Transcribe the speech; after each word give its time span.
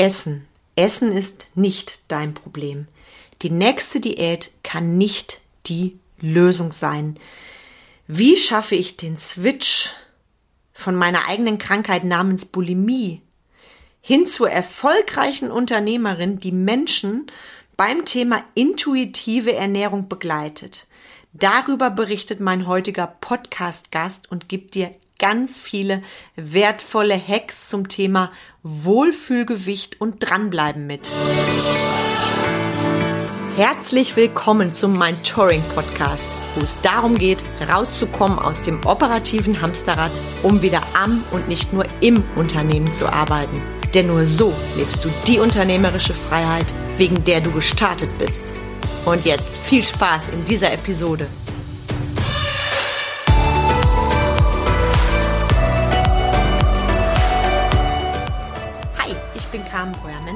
Essen. 0.00 0.46
Essen 0.76 1.12
ist 1.12 1.48
nicht 1.54 2.00
dein 2.08 2.32
Problem. 2.32 2.88
Die 3.42 3.50
nächste 3.50 4.00
Diät 4.00 4.50
kann 4.62 4.96
nicht 4.96 5.42
die 5.66 5.98
Lösung 6.20 6.72
sein. 6.72 7.18
Wie 8.06 8.38
schaffe 8.38 8.76
ich 8.76 8.96
den 8.96 9.18
Switch 9.18 9.90
von 10.72 10.94
meiner 10.94 11.28
eigenen 11.28 11.58
Krankheit 11.58 12.04
namens 12.04 12.46
Bulimie 12.46 13.20
hin 14.00 14.26
zur 14.26 14.50
erfolgreichen 14.50 15.50
Unternehmerin, 15.50 16.38
die 16.38 16.52
Menschen 16.52 17.30
beim 17.76 18.06
Thema 18.06 18.42
intuitive 18.54 19.52
Ernährung 19.52 20.08
begleitet? 20.08 20.86
Darüber 21.34 21.90
berichtet 21.90 22.40
mein 22.40 22.66
heutiger 22.66 23.06
Podcast-Gast 23.06 24.30
und 24.30 24.48
gibt 24.48 24.76
dir 24.76 24.92
ganz 25.20 25.58
viele 25.58 26.02
wertvolle 26.34 27.14
Hacks 27.14 27.68
zum 27.68 27.88
Thema 27.88 28.32
Wohlfühlgewicht 28.64 30.00
und 30.00 30.16
dranbleiben 30.18 30.86
mit. 30.88 31.12
Herzlich 33.54 34.16
willkommen 34.16 34.72
zum 34.72 34.96
Mein 34.96 35.22
Touring 35.22 35.62
Podcast, 35.74 36.26
wo 36.54 36.62
es 36.62 36.80
darum 36.80 37.18
geht, 37.18 37.44
rauszukommen 37.70 38.38
aus 38.38 38.62
dem 38.62 38.84
operativen 38.86 39.60
Hamsterrad, 39.60 40.22
um 40.42 40.62
wieder 40.62 40.96
am 40.96 41.24
und 41.30 41.46
nicht 41.46 41.72
nur 41.72 41.84
im 42.00 42.24
Unternehmen 42.34 42.90
zu 42.90 43.06
arbeiten. 43.06 43.62
Denn 43.92 44.06
nur 44.06 44.24
so 44.24 44.54
lebst 44.74 45.04
du 45.04 45.10
die 45.26 45.38
unternehmerische 45.38 46.14
Freiheit, 46.14 46.72
wegen 46.96 47.22
der 47.24 47.42
du 47.42 47.52
gestartet 47.52 48.10
bist. 48.18 48.44
Und 49.04 49.26
jetzt 49.26 49.54
viel 49.58 49.82
Spaß 49.82 50.30
in 50.30 50.44
dieser 50.46 50.72
Episode. 50.72 51.26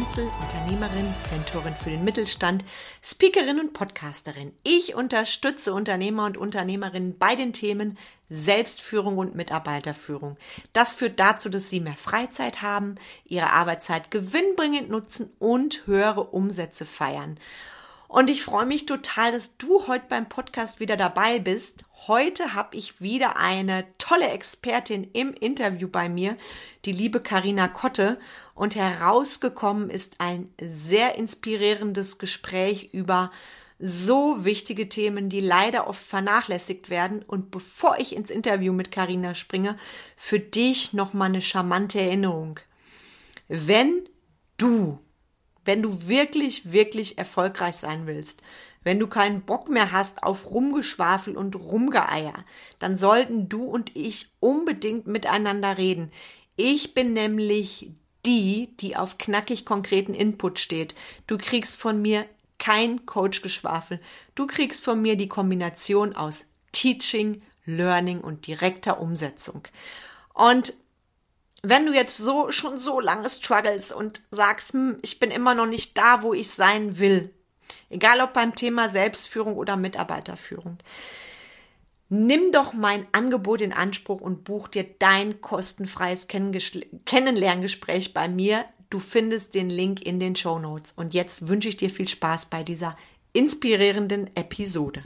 Breuer-Menzel, 0.04 0.30
Unternehmerin, 0.40 1.14
Mentorin 1.30 1.76
für 1.76 1.90
den 1.90 2.04
Mittelstand, 2.04 2.64
Speakerin 3.02 3.58
und 3.58 3.72
Podcasterin. 3.72 4.52
Ich 4.62 4.94
unterstütze 4.94 5.72
Unternehmer 5.72 6.26
und 6.26 6.36
Unternehmerinnen 6.36 7.16
bei 7.18 7.34
den 7.34 7.52
Themen 7.54 7.96
Selbstführung 8.28 9.16
und 9.16 9.34
Mitarbeiterführung. 9.34 10.36
Das 10.72 10.94
führt 10.94 11.20
dazu, 11.20 11.48
dass 11.48 11.70
sie 11.70 11.80
mehr 11.80 11.96
Freizeit 11.96 12.60
haben, 12.60 12.96
ihre 13.24 13.50
Arbeitszeit 13.50 14.10
gewinnbringend 14.10 14.90
nutzen 14.90 15.30
und 15.38 15.86
höhere 15.86 16.24
Umsätze 16.24 16.84
feiern. 16.84 17.38
Und 18.08 18.28
ich 18.28 18.42
freue 18.42 18.66
mich 18.66 18.86
total, 18.86 19.32
dass 19.32 19.56
du 19.56 19.86
heute 19.86 20.04
beim 20.08 20.28
Podcast 20.28 20.78
wieder 20.78 20.96
dabei 20.96 21.38
bist. 21.38 21.84
Heute 22.06 22.54
habe 22.54 22.76
ich 22.76 23.00
wieder 23.00 23.36
eine 23.38 23.86
tolle 23.98 24.28
Expertin 24.28 25.04
im 25.12 25.32
Interview 25.32 25.88
bei 25.88 26.08
mir, 26.08 26.36
die 26.84 26.92
liebe 26.92 27.20
Karina 27.20 27.66
Kotte. 27.66 28.18
Und 28.54 28.76
herausgekommen 28.76 29.90
ist 29.90 30.14
ein 30.18 30.52
sehr 30.60 31.16
inspirierendes 31.16 32.18
Gespräch 32.18 32.90
über 32.92 33.32
so 33.78 34.44
wichtige 34.44 34.88
Themen, 34.88 35.28
die 35.28 35.40
leider 35.40 35.88
oft 35.88 36.02
vernachlässigt 36.02 36.90
werden. 36.90 37.22
Und 37.22 37.50
bevor 37.50 37.98
ich 37.98 38.14
ins 38.14 38.30
Interview 38.30 38.72
mit 38.72 38.92
Karina 38.92 39.34
springe, 39.34 39.76
für 40.16 40.38
dich 40.38 40.92
nochmal 40.92 41.28
eine 41.28 41.42
charmante 41.42 42.00
Erinnerung. 42.00 42.60
Wenn 43.48 44.08
du 44.56 45.00
wenn 45.64 45.82
du 45.82 46.08
wirklich, 46.08 46.72
wirklich 46.72 47.18
erfolgreich 47.18 47.76
sein 47.76 48.06
willst, 48.06 48.42
wenn 48.82 48.98
du 48.98 49.06
keinen 49.06 49.42
Bock 49.42 49.68
mehr 49.70 49.92
hast 49.92 50.22
auf 50.22 50.50
Rumgeschwafel 50.50 51.36
und 51.36 51.56
Rumgeeier, 51.56 52.44
dann 52.78 52.98
sollten 52.98 53.48
du 53.48 53.64
und 53.64 53.96
ich 53.96 54.28
unbedingt 54.40 55.06
miteinander 55.06 55.78
reden. 55.78 56.12
Ich 56.56 56.94
bin 56.94 57.14
nämlich 57.14 57.90
die, 58.26 58.76
die 58.78 58.96
auf 58.96 59.18
knackig 59.18 59.64
konkreten 59.64 60.14
Input 60.14 60.58
steht. 60.58 60.94
Du 61.26 61.38
kriegst 61.38 61.76
von 61.76 62.00
mir 62.00 62.26
kein 62.58 63.04
Coach-Geschwafel. 63.06 64.00
Du 64.34 64.46
kriegst 64.46 64.84
von 64.84 65.00
mir 65.00 65.16
die 65.16 65.28
Kombination 65.28 66.14
aus 66.14 66.46
Teaching, 66.72 67.42
Learning 67.66 68.20
und 68.20 68.46
direkter 68.46 69.00
Umsetzung. 69.00 69.62
Und 70.34 70.74
wenn 71.64 71.86
du 71.86 71.94
jetzt 71.94 72.18
so 72.18 72.50
schon 72.50 72.78
so 72.78 73.00
lange 73.00 73.28
struggles 73.30 73.90
und 73.90 74.20
sagst, 74.30 74.72
hm, 74.72 74.98
ich 75.02 75.18
bin 75.18 75.30
immer 75.30 75.54
noch 75.54 75.66
nicht 75.66 75.96
da, 75.96 76.22
wo 76.22 76.34
ich 76.34 76.50
sein 76.50 76.98
will, 76.98 77.34
egal 77.90 78.20
ob 78.20 78.34
beim 78.34 78.54
Thema 78.54 78.90
Selbstführung 78.90 79.56
oder 79.56 79.76
Mitarbeiterführung, 79.76 80.78
nimm 82.10 82.52
doch 82.52 82.74
mein 82.74 83.06
Angebot 83.12 83.60
in 83.60 83.72
Anspruch 83.72 84.20
und 84.20 84.44
buch 84.44 84.68
dir 84.68 84.84
dein 84.98 85.40
kostenfreies 85.40 86.28
Kennenlerngespräch 86.28 88.12
bei 88.12 88.28
mir. 88.28 88.66
Du 88.90 88.98
findest 88.98 89.54
den 89.54 89.70
Link 89.70 90.02
in 90.02 90.20
den 90.20 90.36
Show 90.36 90.58
Notes. 90.58 90.92
Und 90.92 91.14
jetzt 91.14 91.48
wünsche 91.48 91.68
ich 91.68 91.76
dir 91.76 91.90
viel 91.90 92.06
Spaß 92.06 92.46
bei 92.46 92.62
dieser 92.62 92.96
inspirierenden 93.32 94.30
Episode. 94.36 95.02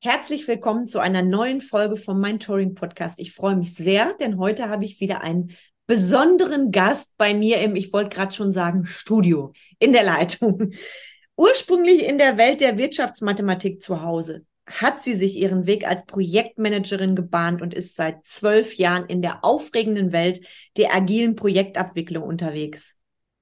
Herzlich 0.00 0.46
willkommen 0.46 0.86
zu 0.86 1.00
einer 1.00 1.22
neuen 1.22 1.60
Folge 1.60 1.96
vom 1.96 2.20
Mentoring 2.20 2.76
Podcast. 2.76 3.18
Ich 3.18 3.32
freue 3.32 3.56
mich 3.56 3.74
sehr, 3.74 4.14
denn 4.20 4.38
heute 4.38 4.68
habe 4.68 4.84
ich 4.84 5.00
wieder 5.00 5.22
einen 5.22 5.50
besonderen 5.88 6.70
Gast 6.70 7.16
bei 7.16 7.34
mir 7.34 7.60
im, 7.60 7.74
ich 7.74 7.92
wollte 7.92 8.10
gerade 8.10 8.32
schon 8.32 8.52
sagen, 8.52 8.86
Studio 8.86 9.52
in 9.80 9.92
der 9.92 10.04
Leitung. 10.04 10.72
Ursprünglich 11.36 12.04
in 12.04 12.16
der 12.16 12.38
Welt 12.38 12.60
der 12.60 12.78
Wirtschaftsmathematik 12.78 13.82
zu 13.82 14.00
Hause 14.00 14.46
hat 14.68 15.02
sie 15.02 15.14
sich 15.14 15.34
ihren 15.34 15.66
Weg 15.66 15.84
als 15.84 16.06
Projektmanagerin 16.06 17.16
gebahnt 17.16 17.60
und 17.60 17.74
ist 17.74 17.96
seit 17.96 18.24
zwölf 18.24 18.76
Jahren 18.76 19.06
in 19.06 19.20
der 19.20 19.44
aufregenden 19.44 20.12
Welt 20.12 20.46
der 20.76 20.94
agilen 20.94 21.34
Projektabwicklung 21.34 22.22
unterwegs. 22.22 22.94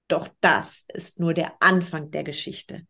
Doch 0.09 0.28
das 0.41 0.87
ist 0.94 1.21
nur 1.21 1.34
der 1.34 1.53
Anfang 1.61 2.11
der 2.12 2.25
Geschichte. 2.25 2.87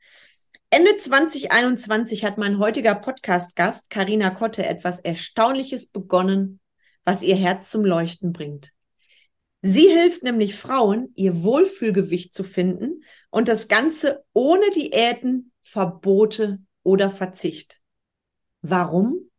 Ende 0.77 0.95
2021 0.95 2.23
hat 2.23 2.37
mein 2.37 2.59
heutiger 2.59 2.95
Podcast-Gast 2.95 3.89
Karina 3.89 4.29
Kotte 4.29 4.67
etwas 4.67 5.01
Erstaunliches 5.01 5.87
begonnen, 5.87 6.61
was 7.03 7.23
ihr 7.23 7.35
Herz 7.35 7.71
zum 7.71 7.83
Leuchten 7.83 8.35
bringt. 8.35 8.73
Sie 9.63 9.89
hilft 9.89 10.23
nämlich 10.23 10.55
Frauen, 10.55 11.13
ihr 11.15 11.43
Wohlfühlgewicht 11.43 12.35
zu 12.35 12.45
finden 12.45 13.03
und 13.31 13.49
das 13.49 13.69
Ganze 13.69 14.23
ohne 14.35 14.69
Diäten, 14.69 15.51
Verbote 15.63 16.59
oder 16.83 17.09
Verzicht. 17.09 17.81
Warum? 18.61 19.31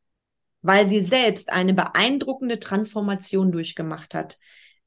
Weil 0.64 0.88
sie 0.88 1.02
selbst 1.02 1.52
eine 1.52 1.76
beeindruckende 1.76 2.60
Transformation 2.60 3.52
durchgemacht 3.52 4.16
hat, 4.16 4.40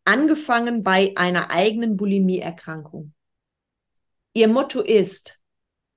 angefangen 0.03 0.83
bei 0.83 1.13
einer 1.15 1.53
eigenen 1.53 1.97
Bulimieerkrankung. 1.97 3.15
Ihr 4.33 4.49
Motto 4.49 4.81
ist, 4.81 5.40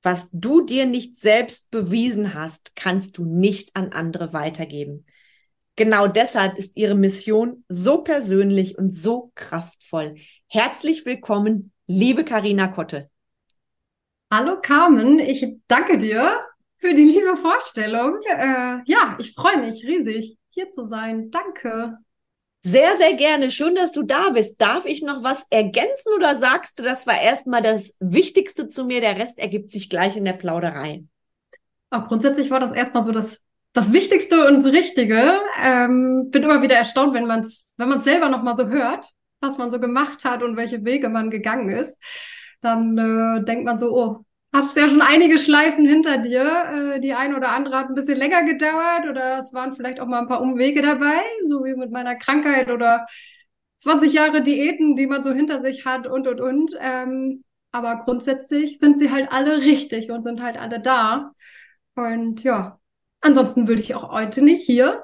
was 0.03 0.29
du 0.31 0.61
dir 0.61 0.85
nicht 0.85 1.17
selbst 1.17 1.71
bewiesen 1.71 2.33
hast, 2.33 2.75
kannst 2.75 3.17
du 3.17 3.25
nicht 3.25 3.75
an 3.75 3.93
andere 3.93 4.33
weitergeben. 4.33 5.05
Genau 5.75 6.07
deshalb 6.07 6.57
ist 6.57 6.77
ihre 6.77 6.93
Mission 6.93 7.63
so 7.67 8.03
persönlich 8.03 8.77
und 8.77 8.93
so 8.93 9.31
kraftvoll. 9.33 10.15
Herzlich 10.47 11.05
willkommen, 11.05 11.71
liebe 11.87 12.23
Karina 12.25 12.67
Kotte. 12.67 13.09
Hallo 14.29 14.59
Carmen, 14.61 15.19
ich 15.19 15.57
danke 15.67 15.97
dir 15.97 16.41
für 16.77 16.93
die 16.93 17.05
liebe 17.05 17.37
Vorstellung. 17.37 18.19
Äh, 18.25 18.81
ja, 18.85 19.17
ich 19.19 19.33
freue 19.33 19.57
mich 19.57 19.83
riesig, 19.85 20.37
hier 20.49 20.69
zu 20.69 20.87
sein. 20.87 21.31
Danke. 21.31 21.97
Sehr, 22.65 22.95
sehr 22.97 23.15
gerne. 23.15 23.51
Schön, 23.51 23.75
dass 23.75 23.91
du 23.91 24.03
da 24.03 24.29
bist. 24.29 24.61
Darf 24.61 24.85
ich 24.85 25.01
noch 25.01 25.21
was 25.21 25.45
ergänzen 25.49 26.13
oder 26.15 26.35
sagst 26.37 26.79
du, 26.79 26.83
das 26.83 27.05
war 27.05 27.19
erstmal 27.19 27.61
das 27.61 27.97
Wichtigste 27.99 28.69
zu 28.69 28.85
mir, 28.85 29.01
der 29.01 29.17
Rest 29.17 29.37
ergibt 29.37 29.69
sich 29.69 29.89
gleich 29.89 30.15
in 30.15 30.23
der 30.23 30.33
Plauderei? 30.33 31.03
Auch 31.89 32.05
grundsätzlich 32.05 32.49
war 32.51 32.61
das 32.61 32.71
erstmal 32.71 33.03
so 33.03 33.11
das, 33.11 33.41
das 33.73 33.91
Wichtigste 33.91 34.47
und 34.47 34.65
Richtige. 34.65 35.41
Ähm, 35.61 36.29
bin 36.31 36.43
immer 36.43 36.61
wieder 36.61 36.75
erstaunt, 36.75 37.13
wenn 37.13 37.27
man 37.27 37.41
es 37.41 37.73
wenn 37.75 37.89
man's 37.89 38.05
selber 38.05 38.29
nochmal 38.29 38.55
so 38.55 38.67
hört, 38.67 39.07
was 39.41 39.57
man 39.57 39.69
so 39.69 39.79
gemacht 39.81 40.23
hat 40.23 40.41
und 40.41 40.55
welche 40.55 40.85
Wege 40.85 41.09
man 41.09 41.29
gegangen 41.29 41.69
ist. 41.69 41.99
Dann 42.61 42.97
äh, 42.97 43.43
denkt 43.43 43.65
man 43.65 43.77
so, 43.77 43.93
oh, 43.93 44.25
hast 44.53 44.77
ja 44.77 44.87
schon 44.87 45.01
einige 45.01 45.39
Schleifen 45.39 45.85
hinter 45.85 46.19
dir. 46.19 46.95
Äh, 46.95 46.99
die 46.99 47.13
eine 47.13 47.35
oder 47.35 47.49
andere 47.49 47.77
hat 47.77 47.89
ein 47.89 47.95
bisschen 47.95 48.17
länger 48.17 48.43
gedauert 48.43 49.09
oder 49.09 49.39
es 49.39 49.51
waren 49.53 49.75
vielleicht 49.75 49.99
auch 49.99 50.07
mal 50.07 50.19
ein 50.19 50.27
paar 50.27 50.41
Umwege 50.41 50.81
dabei, 50.81 51.21
so 51.47 51.65
wie 51.65 51.75
mit 51.75 51.91
meiner 51.91 52.15
Krankheit 52.15 52.69
oder 52.71 53.07
20 53.77 54.13
Jahre 54.13 54.41
Diäten, 54.41 54.95
die 54.95 55.07
man 55.07 55.23
so 55.23 55.31
hinter 55.33 55.61
sich 55.61 55.85
hat 55.85 56.07
und, 56.07 56.27
und, 56.27 56.39
und. 56.39 56.71
Ähm, 56.79 57.43
aber 57.71 57.97
grundsätzlich 57.97 58.79
sind 58.79 58.99
sie 58.99 59.11
halt 59.11 59.31
alle 59.31 59.57
richtig 59.57 60.11
und 60.11 60.23
sind 60.23 60.41
halt 60.41 60.57
alle 60.57 60.79
da. 60.79 61.31
Und 61.95 62.43
ja, 62.43 62.79
ansonsten 63.21 63.67
würde 63.67 63.81
ich 63.81 63.95
auch 63.95 64.11
heute 64.11 64.43
nicht 64.43 64.63
hier 64.63 65.03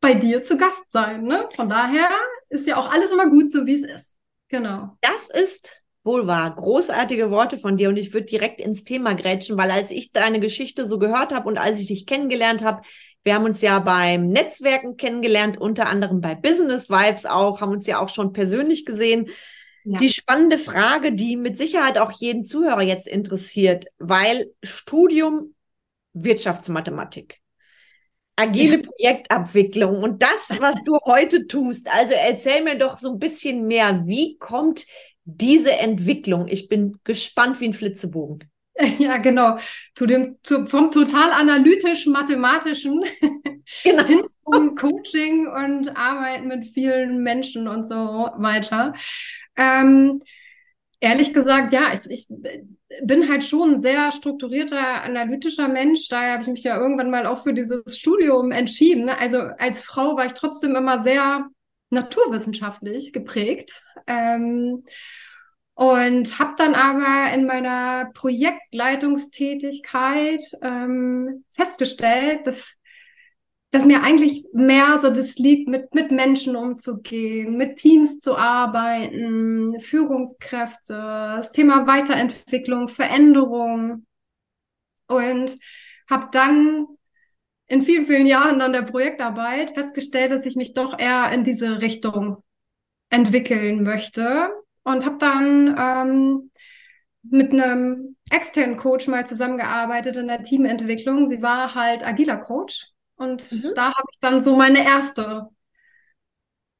bei 0.00 0.14
dir 0.14 0.42
zu 0.42 0.56
Gast 0.56 0.90
sein. 0.90 1.24
Ne? 1.24 1.48
Von 1.54 1.68
daher 1.68 2.08
ist 2.48 2.66
ja 2.66 2.78
auch 2.78 2.90
alles 2.90 3.12
immer 3.12 3.28
gut, 3.28 3.50
so 3.50 3.66
wie 3.66 3.74
es 3.74 3.82
ist. 3.82 4.16
Genau. 4.48 4.96
Das 5.02 5.28
ist 5.30 5.82
Wohl 6.06 6.26
wahr. 6.26 6.54
Großartige 6.54 7.30
Worte 7.30 7.58
von 7.58 7.76
dir 7.76 7.88
und 7.88 7.96
ich 7.96 8.14
würde 8.14 8.26
direkt 8.26 8.60
ins 8.60 8.84
Thema 8.84 9.14
grätschen, 9.14 9.58
weil 9.58 9.70
als 9.70 9.90
ich 9.90 10.12
deine 10.12 10.40
Geschichte 10.40 10.86
so 10.86 10.98
gehört 10.98 11.34
habe 11.34 11.48
und 11.48 11.58
als 11.58 11.78
ich 11.78 11.88
dich 11.88 12.06
kennengelernt 12.06 12.64
habe, 12.64 12.82
Wir 13.26 13.34
haben 13.34 13.44
uns 13.44 13.60
ja 13.60 13.80
beim 13.80 14.28
Netzwerken 14.28 14.96
kennengelernt, 14.96 15.58
unter 15.60 15.88
anderem 15.88 16.20
bei 16.20 16.36
Business 16.36 16.88
Vibes 16.88 17.26
auch, 17.26 17.60
haben 17.60 17.72
uns 17.72 17.84
ja 17.88 17.98
auch 17.98 18.08
schon 18.08 18.32
persönlich 18.32 18.84
gesehen. 18.86 19.30
Ja. 19.82 19.98
Die 19.98 20.10
spannende 20.10 20.58
Frage, 20.58 21.12
die 21.12 21.36
mit 21.36 21.58
Sicherheit 21.58 21.98
auch 21.98 22.12
jeden 22.12 22.44
Zuhörer 22.44 22.82
jetzt 22.82 23.08
interessiert, 23.08 23.86
weil 23.98 24.52
Studium 24.62 25.56
Wirtschaftsmathematik, 26.12 27.40
agile 28.36 28.78
Projektabwicklung 28.78 30.04
und 30.04 30.22
das, 30.22 30.60
was 30.60 30.76
du 30.84 30.96
heute 31.04 31.48
tust. 31.48 31.92
Also 31.92 32.14
erzähl 32.14 32.62
mir 32.62 32.78
doch 32.78 32.96
so 32.96 33.10
ein 33.10 33.18
bisschen 33.18 33.66
mehr, 33.66 34.04
wie 34.06 34.38
kommt 34.38 34.86
diese 35.26 35.72
Entwicklung? 35.72 36.48
Ich 36.48 36.68
bin 36.68 36.98
gespannt 37.04 37.60
wie 37.60 37.66
ein 37.66 37.74
Flitzebogen. 37.74 38.44
Ja, 38.98 39.16
genau. 39.16 39.56
Zu 39.94 40.04
dem, 40.04 40.36
zu, 40.42 40.66
vom 40.66 40.90
total 40.90 41.32
analytisch-mathematischen 41.32 43.04
genau. 43.82 44.04
hin 44.06 44.20
zum 44.44 44.74
Coaching 44.74 45.48
und 45.48 45.96
Arbeiten 45.96 46.48
mit 46.48 46.66
vielen 46.66 47.22
Menschen 47.22 47.68
und 47.68 47.86
so 47.86 47.94
weiter. 47.94 48.92
Ähm, 49.56 50.20
ehrlich 51.00 51.32
gesagt, 51.32 51.72
ja, 51.72 51.94
ich, 51.94 52.10
ich 52.10 52.26
bin 53.02 53.28
halt 53.28 53.44
schon 53.44 53.76
ein 53.76 53.82
sehr 53.82 54.12
strukturierter, 54.12 55.02
analytischer 55.02 55.68
Mensch. 55.68 56.08
Daher 56.08 56.34
habe 56.34 56.42
ich 56.42 56.48
mich 56.48 56.62
ja 56.62 56.78
irgendwann 56.78 57.10
mal 57.10 57.26
auch 57.26 57.42
für 57.42 57.52
dieses 57.52 57.98
Studium 57.98 58.52
entschieden. 58.52 59.08
Also 59.08 59.38
als 59.38 59.82
Frau 59.82 60.16
war 60.16 60.26
ich 60.26 60.32
trotzdem 60.34 60.76
immer 60.76 61.02
sehr 61.02 61.48
naturwissenschaftlich 61.90 63.12
geprägt. 63.12 63.82
Ähm, 64.06 64.84
und 65.74 66.38
habe 66.38 66.54
dann 66.56 66.74
aber 66.74 67.34
in 67.34 67.44
meiner 67.44 68.10
Projektleitungstätigkeit 68.14 70.42
ähm, 70.62 71.44
festgestellt, 71.52 72.46
dass, 72.46 72.72
dass 73.72 73.84
mir 73.84 74.02
eigentlich 74.02 74.46
mehr 74.54 74.98
so 75.00 75.10
das 75.10 75.34
liegt, 75.34 75.68
mit, 75.68 75.94
mit 75.94 76.10
Menschen 76.10 76.56
umzugehen, 76.56 77.58
mit 77.58 77.76
Teams 77.76 78.20
zu 78.20 78.38
arbeiten, 78.38 79.78
Führungskräfte, 79.80 80.94
das 80.94 81.52
Thema 81.52 81.86
Weiterentwicklung, 81.86 82.88
Veränderung. 82.88 84.06
Und 85.08 85.58
habe 86.08 86.28
dann 86.32 86.86
in 87.68 87.82
vielen, 87.82 88.04
vielen 88.04 88.26
Jahren 88.26 88.60
an 88.60 88.72
der 88.72 88.82
Projektarbeit 88.82 89.74
festgestellt, 89.74 90.32
dass 90.32 90.44
ich 90.44 90.56
mich 90.56 90.74
doch 90.74 90.98
eher 90.98 91.30
in 91.32 91.44
diese 91.44 91.80
Richtung 91.82 92.42
entwickeln 93.10 93.82
möchte 93.82 94.50
und 94.84 95.04
habe 95.04 95.18
dann 95.18 95.76
ähm, 95.78 96.50
mit 97.22 97.52
einem 97.52 98.16
externen 98.30 98.76
Coach 98.76 99.08
mal 99.08 99.26
zusammengearbeitet 99.26 100.16
in 100.16 100.28
der 100.28 100.44
Teamentwicklung. 100.44 101.26
Sie 101.26 101.42
war 101.42 101.74
halt 101.74 102.06
agiler 102.06 102.36
Coach 102.36 102.88
und 103.16 103.50
mhm. 103.52 103.72
da 103.74 103.86
habe 103.86 104.08
ich 104.12 104.18
dann 104.20 104.40
so 104.40 104.56
meine 104.56 104.84
erste 104.84 105.48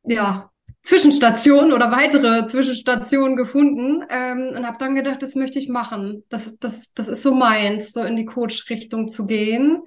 ja, 0.05 0.51
Zwischenstation 0.83 1.73
oder 1.73 1.91
weitere 1.91 2.47
Zwischenstation 2.47 3.35
gefunden 3.35 4.05
ähm, 4.09 4.53
und 4.57 4.67
habe 4.67 4.79
dann 4.79 4.95
gedacht, 4.95 5.21
das 5.21 5.35
möchte 5.35 5.59
ich 5.59 5.69
machen. 5.69 6.23
Das, 6.29 6.57
das, 6.59 6.93
das 6.95 7.09
ist 7.09 7.23
so 7.23 7.35
meins, 7.35 7.93
so 7.93 8.03
in 8.03 8.15
die 8.15 8.25
Coach-Richtung 8.25 9.09
zu 9.09 9.27
gehen. 9.27 9.83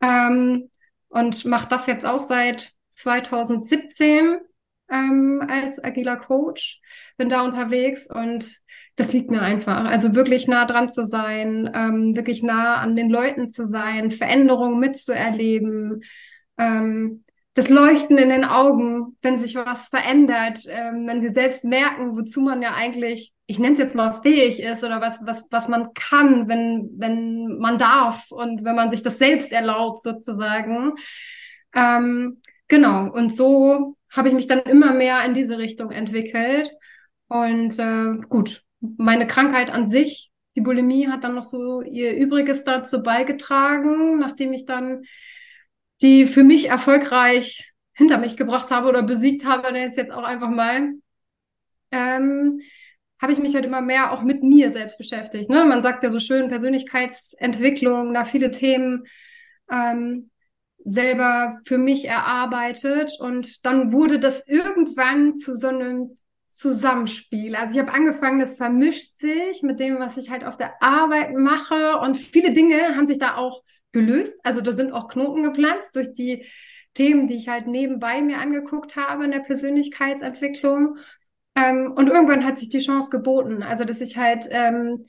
Ähm, 0.00 0.70
und 1.08 1.44
mache 1.44 1.68
das 1.68 1.86
jetzt 1.86 2.06
auch 2.06 2.20
seit 2.20 2.72
2017 2.90 4.38
ähm, 4.90 5.42
als 5.48 5.82
agiler 5.82 6.16
Coach, 6.16 6.80
bin 7.16 7.28
da 7.28 7.42
unterwegs 7.42 8.06
und 8.08 8.60
das 8.96 9.12
liegt 9.12 9.30
mir 9.30 9.40
einfach. 9.42 9.84
Also 9.84 10.14
wirklich 10.14 10.46
nah 10.46 10.66
dran 10.66 10.88
zu 10.88 11.06
sein, 11.06 11.70
ähm, 11.74 12.16
wirklich 12.16 12.42
nah 12.42 12.76
an 12.76 12.96
den 12.96 13.08
Leuten 13.08 13.50
zu 13.50 13.64
sein, 13.64 14.10
Veränderungen 14.10 14.78
mitzuerleben, 14.78 16.02
ähm, 16.58 17.24
das 17.54 17.68
Leuchten 17.68 18.16
in 18.16 18.28
den 18.28 18.44
Augen, 18.44 19.16
wenn 19.22 19.38
sich 19.38 19.56
was 19.56 19.88
verändert, 19.88 20.66
ähm, 20.68 21.06
wenn 21.06 21.20
sie 21.20 21.30
selbst 21.30 21.64
merken, 21.64 22.16
wozu 22.16 22.40
man 22.40 22.62
ja 22.62 22.74
eigentlich, 22.74 23.32
ich 23.46 23.58
nenne 23.58 23.72
es 23.72 23.78
jetzt 23.80 23.96
mal 23.96 24.12
fähig 24.22 24.60
ist 24.60 24.84
oder 24.84 25.00
was, 25.00 25.18
was, 25.24 25.46
was 25.50 25.66
man 25.66 25.92
kann, 25.94 26.48
wenn, 26.48 26.90
wenn 26.96 27.58
man 27.58 27.76
darf 27.76 28.30
und 28.30 28.64
wenn 28.64 28.76
man 28.76 28.90
sich 28.90 29.02
das 29.02 29.18
selbst 29.18 29.52
erlaubt 29.52 30.04
sozusagen. 30.04 30.92
Ähm, 31.74 32.40
genau. 32.68 33.10
Und 33.10 33.34
so 33.34 33.96
habe 34.10 34.28
ich 34.28 34.34
mich 34.34 34.46
dann 34.46 34.60
immer 34.60 34.92
mehr 34.92 35.24
in 35.24 35.34
diese 35.34 35.58
Richtung 35.58 35.90
entwickelt. 35.90 36.70
Und 37.26 37.78
äh, 37.78 38.26
gut, 38.28 38.62
meine 38.80 39.26
Krankheit 39.26 39.70
an 39.70 39.90
sich, 39.90 40.30
die 40.54 40.60
Bulimie, 40.60 41.08
hat 41.08 41.24
dann 41.24 41.34
noch 41.34 41.44
so 41.44 41.82
ihr 41.82 42.14
Übriges 42.14 42.62
dazu 42.62 43.02
beigetragen, 43.02 44.20
nachdem 44.20 44.52
ich 44.52 44.66
dann 44.66 45.02
die 46.02 46.26
für 46.26 46.44
mich 46.44 46.68
erfolgreich 46.68 47.72
hinter 47.92 48.18
mich 48.18 48.36
gebracht 48.36 48.70
habe 48.70 48.88
oder 48.88 49.02
besiegt 49.02 49.44
habe, 49.44 49.68
ich 49.76 49.84
es 49.84 49.96
jetzt 49.96 50.12
auch 50.12 50.22
einfach 50.22 50.48
mal, 50.48 50.94
ähm, 51.92 52.60
habe 53.20 53.32
ich 53.32 53.38
mich 53.38 53.54
halt 53.54 53.66
immer 53.66 53.82
mehr 53.82 54.12
auch 54.12 54.22
mit 54.22 54.42
mir 54.42 54.70
selbst 54.70 54.96
beschäftigt. 54.96 55.50
Ne? 55.50 55.64
Man 55.66 55.82
sagt 55.82 56.02
ja 56.02 56.10
so 56.10 56.20
schön 56.20 56.48
Persönlichkeitsentwicklung, 56.48 58.14
da 58.14 58.24
viele 58.24 58.50
Themen. 58.50 59.04
Ähm, 59.70 60.30
selber 60.84 61.58
für 61.64 61.78
mich 61.78 62.06
erarbeitet 62.06 63.12
und 63.20 63.64
dann 63.66 63.92
wurde 63.92 64.18
das 64.18 64.46
irgendwann 64.46 65.36
zu 65.36 65.56
so 65.56 65.68
einem 65.68 66.16
Zusammenspiel. 66.50 67.54
Also 67.56 67.74
ich 67.74 67.80
habe 67.80 67.92
angefangen, 67.92 68.40
das 68.40 68.56
vermischt 68.56 69.18
sich 69.18 69.62
mit 69.62 69.80
dem, 69.80 69.98
was 69.98 70.16
ich 70.16 70.30
halt 70.30 70.44
auf 70.44 70.56
der 70.56 70.82
Arbeit 70.82 71.34
mache 71.34 71.98
und 71.98 72.16
viele 72.16 72.52
Dinge 72.52 72.96
haben 72.96 73.06
sich 73.06 73.18
da 73.18 73.36
auch 73.36 73.62
gelöst. 73.92 74.38
Also 74.42 74.60
da 74.60 74.72
sind 74.72 74.92
auch 74.92 75.08
Knoten 75.08 75.42
gepflanzt 75.42 75.94
durch 75.96 76.14
die 76.14 76.46
Themen, 76.94 77.28
die 77.28 77.36
ich 77.36 77.48
halt 77.48 77.66
nebenbei 77.66 78.20
mir 78.20 78.38
angeguckt 78.38 78.96
habe 78.96 79.24
in 79.24 79.30
der 79.30 79.40
Persönlichkeitsentwicklung. 79.40 80.98
Ähm, 81.54 81.92
und 81.94 82.08
irgendwann 82.08 82.44
hat 82.44 82.58
sich 82.58 82.68
die 82.68 82.78
Chance 82.78 83.10
geboten, 83.10 83.62
also 83.62 83.84
dass 83.84 84.00
ich 84.00 84.16
halt 84.16 84.46
ähm, 84.50 85.06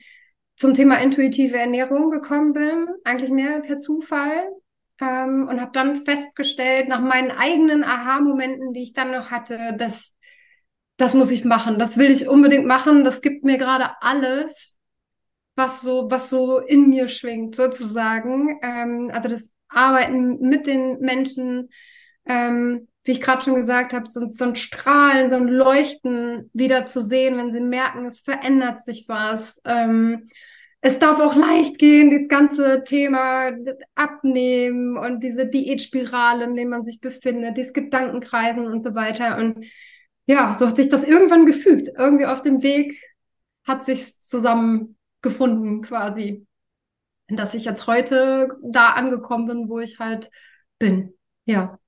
zum 0.56 0.74
Thema 0.74 1.00
intuitive 1.00 1.56
Ernährung 1.56 2.10
gekommen 2.10 2.52
bin, 2.52 2.88
eigentlich 3.04 3.30
mehr 3.30 3.60
per 3.60 3.78
Zufall 3.78 4.48
ähm, 5.00 5.48
und 5.48 5.60
habe 5.60 5.72
dann 5.72 6.04
festgestellt, 6.04 6.88
nach 6.88 7.00
meinen 7.00 7.30
eigenen 7.30 7.84
Aha-Momenten, 7.84 8.72
die 8.72 8.82
ich 8.82 8.92
dann 8.92 9.12
noch 9.12 9.30
hatte, 9.30 9.74
dass 9.76 10.16
das 10.96 11.14
muss 11.14 11.30
ich 11.30 11.44
machen, 11.44 11.78
das 11.78 11.96
will 11.96 12.10
ich 12.10 12.28
unbedingt 12.28 12.66
machen, 12.66 13.02
das 13.02 13.22
gibt 13.22 13.44
mir 13.44 13.58
gerade 13.58 13.90
alles, 14.00 14.71
was 15.54 15.82
so, 15.82 16.10
was 16.10 16.30
so 16.30 16.58
in 16.58 16.88
mir 16.88 17.08
schwingt, 17.08 17.56
sozusagen. 17.56 18.58
Ähm, 18.62 19.10
also 19.12 19.28
das 19.28 19.50
Arbeiten 19.68 20.38
mit 20.40 20.66
den 20.66 20.98
Menschen, 21.00 21.70
ähm, 22.26 22.88
wie 23.04 23.12
ich 23.12 23.20
gerade 23.20 23.42
schon 23.42 23.56
gesagt 23.56 23.92
habe, 23.92 24.08
so, 24.08 24.28
so 24.30 24.44
ein 24.44 24.54
Strahlen, 24.54 25.28
so 25.28 25.36
ein 25.36 25.48
Leuchten 25.48 26.50
wieder 26.52 26.86
zu 26.86 27.02
sehen, 27.02 27.36
wenn 27.36 27.52
sie 27.52 27.60
merken, 27.60 28.06
es 28.06 28.20
verändert 28.20 28.80
sich 28.80 29.06
was. 29.08 29.60
Ähm, 29.64 30.28
es 30.84 30.98
darf 30.98 31.20
auch 31.20 31.36
leicht 31.36 31.78
gehen, 31.78 32.10
das 32.10 32.28
ganze 32.28 32.82
Thema 32.84 33.52
abnehmen 33.94 34.96
und 34.96 35.22
diese 35.22 35.46
Diätspirale, 35.46 36.44
in 36.44 36.56
der 36.56 36.66
man 36.66 36.84
sich 36.84 37.00
befindet, 37.00 37.56
dieses 37.56 37.72
Gedankenkreisen 37.72 38.66
und 38.66 38.82
so 38.82 38.94
weiter. 38.94 39.36
Und 39.36 39.64
ja, 40.26 40.54
so 40.56 40.66
hat 40.66 40.76
sich 40.76 40.88
das 40.88 41.04
irgendwann 41.04 41.46
gefügt. 41.46 41.88
Irgendwie 41.96 42.26
auf 42.26 42.42
dem 42.42 42.62
Weg 42.64 43.00
hat 43.64 43.84
sich 43.84 44.18
zusammengefunden 45.22 45.82
quasi. 45.82 46.46
Dass 47.28 47.54
ich 47.54 47.64
jetzt 47.64 47.86
heute 47.86 48.58
da 48.62 48.90
angekommen 48.90 49.46
bin, 49.46 49.68
wo 49.68 49.78
ich 49.78 49.98
halt 49.98 50.30
bin. 50.78 51.14
Ja 51.46 51.78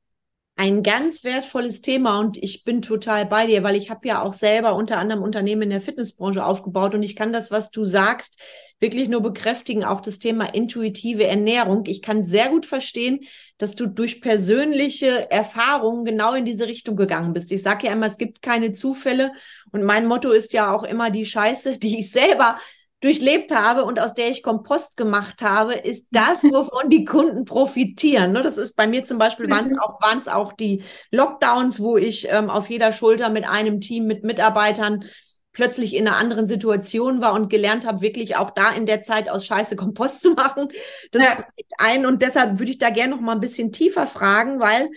ein 0.56 0.84
ganz 0.84 1.24
wertvolles 1.24 1.80
Thema 1.80 2.20
und 2.20 2.36
ich 2.36 2.62
bin 2.62 2.80
total 2.80 3.26
bei 3.26 3.46
dir, 3.46 3.64
weil 3.64 3.74
ich 3.74 3.90
habe 3.90 4.06
ja 4.06 4.22
auch 4.22 4.34
selber 4.34 4.76
unter 4.76 4.98
anderem 4.98 5.22
Unternehmen 5.22 5.62
in 5.62 5.70
der 5.70 5.80
Fitnessbranche 5.80 6.44
aufgebaut 6.44 6.94
und 6.94 7.02
ich 7.02 7.16
kann 7.16 7.32
das, 7.32 7.50
was 7.50 7.72
du 7.72 7.84
sagst, 7.84 8.38
wirklich 8.78 9.08
nur 9.08 9.20
bekräftigen, 9.20 9.84
auch 9.84 10.00
das 10.00 10.20
Thema 10.20 10.54
intuitive 10.54 11.26
Ernährung. 11.26 11.86
Ich 11.86 12.02
kann 12.02 12.22
sehr 12.22 12.50
gut 12.50 12.66
verstehen, 12.66 13.20
dass 13.58 13.74
du 13.74 13.86
durch 13.86 14.20
persönliche 14.20 15.28
Erfahrungen 15.30 16.04
genau 16.04 16.34
in 16.34 16.44
diese 16.44 16.68
Richtung 16.68 16.94
gegangen 16.94 17.32
bist. 17.32 17.50
Ich 17.50 17.62
sage 17.62 17.88
ja 17.88 17.92
immer, 17.92 18.06
es 18.06 18.18
gibt 18.18 18.40
keine 18.40 18.72
Zufälle 18.72 19.32
und 19.72 19.82
mein 19.82 20.06
Motto 20.06 20.30
ist 20.30 20.52
ja 20.52 20.72
auch 20.72 20.84
immer 20.84 21.10
die 21.10 21.26
Scheiße, 21.26 21.78
die 21.78 21.98
ich 21.98 22.12
selber 22.12 22.58
durchlebt 23.04 23.54
habe 23.54 23.84
und 23.84 24.00
aus 24.00 24.14
der 24.14 24.30
ich 24.30 24.42
Kompost 24.42 24.96
gemacht 24.96 25.42
habe, 25.42 25.74
ist 25.74 26.08
das, 26.10 26.42
wovon 26.42 26.88
die 26.88 27.04
Kunden 27.04 27.44
profitieren. 27.44 28.32
Ne? 28.32 28.42
Das 28.42 28.56
ist 28.56 28.76
bei 28.76 28.86
mir 28.86 29.04
zum 29.04 29.18
Beispiel, 29.18 29.50
waren 29.50 29.66
es 29.66 29.72
mhm. 29.72 29.78
auch, 29.80 30.00
waren's 30.00 30.26
auch 30.26 30.54
die 30.54 30.82
Lockdowns, 31.10 31.80
wo 31.80 31.98
ich 31.98 32.28
ähm, 32.30 32.48
auf 32.48 32.70
jeder 32.70 32.92
Schulter 32.92 33.28
mit 33.28 33.46
einem 33.46 33.80
Team, 33.80 34.06
mit 34.06 34.24
Mitarbeitern 34.24 35.04
plötzlich 35.52 35.94
in 35.94 36.08
einer 36.08 36.16
anderen 36.16 36.48
Situation 36.48 37.20
war 37.20 37.34
und 37.34 37.48
gelernt 37.48 37.86
habe, 37.86 38.00
wirklich 38.00 38.36
auch 38.36 38.50
da 38.50 38.70
in 38.70 38.86
der 38.86 39.02
Zeit 39.02 39.28
aus 39.28 39.46
Scheiße 39.46 39.76
Kompost 39.76 40.22
zu 40.22 40.32
machen. 40.32 40.68
Das 41.12 41.22
ja. 41.22 41.44
ein 41.78 42.06
und 42.06 42.22
deshalb 42.22 42.58
würde 42.58 42.70
ich 42.70 42.78
da 42.78 42.90
gerne 42.90 43.14
noch 43.14 43.20
mal 43.20 43.32
ein 43.32 43.40
bisschen 43.40 43.70
tiefer 43.70 44.06
fragen, 44.06 44.60
weil 44.60 44.88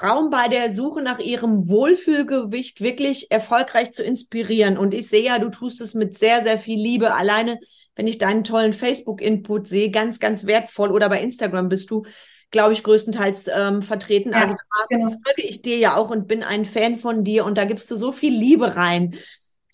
Frauen 0.00 0.30
bei 0.30 0.48
der 0.48 0.72
Suche 0.72 1.02
nach 1.02 1.18
ihrem 1.18 1.68
Wohlfühlgewicht 1.68 2.80
wirklich 2.80 3.30
erfolgreich 3.30 3.92
zu 3.92 4.02
inspirieren. 4.02 4.78
Und 4.78 4.94
ich 4.94 5.08
sehe 5.08 5.22
ja, 5.22 5.38
du 5.38 5.50
tust 5.50 5.82
es 5.82 5.92
mit 5.92 6.16
sehr, 6.16 6.42
sehr 6.42 6.58
viel 6.58 6.80
Liebe. 6.80 7.14
Alleine, 7.14 7.58
wenn 7.96 8.06
ich 8.06 8.16
deinen 8.16 8.42
tollen 8.42 8.72
Facebook-Input 8.72 9.68
sehe, 9.68 9.90
ganz, 9.90 10.18
ganz 10.18 10.46
wertvoll. 10.46 10.90
Oder 10.90 11.10
bei 11.10 11.20
Instagram 11.20 11.68
bist 11.68 11.90
du 11.90 12.04
glaube 12.50 12.72
ich, 12.72 12.82
größtenteils 12.82 13.48
ähm, 13.54 13.80
vertreten. 13.80 14.32
Ja, 14.32 14.38
also 14.40 14.54
da 14.54 14.86
genau. 14.88 15.10
folge 15.10 15.42
ich 15.42 15.62
dir 15.62 15.76
ja 15.78 15.94
auch 15.94 16.10
und 16.10 16.26
bin 16.26 16.42
ein 16.42 16.64
Fan 16.64 16.96
von 16.96 17.22
dir 17.22 17.44
und 17.44 17.56
da 17.56 17.64
gibst 17.64 17.88
du 17.92 17.96
so 17.96 18.10
viel 18.10 18.34
Liebe 18.34 18.74
rein. 18.74 19.16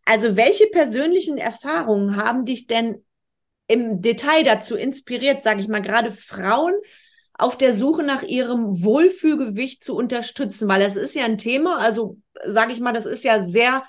Also 0.05 0.37
welche 0.37 0.67
persönlichen 0.67 1.39
Erfahrungen 1.39 2.17
haben 2.17 2.45
dich 2.45 2.67
denn 2.67 3.03
im 3.67 4.03
Detail 4.03 4.45
dazu 4.45 4.77
inspiriert, 4.77 5.43
sage 5.43 5.61
ich 5.61 5.69
mal, 5.69 5.81
gerade 5.81 6.11
Frauen 6.11 6.75
auf 7.39 7.59
der 7.59 7.73
Suche 7.73 8.03
nach 8.03 8.23
ihrem 8.23 8.83
Wohlfühlgewicht 8.83 9.85
zu 9.85 9.95
unterstützen, 9.95 10.69
weil 10.69 10.81
das 10.81 10.97
ist 10.97 11.15
ja 11.15 11.25
ein 11.25 11.39
Thema, 11.39 11.79
also 11.79 12.19
sage 12.47 12.73
ich 12.73 12.81
mal, 12.81 12.93
das 12.93 13.07
ist 13.07 13.25
ja 13.25 13.43
sehr 13.43 13.83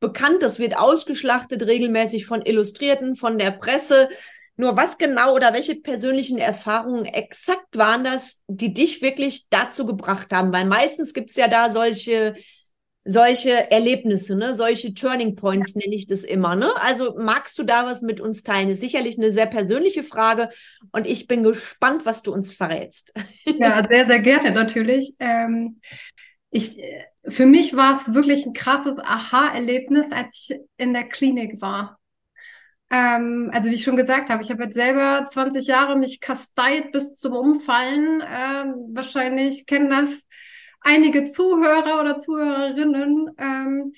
bekannt, 0.00 0.42
das 0.42 0.58
wird 0.58 0.76
ausgeschlachtet 0.76 1.66
regelmäßig 1.66 2.26
von 2.26 2.42
Illustrierten, 2.42 3.16
von 3.16 3.38
der 3.38 3.50
Presse. 3.50 4.08
Nur 4.56 4.76
was 4.76 4.98
genau 4.98 5.34
oder 5.34 5.52
welche 5.52 5.74
persönlichen 5.74 6.38
Erfahrungen 6.38 7.06
exakt 7.06 7.76
waren 7.76 8.04
das, 8.04 8.42
die 8.46 8.72
dich 8.72 9.02
wirklich 9.02 9.46
dazu 9.50 9.84
gebracht 9.84 10.32
haben? 10.32 10.52
Weil 10.52 10.66
meistens 10.66 11.12
gibt's 11.12 11.36
ja 11.36 11.48
da 11.48 11.70
solche 11.70 12.34
solche 13.04 13.70
Erlebnisse, 13.70 14.34
ne, 14.34 14.56
solche 14.56 14.94
Turning 14.94 15.36
Points 15.36 15.74
nenne 15.74 15.94
ich 15.94 16.06
das 16.06 16.24
immer, 16.24 16.56
ne? 16.56 16.70
Also 16.80 17.14
magst 17.18 17.58
du 17.58 17.62
da 17.62 17.84
was 17.84 18.00
mit 18.00 18.20
uns 18.20 18.42
teilen? 18.42 18.70
Ist 18.70 18.80
sicherlich 18.80 19.18
eine 19.18 19.30
sehr 19.30 19.46
persönliche 19.46 20.02
Frage 20.02 20.48
und 20.92 21.06
ich 21.06 21.26
bin 21.26 21.42
gespannt, 21.42 22.06
was 22.06 22.22
du 22.22 22.32
uns 22.32 22.54
verrätst. 22.54 23.12
Ja, 23.46 23.86
sehr, 23.88 24.06
sehr 24.06 24.20
gerne 24.20 24.50
natürlich. 24.50 25.14
Ähm, 25.20 25.80
ich, 26.50 26.76
für 27.28 27.46
mich 27.46 27.76
war 27.76 27.92
es 27.92 28.14
wirklich 28.14 28.46
ein 28.46 28.52
krasses 28.52 28.98
Aha-Erlebnis, 28.98 30.10
als 30.10 30.48
ich 30.48 30.58
in 30.76 30.92
der 30.92 31.04
Klinik 31.04 31.60
war. 31.60 31.98
Ähm, 32.90 33.50
also 33.52 33.70
wie 33.70 33.74
ich 33.74 33.84
schon 33.84 33.96
gesagt 33.96 34.30
habe, 34.30 34.42
ich 34.42 34.50
habe 34.50 34.64
jetzt 34.64 34.74
selber 34.74 35.26
20 35.28 35.66
Jahre 35.66 35.96
mich 35.96 36.20
kasteit 36.20 36.92
bis 36.92 37.18
zum 37.18 37.34
Umfallen. 37.34 38.22
Ähm, 38.26 38.74
wahrscheinlich 38.92 39.66
kennen 39.66 39.90
das 39.90 40.24
einige 40.84 41.24
Zuhörer 41.24 42.00
oder 42.00 42.18
Zuhörerinnen, 42.18 43.30
ähm, 43.38 43.92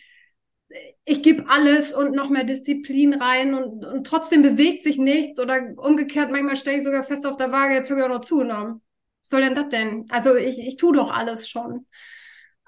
ich 1.05 1.23
gebe 1.23 1.49
alles 1.49 1.93
und 1.93 2.14
noch 2.14 2.31
mehr 2.31 2.45
Disziplin 2.45 3.14
rein 3.14 3.55
und, 3.55 3.85
und 3.85 4.07
trotzdem 4.07 4.43
bewegt 4.43 4.85
sich 4.85 4.99
nichts 4.99 5.38
oder 5.38 5.61
umgekehrt, 5.76 6.31
manchmal 6.31 6.57
stelle 6.57 6.78
ich 6.78 6.85
sogar 6.85 7.05
fest 7.05 7.26
auf 7.26 7.37
der 7.37 7.52
Waage, 7.52 7.75
jetzt 7.75 7.90
habe 7.90 8.00
ich 8.00 8.07
auch 8.07 8.11
noch 8.11 8.21
zugenommen. 8.23 8.83
Was 9.23 9.31
soll 9.31 9.43
denn 9.43 9.55
das 9.55 9.69
denn? 9.69 10.07
Also 10.11 10.35
ich, 10.35 10.59
ich 10.59 10.76
tue 10.76 10.95
doch 10.95 11.11
alles 11.11 11.49
schon. 11.49 11.87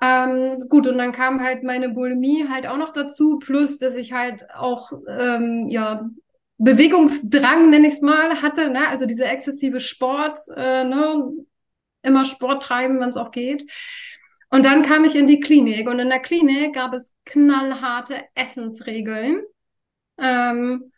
Ähm, 0.00 0.64
gut, 0.68 0.86
und 0.86 0.98
dann 0.98 1.12
kam 1.12 1.42
halt 1.42 1.64
meine 1.64 1.88
Bulimie 1.88 2.46
halt 2.48 2.66
auch 2.68 2.76
noch 2.76 2.92
dazu, 2.92 3.38
plus 3.38 3.78
dass 3.78 3.96
ich 3.96 4.12
halt 4.12 4.48
auch, 4.54 4.92
ähm, 5.08 5.68
ja, 5.68 6.08
Bewegungsdrang, 6.58 7.70
nenne 7.70 7.88
ich 7.88 7.94
es 7.94 8.00
mal, 8.00 8.42
hatte, 8.42 8.70
ne? 8.70 8.88
also 8.88 9.06
diese 9.06 9.24
exzessive 9.24 9.80
Sport, 9.80 10.38
äh, 10.56 10.84
ne? 10.84 11.32
Immer 12.02 12.24
Sport 12.24 12.62
treiben, 12.62 13.00
wenn 13.00 13.10
es 13.10 13.16
auch 13.16 13.30
geht. 13.30 13.70
Und 14.50 14.64
dann 14.64 14.82
kam 14.82 15.04
ich 15.04 15.14
in 15.14 15.26
die 15.26 15.40
Klinik 15.40 15.88
und 15.88 15.98
in 15.98 16.08
der 16.08 16.20
Klinik 16.20 16.74
gab 16.74 16.94
es 16.94 17.12
knallharte 17.26 18.24
Essensregeln. 18.34 19.42
Ähm, 20.18 20.92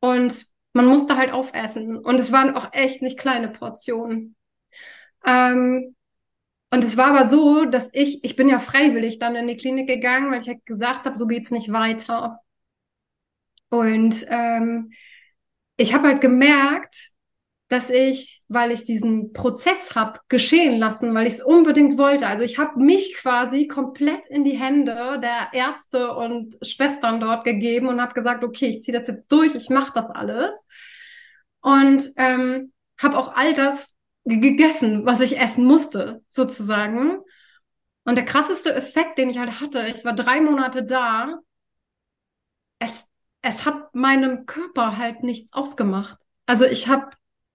und 0.00 0.46
man 0.72 0.86
musste 0.86 1.16
halt 1.16 1.32
aufessen. 1.32 1.98
Und 1.98 2.18
es 2.18 2.32
waren 2.32 2.54
auch 2.56 2.72
echt 2.72 3.02
nicht 3.02 3.18
kleine 3.18 3.48
Portionen. 3.48 4.36
Ähm, 5.24 5.94
und 6.70 6.84
es 6.84 6.96
war 6.96 7.08
aber 7.08 7.26
so, 7.26 7.66
dass 7.66 7.90
ich, 7.92 8.24
ich 8.24 8.36
bin 8.36 8.48
ja 8.48 8.58
freiwillig 8.58 9.18
dann 9.18 9.36
in 9.36 9.46
die 9.46 9.56
Klinik 9.56 9.86
gegangen, 9.86 10.30
weil 10.30 10.40
ich 10.40 10.48
halt 10.48 10.64
gesagt 10.64 11.04
habe, 11.04 11.16
so 11.18 11.26
geht's 11.26 11.50
nicht 11.50 11.70
weiter. 11.72 12.40
Und 13.68 14.26
ähm, 14.28 14.92
ich 15.76 15.94
habe 15.94 16.08
halt 16.08 16.20
gemerkt, 16.20 17.10
dass 17.72 17.88
ich, 17.88 18.42
weil 18.48 18.70
ich 18.70 18.84
diesen 18.84 19.32
Prozess 19.32 19.94
habe 19.94 20.20
geschehen 20.28 20.78
lassen, 20.78 21.14
weil 21.14 21.26
ich 21.26 21.34
es 21.34 21.42
unbedingt 21.42 21.96
wollte. 21.96 22.26
Also 22.26 22.44
ich 22.44 22.58
habe 22.58 22.78
mich 22.78 23.14
quasi 23.14 23.66
komplett 23.66 24.26
in 24.26 24.44
die 24.44 24.58
Hände 24.58 25.18
der 25.22 25.48
Ärzte 25.54 26.12
und 26.12 26.54
Schwestern 26.60 27.18
dort 27.18 27.44
gegeben 27.44 27.88
und 27.88 28.02
habe 28.02 28.12
gesagt, 28.12 28.44
okay, 28.44 28.66
ich 28.66 28.82
ziehe 28.82 28.98
das 28.98 29.08
jetzt 29.08 29.32
durch, 29.32 29.54
ich 29.54 29.70
mache 29.70 29.92
das 29.94 30.10
alles. 30.10 30.62
Und 31.62 32.10
ähm, 32.16 32.72
habe 33.00 33.16
auch 33.16 33.34
all 33.34 33.54
das 33.54 33.96
gegessen, 34.24 35.06
was 35.06 35.20
ich 35.20 35.40
essen 35.40 35.64
musste, 35.64 36.22
sozusagen. 36.28 37.20
Und 38.04 38.16
der 38.16 38.26
krasseste 38.26 38.74
Effekt, 38.74 39.16
den 39.16 39.30
ich 39.30 39.38
halt 39.38 39.62
hatte, 39.62 39.86
ich 39.86 40.04
war 40.04 40.12
drei 40.12 40.42
Monate 40.42 40.84
da, 40.84 41.38
es, 42.80 43.02
es 43.40 43.64
hat 43.64 43.94
meinem 43.94 44.44
Körper 44.44 44.98
halt 44.98 45.22
nichts 45.22 45.54
ausgemacht. 45.54 46.18
Also 46.44 46.66
ich 46.66 46.88
habe 46.88 47.12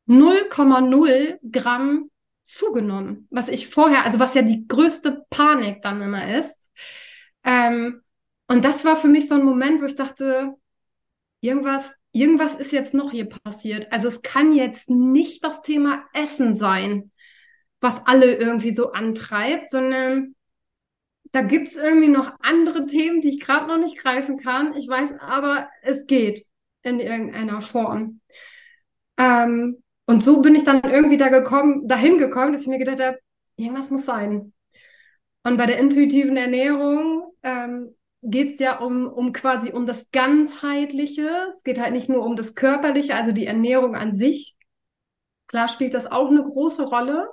0,0 0.07 1.39
Gramm 1.51 2.09
zugenommen, 2.43 3.27
was 3.29 3.49
ich 3.49 3.67
vorher, 3.67 4.05
also 4.05 4.19
was 4.19 4.33
ja 4.33 4.41
die 4.41 4.67
größte 4.67 5.25
Panik 5.29 5.81
dann 5.81 6.01
immer 6.01 6.39
ist. 6.39 6.71
Ähm, 7.43 8.01
und 8.47 8.63
das 8.63 8.85
war 8.85 8.95
für 8.95 9.09
mich 9.09 9.27
so 9.27 9.35
ein 9.35 9.43
Moment, 9.43 9.81
wo 9.81 9.85
ich 9.85 9.95
dachte, 9.95 10.53
irgendwas, 11.41 11.93
irgendwas 12.11 12.55
ist 12.55 12.71
jetzt 12.71 12.93
noch 12.93 13.11
hier 13.11 13.27
passiert. 13.27 13.91
Also 13.91 14.07
es 14.07 14.21
kann 14.21 14.53
jetzt 14.53 14.89
nicht 14.89 15.43
das 15.43 15.61
Thema 15.61 16.05
Essen 16.13 16.55
sein, 16.55 17.11
was 17.81 18.01
alle 18.05 18.35
irgendwie 18.35 18.73
so 18.73 18.93
antreibt, 18.93 19.69
sondern 19.69 20.35
da 21.33 21.41
gibt 21.41 21.67
es 21.67 21.75
irgendwie 21.75 22.07
noch 22.07 22.31
andere 22.39 22.85
Themen, 22.85 23.21
die 23.21 23.29
ich 23.29 23.41
gerade 23.41 23.67
noch 23.67 23.77
nicht 23.77 23.97
greifen 23.97 24.37
kann. 24.37 24.75
Ich 24.77 24.87
weiß 24.87 25.15
aber, 25.19 25.69
es 25.81 26.05
geht 26.07 26.45
in 26.83 26.99
irgendeiner 27.01 27.61
Form. 27.61 28.21
Ähm, 29.17 29.83
und 30.07 30.23
so 30.23 30.41
bin 30.41 30.55
ich 30.55 30.63
dann 30.63 30.81
irgendwie 30.83 31.17
da 31.17 31.27
gekommen, 31.27 31.87
dahin 31.87 32.17
gekommen, 32.17 32.53
dass 32.53 32.61
ich 32.61 32.67
mir 32.67 32.79
gedacht 32.79 33.01
habe, 33.01 33.19
irgendwas 33.57 33.89
muss 33.89 34.05
sein. 34.05 34.53
Und 35.43 35.57
bei 35.57 35.65
der 35.65 35.79
intuitiven 35.79 36.37
Ernährung 36.37 37.33
ähm, 37.43 37.93
geht 38.21 38.53
es 38.53 38.59
ja 38.59 38.79
um, 38.79 39.05
um 39.07 39.33
quasi 39.33 39.71
um 39.71 39.85
das 39.85 40.09
Ganzheitliche. 40.11 41.29
Es 41.49 41.61
geht 41.63 41.79
halt 41.79 41.91
nicht 41.91 42.07
nur 42.07 42.25
um 42.25 42.37
das 42.37 42.55
Körperliche, 42.55 43.15
also 43.15 43.33
die 43.33 43.45
Ernährung 43.45 43.95
an 43.95 44.15
sich. 44.15 44.55
Klar 45.47 45.67
spielt 45.67 45.93
das 45.93 46.09
auch 46.09 46.29
eine 46.29 46.43
große 46.43 46.83
Rolle. 46.83 47.27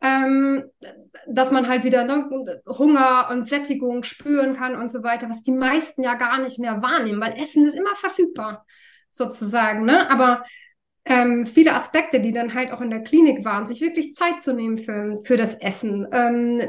Ähm, 0.00 0.64
dass 1.28 1.52
man 1.52 1.68
halt 1.68 1.84
wieder 1.84 2.02
ne, 2.04 2.28
Hunger 2.66 3.28
und 3.30 3.46
Sättigung 3.46 4.02
spüren 4.02 4.56
kann 4.56 4.74
und 4.74 4.90
so 4.90 5.04
weiter, 5.04 5.30
was 5.30 5.44
die 5.44 5.52
meisten 5.52 6.02
ja 6.02 6.14
gar 6.14 6.40
nicht 6.40 6.58
mehr 6.58 6.82
wahrnehmen, 6.82 7.20
weil 7.20 7.40
Essen 7.40 7.68
ist 7.68 7.76
immer 7.76 7.94
verfügbar, 7.94 8.66
sozusagen. 9.12 9.84
Ne? 9.84 10.10
Aber 10.10 10.42
ähm, 11.04 11.46
viele 11.46 11.74
Aspekte, 11.74 12.20
die 12.20 12.32
dann 12.32 12.54
halt 12.54 12.72
auch 12.72 12.80
in 12.80 12.90
der 12.90 13.02
Klinik 13.02 13.44
waren, 13.44 13.66
sich 13.66 13.80
wirklich 13.80 14.14
Zeit 14.14 14.40
zu 14.40 14.52
nehmen 14.54 14.78
für, 14.78 15.18
für 15.24 15.36
das 15.36 15.54
Essen, 15.54 16.06
ähm, 16.12 16.60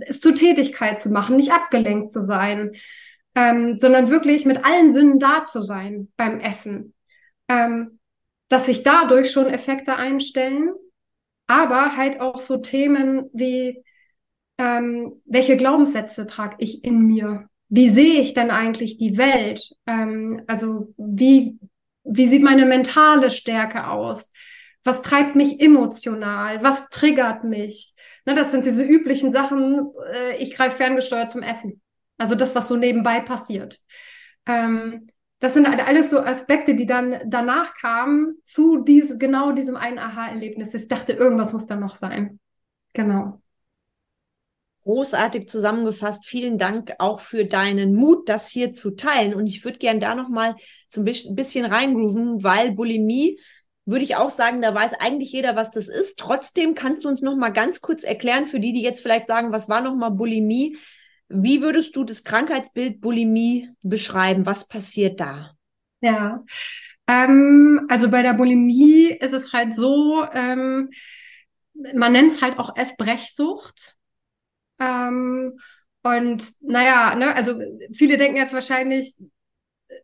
es 0.00 0.20
zur 0.20 0.34
Tätigkeit 0.34 1.00
zu 1.00 1.10
machen, 1.10 1.36
nicht 1.36 1.52
abgelenkt 1.52 2.10
zu 2.10 2.22
sein, 2.22 2.72
ähm, 3.34 3.76
sondern 3.76 4.10
wirklich 4.10 4.44
mit 4.44 4.64
allen 4.64 4.92
Sinnen 4.92 5.18
da 5.18 5.44
zu 5.44 5.62
sein 5.62 6.08
beim 6.16 6.40
Essen. 6.40 6.94
Ähm, 7.48 7.98
dass 8.48 8.66
sich 8.66 8.82
dadurch 8.82 9.30
schon 9.32 9.46
Effekte 9.46 9.96
einstellen, 9.96 10.72
aber 11.46 11.96
halt 11.96 12.20
auch 12.20 12.38
so 12.38 12.58
Themen 12.58 13.30
wie, 13.32 13.82
ähm, 14.58 15.20
welche 15.24 15.56
Glaubenssätze 15.56 16.26
trage 16.26 16.56
ich 16.58 16.84
in 16.84 17.00
mir? 17.00 17.48
Wie 17.68 17.90
sehe 17.90 18.20
ich 18.20 18.34
denn 18.34 18.50
eigentlich 18.50 18.98
die 18.98 19.16
Welt? 19.16 19.72
Ähm, 19.86 20.42
also 20.46 20.94
wie 20.96 21.58
wie 22.04 22.28
sieht 22.28 22.42
meine 22.42 22.66
mentale 22.66 23.30
Stärke 23.30 23.88
aus? 23.88 24.30
Was 24.84 25.02
treibt 25.02 25.34
mich 25.34 25.60
emotional? 25.60 26.62
Was 26.62 26.88
triggert 26.90 27.44
mich? 27.44 27.94
Ne, 28.26 28.34
das 28.34 28.50
sind 28.50 28.66
diese 28.66 28.84
üblichen 28.84 29.32
Sachen. 29.32 29.90
Äh, 30.12 30.36
ich 30.38 30.54
greife 30.54 30.76
ferngesteuert 30.76 31.30
zum 31.30 31.42
Essen. 31.42 31.80
Also 32.18 32.34
das, 32.34 32.54
was 32.54 32.68
so 32.68 32.76
nebenbei 32.76 33.20
passiert. 33.20 33.80
Ähm, 34.46 35.06
das 35.40 35.54
sind 35.54 35.68
halt 35.68 35.80
alles 35.86 36.10
so 36.10 36.20
Aspekte, 36.20 36.74
die 36.74 36.86
dann 36.86 37.18
danach 37.26 37.74
kamen 37.74 38.36
zu 38.44 38.78
diese, 38.78 39.18
genau 39.18 39.52
diesem 39.52 39.76
einen 39.76 39.98
Aha-Erlebnis. 39.98 40.74
Ich 40.74 40.88
dachte, 40.88 41.12
irgendwas 41.12 41.52
muss 41.52 41.66
da 41.66 41.76
noch 41.76 41.96
sein. 41.96 42.38
Genau 42.92 43.42
großartig 44.84 45.48
zusammengefasst. 45.48 46.26
Vielen 46.26 46.58
Dank 46.58 46.94
auch 46.98 47.20
für 47.20 47.44
deinen 47.44 47.94
Mut, 47.94 48.28
das 48.28 48.48
hier 48.48 48.72
zu 48.72 48.92
teilen. 48.92 49.34
Und 49.34 49.46
ich 49.46 49.64
würde 49.64 49.78
gern 49.78 50.00
da 50.00 50.14
noch 50.14 50.28
mal 50.28 50.54
so 50.88 51.00
ein 51.00 51.34
bisschen 51.34 51.64
reingrooven, 51.64 52.42
weil 52.42 52.72
Bulimie 52.72 53.40
würde 53.86 54.04
ich 54.04 54.16
auch 54.16 54.30
sagen, 54.30 54.62
da 54.62 54.74
weiß 54.74 54.94
eigentlich 54.94 55.32
jeder, 55.32 55.56
was 55.56 55.70
das 55.70 55.88
ist. 55.88 56.18
Trotzdem 56.18 56.74
kannst 56.74 57.04
du 57.04 57.08
uns 57.08 57.20
noch 57.20 57.36
mal 57.36 57.50
ganz 57.50 57.80
kurz 57.80 58.02
erklären 58.02 58.46
für 58.46 58.60
die, 58.60 58.72
die 58.72 58.82
jetzt 58.82 59.02
vielleicht 59.02 59.26
sagen, 59.26 59.52
was 59.52 59.68
war 59.68 59.82
noch 59.82 59.94
mal 59.94 60.10
Bulimie? 60.10 60.76
Wie 61.28 61.60
würdest 61.60 61.96
du 61.96 62.04
das 62.04 62.24
Krankheitsbild 62.24 63.00
Bulimie 63.00 63.70
beschreiben? 63.82 64.46
Was 64.46 64.68
passiert 64.68 65.20
da? 65.20 65.52
Ja, 66.00 66.44
ähm, 67.06 67.86
also 67.88 68.10
bei 68.10 68.22
der 68.22 68.34
Bulimie 68.34 69.08
ist 69.08 69.32
es 69.32 69.52
halt 69.52 69.74
so, 69.74 70.24
ähm, 70.32 70.90
man 71.94 72.12
nennt 72.12 72.32
es 72.32 72.42
halt 72.42 72.58
auch 72.58 72.76
Essbrechsucht. 72.76 73.96
Ähm, 74.84 75.58
und 76.02 76.52
naja, 76.60 77.14
ne, 77.14 77.34
also 77.34 77.58
viele 77.92 78.18
denken 78.18 78.36
jetzt 78.36 78.52
wahrscheinlich, 78.52 79.14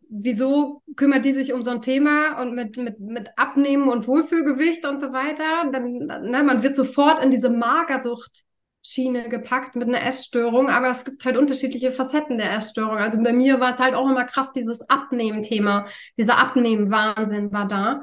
wieso 0.09 0.83
kümmert 0.97 1.25
die 1.25 1.33
sich 1.33 1.53
um 1.53 1.63
so 1.63 1.71
ein 1.71 1.83
Thema 1.83 2.41
und 2.41 2.55
mit, 2.55 2.77
mit, 2.77 3.01
mit 3.01 3.31
Abnehmen 3.37 3.89
und 3.89 4.07
Wohlfühlgewicht 4.07 4.87
und 4.87 5.01
so 5.01 5.13
weiter? 5.13 5.71
Dann, 5.73 6.07
ne, 6.07 6.43
man 6.43 6.63
wird 6.63 6.77
sofort 6.77 7.23
in 7.23 7.31
diese 7.31 7.51
Magersucht 7.51 8.45
Schiene 8.83 9.29
gepackt 9.29 9.77
mit 9.77 9.89
einer 9.89 10.07
Essstörung, 10.07 10.71
aber 10.71 10.89
es 10.89 11.05
gibt 11.05 11.25
halt 11.27 11.37
unterschiedliche 11.37 11.93
Facetten 11.93 12.39
der 12.39 12.57
Essstörung. 12.57 12.97
Also 12.97 13.23
bei 13.23 13.33
mir 13.33 13.61
war 13.61 13.73
es 13.73 13.79
halt 13.79 13.95
auch 13.95 14.09
immer 14.09 14.25
krass, 14.25 14.53
dieses 14.55 14.81
Abnehmen-Thema, 14.89 15.87
dieser 16.17 16.39
Abnehmen-Wahnsinn 16.39 17.53
war 17.53 17.69
da. 17.69 18.03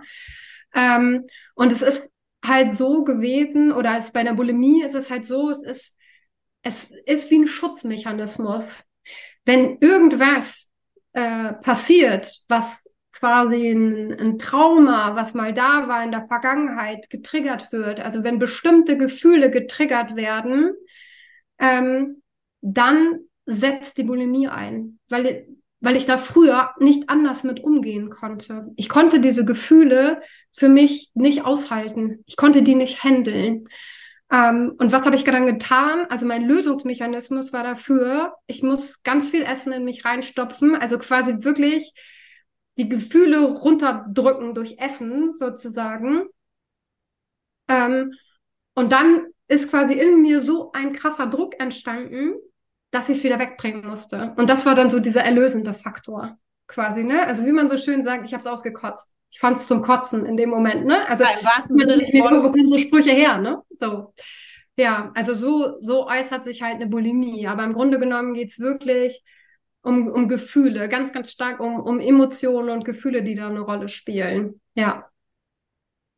Ähm, 0.76 1.26
und 1.56 1.72
es 1.72 1.82
ist 1.82 2.04
halt 2.46 2.76
so 2.76 3.04
gewesen, 3.04 3.72
oder 3.72 3.98
es 3.98 4.12
bei 4.12 4.20
einer 4.20 4.36
Bulimie 4.36 4.84
ist 4.84 4.94
es 4.94 5.10
halt 5.10 5.26
so, 5.26 5.50
es 5.50 5.64
ist, 5.64 5.97
es 6.64 6.92
ist 7.06 7.30
wie 7.32 7.40
ein 7.40 7.48
Schutzmechanismus. 7.48 8.84
Wenn 9.46 9.78
irgendwas 9.80 10.70
äh, 11.14 11.54
passiert, 11.54 12.42
was 12.48 12.84
quasi 13.12 13.72
ein, 13.72 14.14
ein, 14.20 14.38
Trauma, 14.38 15.16
was 15.16 15.34
mal 15.34 15.54
da 15.54 15.88
war 15.88 16.04
in 16.04 16.12
der 16.12 16.28
Vergangenheit, 16.28 17.10
getriggert 17.10 17.72
wird, 17.72 18.00
also 18.00 18.24
wenn 18.24 18.38
bestimmte 18.38 18.98
Gefühle 18.98 19.50
getriggert 19.50 20.16
werden, 20.16 20.74
ähm, 21.58 22.22
dann 22.62 23.22
setzt 23.46 23.98
die 23.98 24.04
Bulimie 24.04 24.48
ein, 24.50 25.00
weil, 25.10 25.48
weil 25.80 25.96
ich 25.96 26.06
da 26.06 26.18
früher 26.18 26.72
nicht 26.80 27.10
anders 27.10 27.44
mit 27.44 27.64
umgehen 27.64 28.10
konnte. 28.10 28.68
Ich 28.76 28.90
konnte 28.90 29.20
diese 29.20 29.46
Gefühle 29.46 30.22
für 30.56 30.70
mich 30.70 31.10
nicht 31.14 31.46
aushalten. 31.46 32.24
Ich 32.26 32.36
konnte 32.36 32.62
die 32.62 32.76
nicht 32.76 33.04
handeln. 33.04 33.68
Ähm, 34.32 34.76
und 34.78 34.92
was 34.92 35.04
habe 35.04 35.16
ich 35.16 35.24
dann 35.24 35.46
getan? 35.46 36.06
Also 36.10 36.26
mein 36.26 36.44
Lösungsmechanismus 36.44 37.54
war 37.54 37.64
dafür, 37.64 38.36
ich 38.48 38.62
muss 38.62 39.02
ganz 39.04 39.30
viel 39.30 39.44
Essen 39.44 39.72
in 39.72 39.86
mich 39.86 40.04
reinstopfen, 40.04 40.76
also 40.76 41.00
quasi 41.00 41.44
wirklich 41.44 41.94
die 42.78 42.90
Gefühle 42.90 43.40
runterdrücken 43.40 44.54
durch 44.54 44.78
Essen 44.80 45.34
sozusagen. 45.34 46.28
Ähm, 47.70 48.14
und 48.76 48.92
dann 48.92 49.28
ist 49.48 49.70
quasi 49.70 49.94
in 49.94 50.22
mir 50.22 50.42
so 50.42 50.72
ein 50.74 50.94
krasser 50.94 51.28
Druck 51.28 51.60
entstanden, 51.60 52.34
dass 52.92 53.10
ich 53.10 53.18
es 53.18 53.24
wieder 53.24 53.40
wegbringen 53.40 53.86
musste. 53.86 54.34
Und 54.38 54.50
das 54.50 54.66
war 54.66 54.76
dann 54.76 54.90
so 54.90 55.00
dieser 55.00 55.22
erlösende 55.22 55.74
Faktor 55.74 56.38
quasi, 56.68 57.04
ne? 57.04 57.26
Also 57.26 57.46
wie 57.46 57.52
man 57.52 57.70
so 57.70 57.78
schön 57.78 58.04
sagt, 58.04 58.26
ich 58.26 58.34
habe 58.34 58.42
es 58.42 58.48
ausgekotzt. 58.48 59.17
Ich 59.32 59.40
fand 59.40 59.58
es 59.58 59.68
zum 59.68 59.82
Kotzen 59.82 60.26
in 60.26 60.38
dem 60.38 60.50
Moment, 60.50 60.86
ne? 60.86 61.08
Also 61.08 61.24
ja, 61.24 61.32
im 61.40 61.46
wahrsten 61.46 61.76
Sinne 61.76 61.98
des 61.98 62.14
Wortes. 62.14 62.44
Wo 62.44 62.52
kommen 62.52 62.70
so 62.70 62.78
Sprüche 62.78 63.12
her, 63.12 63.38
ne? 63.38 63.62
So. 63.76 64.14
Ja, 64.78 65.12
also 65.16 65.36
so, 65.36 65.78
so 65.82 66.08
äußert 66.08 66.44
sich 66.44 66.62
halt 66.62 66.76
eine 66.76 66.88
Bulimie. 66.88 67.48
Aber 67.48 67.64
im 67.64 67.74
Grunde 67.74 68.00
genommen 68.00 68.34
geht's 68.34 68.60
wirklich 68.60 69.24
um, 69.82 70.08
um 70.08 70.28
Gefühle, 70.28 70.88
ganz, 70.90 71.12
ganz 71.12 71.32
stark 71.32 71.60
um, 71.60 71.80
um 71.80 72.00
Emotionen 72.00 72.70
und 72.70 72.86
Gefühle, 72.86 73.24
die 73.24 73.36
da 73.36 73.48
eine 73.48 73.62
Rolle 73.62 73.88
spielen. 73.90 74.62
Ja. 74.76 75.10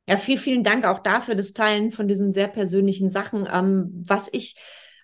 Ja, 0.08 0.18
vielen, 0.18 0.40
vielen 0.40 0.64
Dank 0.64 0.86
auch 0.86 1.00
dafür, 1.00 1.36
das 1.36 1.54
Teilen 1.54 1.92
von 1.92 2.08
diesen 2.08 2.34
sehr 2.34 2.48
persönlichen 2.48 3.12
Sachen. 3.12 3.48
Ähm, 3.52 4.04
was 4.08 4.28
ich 4.32 4.56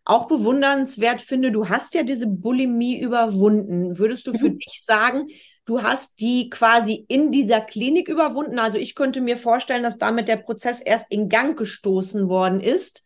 auch 0.06 0.28
bewundernswert 0.28 1.20
finde, 1.20 1.52
du 1.52 1.68
hast 1.68 1.96
ja 1.96 2.04
diese 2.04 2.28
Bulimie 2.28 3.00
überwunden. 3.00 3.98
Würdest 3.98 4.28
du 4.28 4.34
für 4.34 4.50
mhm. 4.50 4.60
dich 4.60 4.84
sagen, 4.86 5.28
du 5.66 5.82
hast 5.82 6.20
die 6.20 6.50
quasi 6.52 7.06
in 7.08 7.32
dieser 7.32 7.60
Klinik 7.60 8.08
überwunden? 8.08 8.60
Also 8.60 8.78
ich 8.78 8.94
könnte 8.94 9.20
mir 9.20 9.36
vorstellen, 9.36 9.82
dass 9.82 9.98
damit 9.98 10.28
der 10.28 10.38
Prozess 10.38 10.80
erst 10.80 11.06
in 11.10 11.28
Gang 11.28 11.58
gestoßen 11.58 12.30
worden 12.30 12.60
ist. 12.60 13.02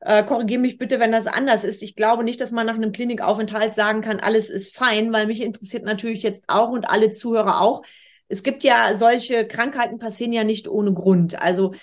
Äh, 0.00 0.24
Korrigiere 0.24 0.60
mich 0.60 0.76
bitte, 0.76 0.98
wenn 0.98 1.12
das 1.12 1.28
anders 1.28 1.62
ist. 1.62 1.82
Ich 1.82 1.94
glaube 1.94 2.24
nicht, 2.24 2.40
dass 2.40 2.50
man 2.50 2.66
nach 2.66 2.74
einem 2.74 2.90
Klinikaufenthalt 2.90 3.76
sagen 3.76 4.02
kann, 4.02 4.18
alles 4.18 4.50
ist 4.50 4.76
fein, 4.76 5.12
weil 5.12 5.28
mich 5.28 5.40
interessiert 5.40 5.84
natürlich 5.84 6.24
jetzt 6.24 6.44
auch 6.48 6.70
und 6.70 6.90
alle 6.90 7.12
Zuhörer 7.12 7.60
auch. 7.60 7.82
Es 8.26 8.42
gibt 8.42 8.64
ja 8.64 8.96
solche 8.98 9.46
Krankheiten 9.46 10.00
passieren 10.00 10.32
ja 10.32 10.42
nicht 10.42 10.66
ohne 10.66 10.92
Grund. 10.92 11.40
Also 11.40 11.74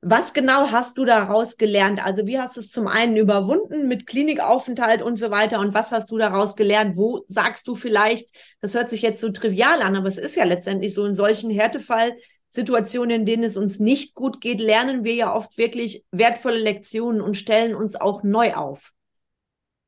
was 0.00 0.32
genau 0.32 0.70
hast 0.70 0.96
du 0.96 1.04
daraus 1.04 1.56
gelernt? 1.56 2.04
Also 2.04 2.26
wie 2.26 2.38
hast 2.38 2.56
du 2.56 2.60
es 2.60 2.70
zum 2.70 2.86
einen 2.86 3.16
überwunden 3.16 3.88
mit 3.88 4.06
Klinikaufenthalt 4.06 5.02
und 5.02 5.18
so 5.18 5.30
weiter 5.30 5.58
und 5.58 5.74
was 5.74 5.90
hast 5.90 6.10
du 6.10 6.18
daraus 6.18 6.54
gelernt? 6.54 6.96
Wo 6.96 7.24
sagst 7.26 7.66
du 7.66 7.74
vielleicht, 7.74 8.28
das 8.60 8.74
hört 8.74 8.90
sich 8.90 9.02
jetzt 9.02 9.20
so 9.20 9.30
trivial 9.30 9.82
an, 9.82 9.96
aber 9.96 10.06
es 10.06 10.18
ist 10.18 10.36
ja 10.36 10.44
letztendlich 10.44 10.94
so 10.94 11.04
in 11.04 11.16
solchen 11.16 11.50
Härtefallsituationen, 11.50 13.20
in 13.20 13.26
denen 13.26 13.42
es 13.42 13.56
uns 13.56 13.80
nicht 13.80 14.14
gut 14.14 14.40
geht, 14.40 14.60
lernen 14.60 15.02
wir 15.02 15.14
ja 15.14 15.34
oft 15.34 15.58
wirklich 15.58 16.04
wertvolle 16.12 16.60
Lektionen 16.60 17.20
und 17.20 17.36
stellen 17.36 17.74
uns 17.74 17.96
auch 17.96 18.22
neu 18.22 18.54
auf. 18.54 18.92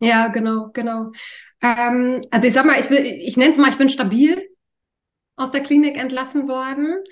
Ja, 0.00 0.28
genau, 0.28 0.70
genau. 0.72 1.12
Ähm, 1.62 2.22
also 2.30 2.48
ich 2.48 2.54
sag 2.54 2.64
mal, 2.64 2.80
ich, 2.80 2.90
ich 2.90 3.36
nenne 3.36 3.52
es 3.52 3.58
mal, 3.58 3.70
ich 3.70 3.78
bin 3.78 3.88
stabil 3.88 4.42
aus 5.36 5.52
der 5.52 5.62
Klinik 5.62 5.96
entlassen 5.96 6.48
worden. 6.48 7.04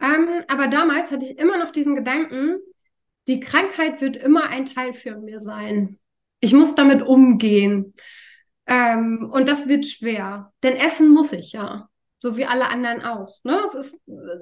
Ähm, 0.00 0.44
aber 0.48 0.68
damals 0.68 1.10
hatte 1.10 1.24
ich 1.24 1.38
immer 1.38 1.58
noch 1.58 1.70
diesen 1.70 1.94
Gedanken, 1.94 2.58
die 3.26 3.40
Krankheit 3.40 4.00
wird 4.00 4.16
immer 4.16 4.48
ein 4.48 4.66
Teil 4.66 4.92
für 4.92 5.16
mir 5.16 5.40
sein. 5.40 5.98
Ich 6.40 6.52
muss 6.52 6.74
damit 6.74 7.02
umgehen. 7.02 7.94
Ähm, 8.66 9.30
und 9.32 9.48
das 9.48 9.68
wird 9.68 9.86
schwer. 9.86 10.52
Denn 10.62 10.76
essen 10.76 11.08
muss 11.08 11.32
ich 11.32 11.52
ja. 11.52 11.88
So 12.18 12.36
wie 12.36 12.46
alle 12.46 12.68
anderen 12.68 13.02
auch. 13.02 13.38
Ne? 13.44 13.60
Es 13.66 13.74
ist 13.74 13.98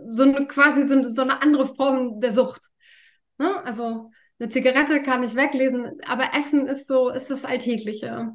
so 0.08 0.22
eine 0.22 0.46
quasi 0.46 0.86
so 0.86 0.94
eine, 0.94 1.10
so 1.10 1.22
eine 1.22 1.42
andere 1.42 1.66
Form 1.66 2.20
der 2.20 2.32
Sucht. 2.32 2.68
Ne? 3.38 3.64
Also 3.64 4.10
eine 4.38 4.48
Zigarette 4.48 5.02
kann 5.02 5.22
ich 5.22 5.34
weglesen, 5.34 6.00
aber 6.06 6.30
Essen 6.34 6.66
ist 6.66 6.88
so, 6.88 7.10
ist 7.10 7.30
das 7.30 7.44
Alltägliche. 7.44 8.32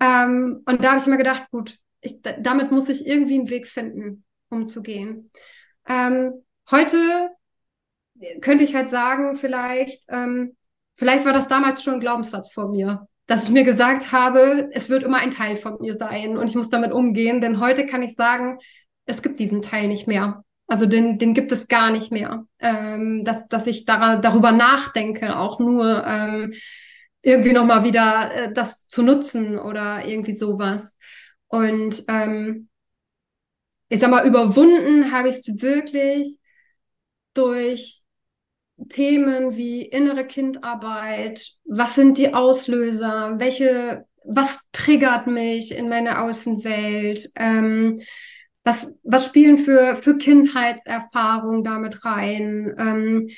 Ähm, 0.00 0.62
und 0.66 0.84
da 0.84 0.90
habe 0.90 1.00
ich 1.00 1.06
mir 1.06 1.16
gedacht, 1.16 1.44
gut, 1.50 1.78
ich, 2.00 2.20
damit 2.22 2.70
muss 2.70 2.88
ich 2.88 3.06
irgendwie 3.06 3.38
einen 3.38 3.50
Weg 3.50 3.66
finden, 3.66 4.24
umzugehen. 4.50 5.30
Ähm, 5.88 6.44
Heute 6.70 7.30
könnte 8.40 8.64
ich 8.64 8.74
halt 8.74 8.90
sagen, 8.90 9.36
vielleicht, 9.36 10.02
ähm, 10.08 10.56
vielleicht 10.94 11.24
war 11.24 11.32
das 11.32 11.48
damals 11.48 11.82
schon 11.82 11.94
ein 11.94 12.00
Glaubenssatz 12.00 12.52
von 12.52 12.70
mir, 12.70 13.06
dass 13.26 13.44
ich 13.44 13.50
mir 13.50 13.64
gesagt 13.64 14.12
habe, 14.12 14.68
es 14.72 14.88
wird 14.88 15.02
immer 15.02 15.18
ein 15.18 15.30
Teil 15.30 15.56
von 15.56 15.76
mir 15.80 15.96
sein 15.96 16.36
und 16.36 16.48
ich 16.48 16.56
muss 16.56 16.70
damit 16.70 16.92
umgehen, 16.92 17.40
denn 17.40 17.60
heute 17.60 17.86
kann 17.86 18.02
ich 18.02 18.14
sagen, 18.14 18.58
es 19.04 19.22
gibt 19.22 19.38
diesen 19.38 19.62
Teil 19.62 19.88
nicht 19.88 20.06
mehr. 20.06 20.44
Also 20.68 20.86
den, 20.86 21.18
den 21.18 21.34
gibt 21.34 21.52
es 21.52 21.68
gar 21.68 21.90
nicht 21.90 22.10
mehr. 22.10 22.44
Ähm, 22.58 23.24
dass, 23.24 23.46
dass 23.48 23.66
ich 23.68 23.84
dar 23.84 24.20
darüber 24.20 24.50
nachdenke, 24.50 25.36
auch 25.36 25.60
nur 25.60 26.04
ähm, 26.04 26.54
irgendwie 27.22 27.52
nochmal 27.52 27.84
wieder 27.84 28.32
äh, 28.34 28.52
das 28.52 28.88
zu 28.88 29.02
nutzen 29.02 29.58
oder 29.58 30.06
irgendwie 30.06 30.34
sowas. 30.34 30.96
Und 31.46 32.04
ähm, 32.08 32.68
ich 33.88 34.00
sag 34.00 34.10
mal, 34.10 34.26
überwunden 34.26 35.12
habe 35.12 35.28
ich 35.28 35.36
es 35.36 35.62
wirklich 35.62 36.38
durch 37.36 38.02
Themen 38.88 39.56
wie 39.56 39.82
innere 39.82 40.26
Kindarbeit, 40.26 41.52
was 41.64 41.94
sind 41.94 42.18
die 42.18 42.34
Auslöser, 42.34 43.36
welche, 43.38 44.04
was 44.24 44.60
triggert 44.72 45.26
mich 45.26 45.72
in 45.72 45.88
meiner 45.88 46.22
Außenwelt, 46.22 47.30
ähm, 47.36 47.96
was, 48.64 48.92
was 49.02 49.26
spielen 49.26 49.58
für, 49.58 49.96
für 49.96 50.18
Kindheitserfahrungen 50.18 51.64
damit 51.64 52.04
rein, 52.04 52.74
ähm, 52.78 53.28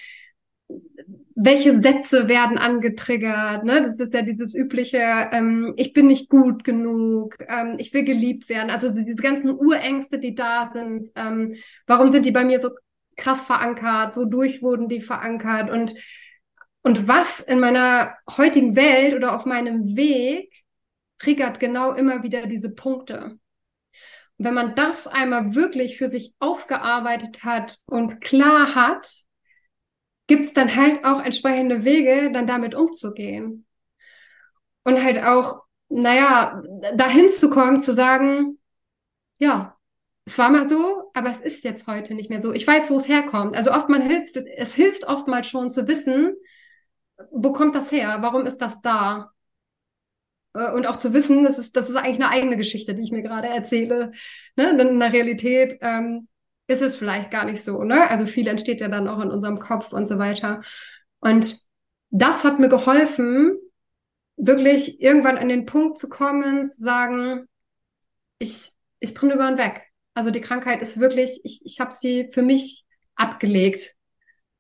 welche 1.35 1.81
Sätze 1.81 2.29
werden 2.29 2.59
angetriggert, 2.59 3.65
ne? 3.65 3.83
Das 3.83 3.99
ist 3.99 4.13
ja 4.13 4.23
dieses 4.23 4.55
übliche, 4.55 4.99
ähm, 5.33 5.73
ich 5.77 5.93
bin 5.93 6.09
nicht 6.09 6.29
gut 6.29 6.65
genug, 6.65 7.37
ähm, 7.47 7.77
ich 7.79 7.95
will 7.95 8.05
geliebt 8.05 8.49
werden. 8.49 8.71
Also 8.71 8.91
diese 8.93 9.15
ganzen 9.15 9.51
Urängste, 9.51 10.19
die 10.19 10.35
da 10.35 10.71
sind, 10.75 11.11
ähm, 11.15 11.55
warum 11.87 12.11
sind 12.11 12.27
die 12.27 12.33
bei 12.33 12.45
mir 12.45 12.61
so 12.61 12.71
krass 13.19 13.45
verankert? 13.45 14.17
Wodurch 14.17 14.63
wurden 14.63 14.89
die 14.89 15.03
verankert? 15.03 15.69
Und, 15.71 15.95
und 16.83 17.07
was 17.07 17.41
in 17.41 17.61
meiner 17.61 18.17
heutigen 18.31 18.77
Welt 18.77 19.15
oder 19.15 19.37
auf 19.37 19.45
meinem 19.45 19.97
Weg 19.97 20.55
triggert 21.19 21.61
genau 21.61 21.93
immer 21.93 22.23
wieder 22.23 22.47
diese 22.47 22.71
Punkte? 22.71 23.39
Und 24.39 24.45
wenn 24.45 24.55
man 24.55 24.75
das 24.75 25.07
einmal 25.07 25.55
wirklich 25.55 25.99
für 25.99 26.09
sich 26.09 26.33
aufgearbeitet 26.39 27.45
hat 27.45 27.79
und 27.87 28.21
klar 28.21 28.75
hat, 28.75 29.07
gibt 30.29 30.45
es 30.45 30.53
dann 30.53 30.77
halt 30.77 31.05
auch 31.05 31.21
entsprechende 31.23 31.85
Wege, 31.85 32.31
dann 32.33 32.47
damit 32.47 32.75
umzugehen. 32.75 33.67
Und 34.85 35.03
halt 35.03 35.23
auch, 35.23 35.63
naja, 35.89 36.63
dahin 36.95 37.31
zu 37.31 37.51
kommen, 37.51 37.81
zu 37.83 37.95
sagen, 37.95 38.59
ja, 39.39 39.78
es 40.29 40.37
war 40.37 40.51
mal 40.51 40.69
so, 40.69 41.11
aber 41.15 41.31
es 41.31 41.39
ist 41.41 41.65
jetzt 41.65 41.87
heute 41.87 42.15
nicht 42.15 42.29
mehr 42.29 42.43
so. 42.43 42.53
Ich 42.53 42.67
weiß, 42.67 42.91
wo 42.91 42.97
es 42.97 43.09
herkommt. 43.09 43.57
Also 43.57 43.73
oft 43.73 43.89
man 43.89 44.03
hilft, 44.03 44.37
es 44.37 44.75
hilft 44.75 45.07
oftmals 45.09 45.47
schon 45.47 45.71
zu 45.71 45.89
wissen, 45.89 46.35
wo 47.33 47.55
kommt 47.55 47.75
das 47.75 47.91
her? 47.91 48.19
Warum 48.21 48.45
ist 48.45 48.59
das 48.59 48.83
da? 48.83 49.31
Äh, 50.53 50.71
und 50.73 50.87
auch 50.87 50.97
zu 50.97 51.15
wissen, 51.15 51.45
das 51.45 51.59
ist, 51.59 51.77
das 51.77 51.89
ist 51.89 51.97
eigentlich 51.97 52.17
eine 52.17 52.29
eigene 52.29 52.59
Geschichte, 52.59 52.95
die 52.95 53.05
ich 53.05 53.11
mir 53.11 53.23
gerade 53.23 53.49
erzähle. 53.49 54.13
Ne? 54.57 54.69
In 54.71 55.01
der 55.01 55.15
Realität 55.15 55.79
ähm, 55.81 56.29
ist 56.67 56.83
es 56.83 56.95
vielleicht 56.95 57.31
gar 57.31 57.47
nicht 57.47 57.65
so. 57.65 57.83
Ne? 57.83 58.11
Also 58.11 58.27
viel 58.27 58.49
entsteht 58.49 58.83
ja 58.83 58.89
dann 58.89 59.09
auch 59.09 59.21
in 59.23 59.31
unserem 59.31 59.59
Kopf 59.59 59.95
und 59.95 60.07
so 60.07 60.19
weiter. 60.19 60.61
Und 61.21 61.59
das 62.11 62.45
hat 62.45 62.59
mir 62.59 62.69
geholfen, 62.69 63.57
wirklich 64.37 65.01
irgendwann 65.01 65.39
an 65.39 65.49
den 65.49 65.65
Punkt 65.65 65.97
zu 65.97 66.11
kommen, 66.11 66.69
zu 66.69 66.83
sagen, 66.83 67.49
ich, 68.39 68.73
ich 69.01 69.15
bin 69.15 69.31
über 69.31 69.49
und 69.49 69.57
weg. 69.57 69.88
Also 70.19 70.33
die 70.33 70.41
Krankheit 70.41 70.83
ist 70.83 70.99
wirklich, 70.99 71.39
ich, 71.45 71.65
ich 71.65 71.79
habe 71.79 71.95
sie 71.95 72.29
für 72.33 72.43
mich 72.43 72.85
abgelegt. 73.15 73.95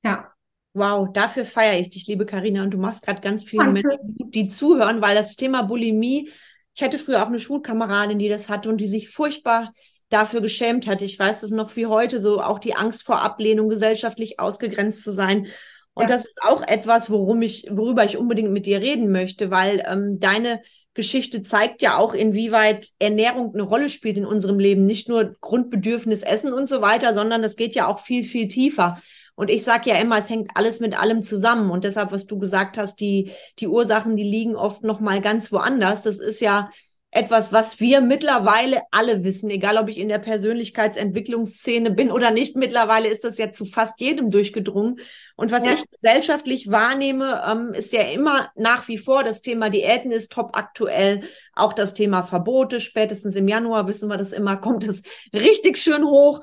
Ja. 0.04 0.30
Wow, 0.72 1.08
dafür 1.12 1.44
feiere 1.44 1.80
ich 1.80 1.90
dich, 1.90 2.06
liebe 2.06 2.26
Karina, 2.26 2.62
und 2.62 2.70
du 2.70 2.78
machst 2.78 3.04
gerade 3.04 3.20
ganz 3.20 3.42
viele 3.42 3.64
Danke. 3.64 3.82
Menschen, 3.82 4.30
die 4.30 4.46
zuhören, 4.46 5.02
weil 5.02 5.16
das 5.16 5.34
Thema 5.34 5.62
Bulimie, 5.62 6.30
ich 6.76 6.82
hatte 6.84 6.96
früher 6.96 7.24
auch 7.24 7.26
eine 7.26 7.40
Schulkameradin, 7.40 8.20
die 8.20 8.28
das 8.28 8.48
hatte 8.48 8.68
und 8.68 8.78
die 8.78 8.86
sich 8.86 9.08
furchtbar 9.08 9.72
dafür 10.10 10.42
geschämt 10.42 10.86
hat. 10.86 11.02
Ich 11.02 11.18
weiß 11.18 11.40
das 11.40 11.50
noch 11.50 11.74
wie 11.74 11.86
heute, 11.86 12.20
so 12.20 12.40
auch 12.40 12.60
die 12.60 12.76
Angst 12.76 13.02
vor 13.02 13.20
Ablehnung, 13.20 13.68
gesellschaftlich 13.68 14.38
ausgegrenzt 14.38 15.02
zu 15.02 15.10
sein. 15.10 15.48
Und 15.92 16.02
ja. 16.02 16.06
das 16.06 16.26
ist 16.26 16.40
auch 16.44 16.62
etwas, 16.62 17.10
worum 17.10 17.42
ich, 17.42 17.66
worüber 17.68 18.04
ich 18.04 18.16
unbedingt 18.16 18.52
mit 18.52 18.66
dir 18.66 18.80
reden 18.80 19.10
möchte, 19.10 19.50
weil 19.50 19.82
ähm, 19.84 20.20
deine 20.20 20.62
Geschichte 20.98 21.44
zeigt 21.44 21.80
ja 21.80 21.96
auch, 21.96 22.12
inwieweit 22.12 22.88
Ernährung 22.98 23.54
eine 23.54 23.62
Rolle 23.62 23.88
spielt 23.88 24.16
in 24.16 24.26
unserem 24.26 24.58
Leben. 24.58 24.84
Nicht 24.84 25.08
nur 25.08 25.36
Grundbedürfnis 25.40 26.22
Essen 26.22 26.52
und 26.52 26.68
so 26.68 26.80
weiter, 26.80 27.14
sondern 27.14 27.40
das 27.40 27.54
geht 27.54 27.76
ja 27.76 27.86
auch 27.86 28.00
viel, 28.00 28.24
viel 28.24 28.48
tiefer. 28.48 28.98
Und 29.36 29.48
ich 29.48 29.62
sage 29.62 29.90
ja 29.90 29.96
immer, 29.96 30.18
es 30.18 30.28
hängt 30.28 30.50
alles 30.54 30.80
mit 30.80 30.98
allem 30.98 31.22
zusammen. 31.22 31.70
Und 31.70 31.84
deshalb, 31.84 32.10
was 32.10 32.26
du 32.26 32.36
gesagt 32.40 32.78
hast, 32.78 32.96
die, 32.96 33.30
die 33.60 33.68
Ursachen, 33.68 34.16
die 34.16 34.24
liegen 34.24 34.56
oft 34.56 34.82
noch 34.82 34.98
mal 34.98 35.20
ganz 35.20 35.52
woanders. 35.52 36.02
Das 36.02 36.18
ist 36.18 36.40
ja 36.40 36.68
etwas, 37.18 37.52
was 37.52 37.80
wir 37.80 38.00
mittlerweile 38.00 38.82
alle 38.92 39.24
wissen, 39.24 39.50
egal 39.50 39.76
ob 39.76 39.88
ich 39.88 39.98
in 39.98 40.08
der 40.08 40.20
Persönlichkeitsentwicklungsszene 40.20 41.90
bin 41.90 42.12
oder 42.12 42.30
nicht. 42.30 42.54
Mittlerweile 42.54 43.08
ist 43.08 43.24
das 43.24 43.38
ja 43.38 43.50
zu 43.50 43.64
fast 43.64 44.00
jedem 44.00 44.30
durchgedrungen. 44.30 45.00
Und 45.34 45.50
was 45.50 45.66
ja. 45.66 45.72
ich 45.72 45.90
gesellschaftlich 45.90 46.70
wahrnehme, 46.70 47.42
ähm, 47.44 47.74
ist 47.74 47.92
ja 47.92 48.02
immer 48.02 48.50
nach 48.54 48.86
wie 48.86 48.98
vor 48.98 49.24
das 49.24 49.42
Thema 49.42 49.68
Diäten 49.68 50.12
ist 50.12 50.30
top 50.30 50.50
aktuell. 50.52 51.22
Auch 51.54 51.72
das 51.72 51.92
Thema 51.92 52.22
Verbote. 52.22 52.80
Spätestens 52.80 53.34
im 53.34 53.48
Januar 53.48 53.88
wissen 53.88 54.08
wir 54.08 54.16
das 54.16 54.32
immer, 54.32 54.56
kommt 54.56 54.86
es 54.86 55.02
richtig 55.32 55.78
schön 55.78 56.04
hoch. 56.04 56.40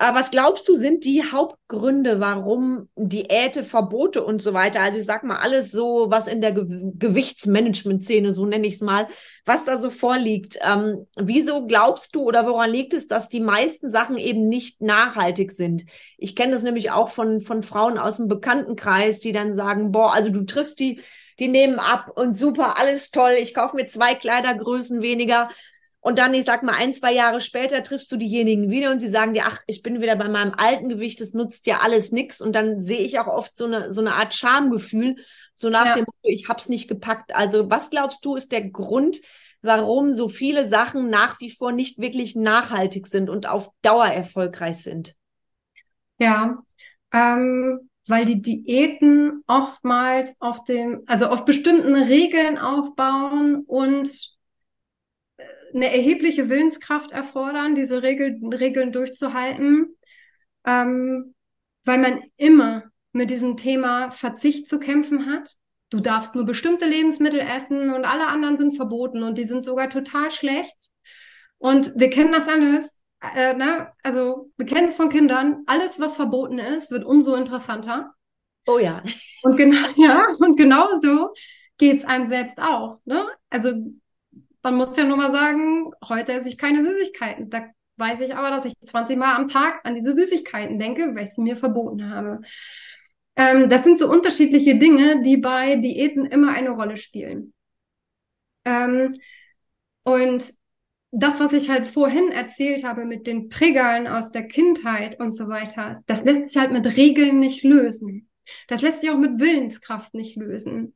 Aber 0.00 0.20
was 0.20 0.30
glaubst 0.30 0.68
du, 0.68 0.76
sind 0.76 1.04
die 1.04 1.24
Hauptgründe, 1.24 2.20
warum 2.20 2.88
Diäte, 2.94 3.64
Verbote 3.64 4.22
und 4.22 4.40
so 4.40 4.54
weiter, 4.54 4.80
also 4.80 4.96
ich 4.96 5.04
sag 5.04 5.24
mal 5.24 5.38
alles 5.38 5.72
so, 5.72 6.06
was 6.08 6.28
in 6.28 6.40
der 6.40 6.52
Ge 6.52 6.92
Gewichtsmanagement-Szene, 6.96 8.32
so 8.32 8.46
nenne 8.46 8.68
ich 8.68 8.74
es 8.74 8.80
mal, 8.80 9.08
was 9.44 9.64
da 9.64 9.80
so 9.80 9.90
vorliegt. 9.90 10.56
Ähm, 10.62 11.06
wieso 11.16 11.66
glaubst 11.66 12.14
du 12.14 12.22
oder 12.22 12.46
woran 12.46 12.70
liegt 12.70 12.94
es, 12.94 13.08
dass 13.08 13.28
die 13.28 13.40
meisten 13.40 13.90
Sachen 13.90 14.18
eben 14.18 14.48
nicht 14.48 14.80
nachhaltig 14.80 15.50
sind? 15.50 15.84
Ich 16.16 16.36
kenne 16.36 16.52
das 16.52 16.62
nämlich 16.62 16.92
auch 16.92 17.08
von, 17.08 17.40
von 17.40 17.64
Frauen 17.64 17.98
aus 17.98 18.18
dem 18.18 18.28
Bekanntenkreis, 18.28 19.18
die 19.18 19.32
dann 19.32 19.56
sagen, 19.56 19.90
boah, 19.90 20.12
also 20.12 20.30
du 20.30 20.44
triffst 20.44 20.78
die, 20.78 21.00
die 21.40 21.48
nehmen 21.48 21.80
ab 21.80 22.12
und 22.14 22.36
super, 22.36 22.78
alles 22.78 23.10
toll, 23.10 23.32
ich 23.40 23.52
kaufe 23.52 23.74
mir 23.74 23.88
zwei 23.88 24.14
Kleidergrößen 24.14 25.02
weniger 25.02 25.48
und 26.00 26.18
dann, 26.18 26.32
ich 26.32 26.44
sag 26.44 26.62
mal, 26.62 26.74
ein, 26.74 26.94
zwei 26.94 27.12
Jahre 27.12 27.40
später 27.40 27.82
triffst 27.82 28.10
du 28.12 28.16
diejenigen 28.16 28.70
wieder 28.70 28.92
und 28.92 29.00
sie 29.00 29.08
sagen 29.08 29.34
dir, 29.34 29.44
ach, 29.46 29.60
ich 29.66 29.82
bin 29.82 30.00
wieder 30.00 30.14
bei 30.14 30.28
meinem 30.28 30.52
alten 30.56 30.88
Gewicht, 30.88 31.20
das 31.20 31.34
nutzt 31.34 31.66
ja 31.66 31.80
alles 31.80 32.12
nix. 32.12 32.40
Und 32.40 32.52
dann 32.54 32.80
sehe 32.80 33.00
ich 33.00 33.18
auch 33.18 33.26
oft 33.26 33.56
so 33.56 33.64
eine, 33.64 33.92
so 33.92 34.00
eine 34.00 34.14
Art 34.14 34.32
Schamgefühl, 34.32 35.16
so 35.56 35.70
nach 35.70 35.86
ja. 35.86 35.94
dem 35.94 36.04
Motto, 36.04 36.16
ich 36.22 36.48
hab's 36.48 36.68
nicht 36.68 36.88
gepackt. 36.88 37.34
Also 37.34 37.68
was 37.68 37.90
glaubst 37.90 38.24
du, 38.24 38.36
ist 38.36 38.52
der 38.52 38.68
Grund, 38.70 39.18
warum 39.60 40.14
so 40.14 40.28
viele 40.28 40.68
Sachen 40.68 41.10
nach 41.10 41.40
wie 41.40 41.50
vor 41.50 41.72
nicht 41.72 41.98
wirklich 41.98 42.36
nachhaltig 42.36 43.08
sind 43.08 43.28
und 43.28 43.48
auf 43.48 43.70
Dauer 43.82 44.06
erfolgreich 44.06 44.78
sind? 44.78 45.16
Ja, 46.20 46.62
ähm, 47.12 47.90
weil 48.06 48.24
die 48.24 48.40
Diäten 48.40 49.42
oftmals 49.48 50.34
auf 50.38 50.62
den, 50.64 51.02
also 51.08 51.26
auf 51.26 51.44
bestimmten 51.44 51.96
Regeln 51.96 52.56
aufbauen 52.56 53.64
und 53.66 54.37
eine 55.74 55.92
erhebliche 55.92 56.48
Willenskraft 56.48 57.10
erfordern, 57.10 57.74
diese 57.74 58.02
Regel, 58.02 58.38
Regeln 58.54 58.92
durchzuhalten, 58.92 59.96
ähm, 60.64 61.34
weil 61.84 61.98
man 61.98 62.22
immer 62.36 62.84
mit 63.12 63.30
diesem 63.30 63.56
Thema 63.56 64.10
Verzicht 64.10 64.68
zu 64.68 64.78
kämpfen 64.78 65.26
hat. 65.26 65.56
Du 65.90 66.00
darfst 66.00 66.34
nur 66.34 66.44
bestimmte 66.44 66.86
Lebensmittel 66.86 67.40
essen 67.40 67.92
und 67.92 68.04
alle 68.04 68.26
anderen 68.26 68.56
sind 68.56 68.76
verboten 68.76 69.22
und 69.22 69.38
die 69.38 69.44
sind 69.44 69.64
sogar 69.64 69.88
total 69.88 70.30
schlecht. 70.30 70.76
Und 71.58 71.92
wir 71.96 72.10
kennen 72.10 72.32
das 72.32 72.46
alles. 72.46 73.00
Äh, 73.34 73.54
ne? 73.54 73.92
Also 74.02 74.50
wir 74.56 74.66
kennen 74.66 74.88
es 74.88 74.96
von 74.96 75.08
Kindern. 75.08 75.62
Alles, 75.66 75.98
was 75.98 76.16
verboten 76.16 76.58
ist, 76.58 76.90
wird 76.90 77.04
umso 77.04 77.34
interessanter. 77.34 78.14
Oh 78.66 78.78
ja. 78.78 79.02
Und 79.42 79.56
genau, 79.56 79.88
ja, 79.96 80.26
und 80.38 80.56
genauso 80.56 81.32
geht 81.78 81.98
es 81.98 82.04
einem 82.04 82.26
selbst 82.26 82.58
auch. 82.58 83.00
Ne? 83.04 83.26
Also 83.50 83.72
man 84.62 84.76
muss 84.76 84.96
ja 84.96 85.04
nur 85.04 85.16
mal 85.16 85.30
sagen, 85.30 85.92
heute 86.08 86.32
esse 86.32 86.48
ich 86.48 86.58
keine 86.58 86.84
Süßigkeiten. 86.84 87.50
Da 87.50 87.66
weiß 87.96 88.20
ich 88.20 88.34
aber, 88.34 88.50
dass 88.50 88.64
ich 88.64 88.74
20 88.84 89.16
Mal 89.16 89.34
am 89.34 89.48
Tag 89.48 89.80
an 89.84 89.94
diese 89.94 90.14
Süßigkeiten 90.14 90.78
denke, 90.78 91.14
weil 91.14 91.26
ich 91.26 91.34
sie 91.34 91.40
mir 91.42 91.56
verboten 91.56 92.10
habe. 92.10 92.40
Ähm, 93.36 93.68
das 93.68 93.84
sind 93.84 93.98
so 93.98 94.10
unterschiedliche 94.10 94.76
Dinge, 94.76 95.22
die 95.22 95.36
bei 95.36 95.76
Diäten 95.76 96.26
immer 96.26 96.52
eine 96.52 96.70
Rolle 96.70 96.96
spielen. 96.96 97.52
Ähm, 98.64 99.14
und 100.04 100.52
das, 101.10 101.40
was 101.40 101.52
ich 101.52 101.70
halt 101.70 101.86
vorhin 101.86 102.30
erzählt 102.30 102.84
habe 102.84 103.04
mit 103.04 103.26
den 103.26 103.48
Triggern 103.48 104.06
aus 104.06 104.30
der 104.30 104.46
Kindheit 104.46 105.18
und 105.20 105.32
so 105.32 105.48
weiter, 105.48 106.02
das 106.06 106.22
lässt 106.24 106.48
sich 106.48 106.56
halt 106.58 106.72
mit 106.72 106.86
Regeln 106.96 107.40
nicht 107.40 107.64
lösen. 107.64 108.28
Das 108.66 108.82
lässt 108.82 109.00
sich 109.00 109.10
auch 109.10 109.18
mit 109.18 109.40
Willenskraft 109.40 110.14
nicht 110.14 110.36
lösen. 110.36 110.94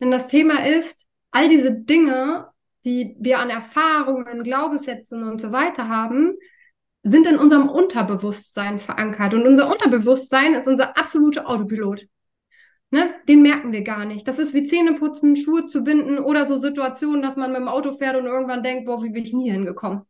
Denn 0.00 0.10
das 0.10 0.28
Thema 0.28 0.64
ist, 0.66 1.06
all 1.30 1.48
diese 1.48 1.72
Dinge 1.72 2.51
die 2.84 3.16
wir 3.18 3.38
an 3.38 3.50
Erfahrungen, 3.50 4.42
Glaubenssätzen 4.42 5.22
und 5.22 5.40
so 5.40 5.52
weiter 5.52 5.88
haben, 5.88 6.34
sind 7.02 7.26
in 7.26 7.38
unserem 7.38 7.68
Unterbewusstsein 7.68 8.78
verankert. 8.78 9.34
Und 9.34 9.46
unser 9.46 9.70
Unterbewusstsein 9.70 10.54
ist 10.54 10.68
unser 10.68 10.96
absoluter 10.96 11.48
Autopilot. 11.48 12.06
Ne? 12.90 13.14
Den 13.26 13.40
merken 13.42 13.72
wir 13.72 13.82
gar 13.82 14.04
nicht. 14.04 14.28
Das 14.28 14.38
ist 14.38 14.52
wie 14.52 14.64
Zähne 14.64 14.94
putzen, 14.94 15.34
Schuhe 15.34 15.66
zu 15.66 15.82
binden 15.82 16.18
oder 16.18 16.44
so 16.44 16.58
Situationen, 16.58 17.22
dass 17.22 17.36
man 17.36 17.50
mit 17.50 17.60
dem 17.60 17.68
Auto 17.68 17.92
fährt 17.92 18.16
und 18.16 18.26
irgendwann 18.26 18.62
denkt, 18.62 18.84
boah, 18.84 19.02
wie 19.02 19.08
bin 19.08 19.24
ich 19.24 19.32
nie 19.32 19.50
hingekommen. 19.50 20.02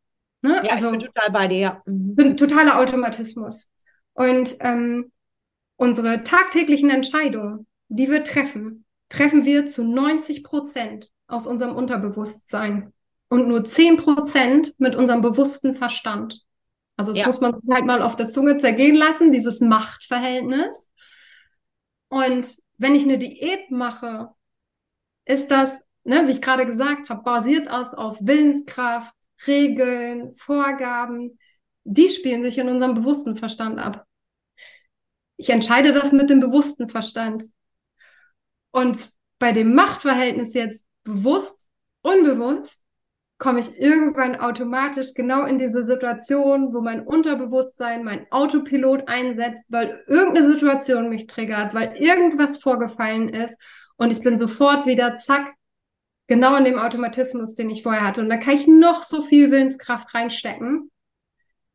Ne? 0.42 0.60
Ja, 0.64 0.72
also, 0.72 0.86
ich 0.86 0.98
bin 0.98 1.06
total 1.06 1.30
bei 1.30 1.46
dir, 1.46 1.58
ja. 1.58 1.82
Mhm. 1.86 2.36
Totaler 2.36 2.78
Automatismus. 2.78 3.70
Und 4.14 4.56
ähm, 4.60 5.12
unsere 5.76 6.24
tagtäglichen 6.24 6.90
Entscheidungen, 6.90 7.68
die 7.88 8.10
wir 8.10 8.24
treffen, 8.24 8.84
treffen 9.08 9.44
wir 9.44 9.66
zu 9.68 9.84
90 9.84 10.42
Prozent 10.42 11.11
aus 11.32 11.46
unserem 11.46 11.74
Unterbewusstsein 11.74 12.92
und 13.28 13.48
nur 13.48 13.64
10% 13.64 14.74
mit 14.78 14.94
unserem 14.94 15.22
bewussten 15.22 15.74
Verstand. 15.74 16.42
Also 16.96 17.12
das 17.12 17.20
ja. 17.20 17.26
muss 17.26 17.40
man 17.40 17.54
halt 17.70 17.86
mal 17.86 18.02
auf 18.02 18.16
der 18.16 18.28
Zunge 18.28 18.58
zergehen 18.58 18.94
lassen, 18.94 19.32
dieses 19.32 19.60
Machtverhältnis. 19.60 20.90
Und 22.08 22.58
wenn 22.76 22.94
ich 22.94 23.04
eine 23.04 23.18
Diät 23.18 23.70
mache, 23.70 24.28
ist 25.24 25.50
das, 25.50 25.78
ne, 26.04 26.26
wie 26.26 26.32
ich 26.32 26.42
gerade 26.42 26.66
gesagt 26.66 27.08
habe, 27.08 27.22
basiert 27.22 27.70
aus 27.70 27.94
auf 27.94 28.18
Willenskraft, 28.20 29.14
Regeln, 29.46 30.34
Vorgaben. 30.34 31.38
Die 31.84 32.10
spielen 32.10 32.44
sich 32.44 32.58
in 32.58 32.68
unserem 32.68 32.94
bewussten 32.94 33.36
Verstand 33.36 33.78
ab. 33.78 34.06
Ich 35.38 35.48
entscheide 35.48 35.92
das 35.92 36.12
mit 36.12 36.28
dem 36.28 36.40
bewussten 36.40 36.90
Verstand. 36.90 37.44
Und 38.70 39.10
bei 39.38 39.52
dem 39.52 39.74
Machtverhältnis 39.74 40.52
jetzt 40.52 40.84
bewusst, 41.04 41.68
unbewusst, 42.02 42.80
komme 43.38 43.58
ich 43.58 43.80
irgendwann 43.80 44.36
automatisch 44.36 45.14
genau 45.14 45.44
in 45.46 45.58
diese 45.58 45.82
Situation, 45.82 46.72
wo 46.72 46.80
mein 46.80 47.04
Unterbewusstsein, 47.04 48.04
mein 48.04 48.30
Autopilot 48.30 49.08
einsetzt, 49.08 49.64
weil 49.68 50.04
irgendeine 50.06 50.48
Situation 50.52 51.08
mich 51.08 51.26
triggert, 51.26 51.74
weil 51.74 51.96
irgendwas 51.96 52.58
vorgefallen 52.58 53.28
ist 53.28 53.60
und 53.96 54.12
ich 54.12 54.20
bin 54.20 54.38
sofort 54.38 54.86
wieder 54.86 55.16
zack, 55.16 55.54
genau 56.28 56.56
in 56.56 56.64
dem 56.64 56.78
Automatismus, 56.78 57.54
den 57.54 57.70
ich 57.70 57.82
vorher 57.82 58.06
hatte. 58.06 58.20
Und 58.20 58.28
da 58.28 58.36
kann 58.36 58.54
ich 58.54 58.66
noch 58.66 59.02
so 59.02 59.22
viel 59.22 59.50
Willenskraft 59.50 60.14
reinstecken. 60.14 60.90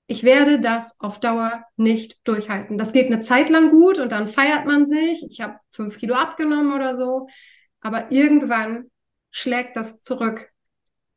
Ich 0.07 0.23
werde 0.23 0.61
das 0.61 0.93
auf 0.99 1.19
Dauer 1.19 1.65
nicht 1.75 2.19
durchhalten. 2.23 2.77
Das 2.77 2.93
geht 2.93 3.07
eine 3.07 3.19
Zeit 3.19 3.49
lang 3.49 3.71
gut 3.71 3.99
und 3.99 4.11
dann 4.11 4.29
feiert 4.29 4.65
man 4.65 4.85
sich. 4.85 5.25
Ich 5.29 5.41
habe 5.41 5.59
fünf 5.71 5.97
Kilo 5.97 6.15
abgenommen 6.15 6.73
oder 6.73 6.95
so. 6.95 7.27
Aber 7.81 8.11
irgendwann 8.11 8.89
schlägt 9.31 9.75
das 9.75 9.99
zurück. 9.99 10.49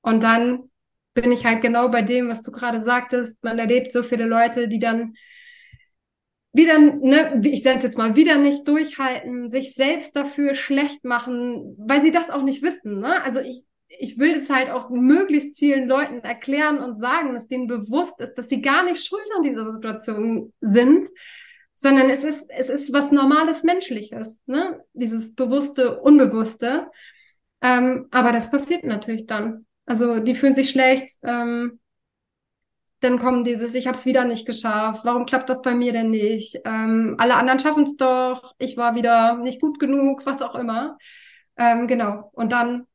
Und 0.02 0.22
dann 0.22 0.70
bin 1.14 1.32
ich 1.32 1.44
halt 1.44 1.62
genau 1.62 1.88
bei 1.88 2.02
dem, 2.02 2.28
was 2.28 2.42
du 2.42 2.50
gerade 2.52 2.84
sagtest. 2.84 3.42
Man 3.42 3.58
erlebt 3.58 3.92
so 3.92 4.02
viele 4.02 4.26
Leute, 4.26 4.68
die 4.68 4.78
dann 4.78 5.14
wieder, 6.52 6.78
ne, 6.78 7.40
ich 7.44 7.62
sage 7.62 7.78
es 7.78 7.82
jetzt 7.84 7.98
mal, 7.98 8.16
wieder 8.16 8.36
nicht 8.36 8.66
durchhalten, 8.66 9.50
sich 9.50 9.74
selbst 9.74 10.16
dafür 10.16 10.54
schlecht 10.54 11.04
machen, 11.04 11.76
weil 11.78 12.02
sie 12.02 12.10
das 12.10 12.30
auch 12.30 12.42
nicht 12.42 12.62
wissen. 12.62 13.00
Ne? 13.00 13.22
Also 13.22 13.40
ich, 13.40 13.64
ich 13.88 14.18
will 14.18 14.36
es 14.36 14.50
halt 14.50 14.70
auch 14.70 14.90
möglichst 14.90 15.58
vielen 15.58 15.88
Leuten 15.88 16.20
erklären 16.20 16.78
und 16.78 16.98
sagen, 16.98 17.34
dass 17.34 17.48
denen 17.48 17.66
bewusst 17.66 18.18
ist, 18.20 18.34
dass 18.34 18.48
sie 18.48 18.60
gar 18.60 18.84
nicht 18.84 19.04
schuld 19.04 19.26
an 19.36 19.42
dieser 19.42 19.72
Situation 19.72 20.52
sind, 20.60 21.06
sondern 21.74 22.10
es 22.10 22.24
ist, 22.24 22.50
es 22.50 22.68
ist 22.68 22.92
was 22.92 23.12
Normales 23.12 23.62
Menschliches, 23.62 24.38
ne? 24.46 24.84
Dieses 24.92 25.34
Bewusste, 25.34 26.00
Unbewusste. 26.00 26.88
Ähm, 27.62 28.08
aber 28.10 28.32
das 28.32 28.50
passiert 28.50 28.84
natürlich 28.84 29.26
dann. 29.26 29.66
Also 29.86 30.20
die 30.20 30.34
fühlen 30.34 30.54
sich 30.54 30.70
schlecht, 30.70 31.08
ähm, 31.22 31.80
dann 33.00 33.18
kommen 33.18 33.44
dieses, 33.44 33.74
ich 33.74 33.86
habe 33.86 33.96
es 33.96 34.04
wieder 34.04 34.24
nicht 34.24 34.46
geschafft, 34.46 35.04
warum 35.04 35.24
klappt 35.26 35.48
das 35.48 35.62
bei 35.62 35.74
mir 35.74 35.92
denn 35.92 36.10
nicht? 36.10 36.60
Ähm, 36.64 37.16
alle 37.18 37.34
anderen 37.34 37.58
schaffen 37.58 37.84
es 37.84 37.96
doch, 37.96 38.54
ich 38.58 38.76
war 38.76 38.94
wieder 38.94 39.38
nicht 39.38 39.60
gut 39.60 39.78
genug, 39.80 40.26
was 40.26 40.42
auch 40.42 40.54
immer. 40.54 40.98
Ähm, 41.56 41.86
genau. 41.86 42.30
Und 42.34 42.52
dann 42.52 42.86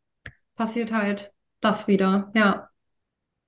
passiert 0.56 0.92
halt 0.92 1.34
das 1.60 1.88
wieder, 1.88 2.32
ja. 2.36 2.70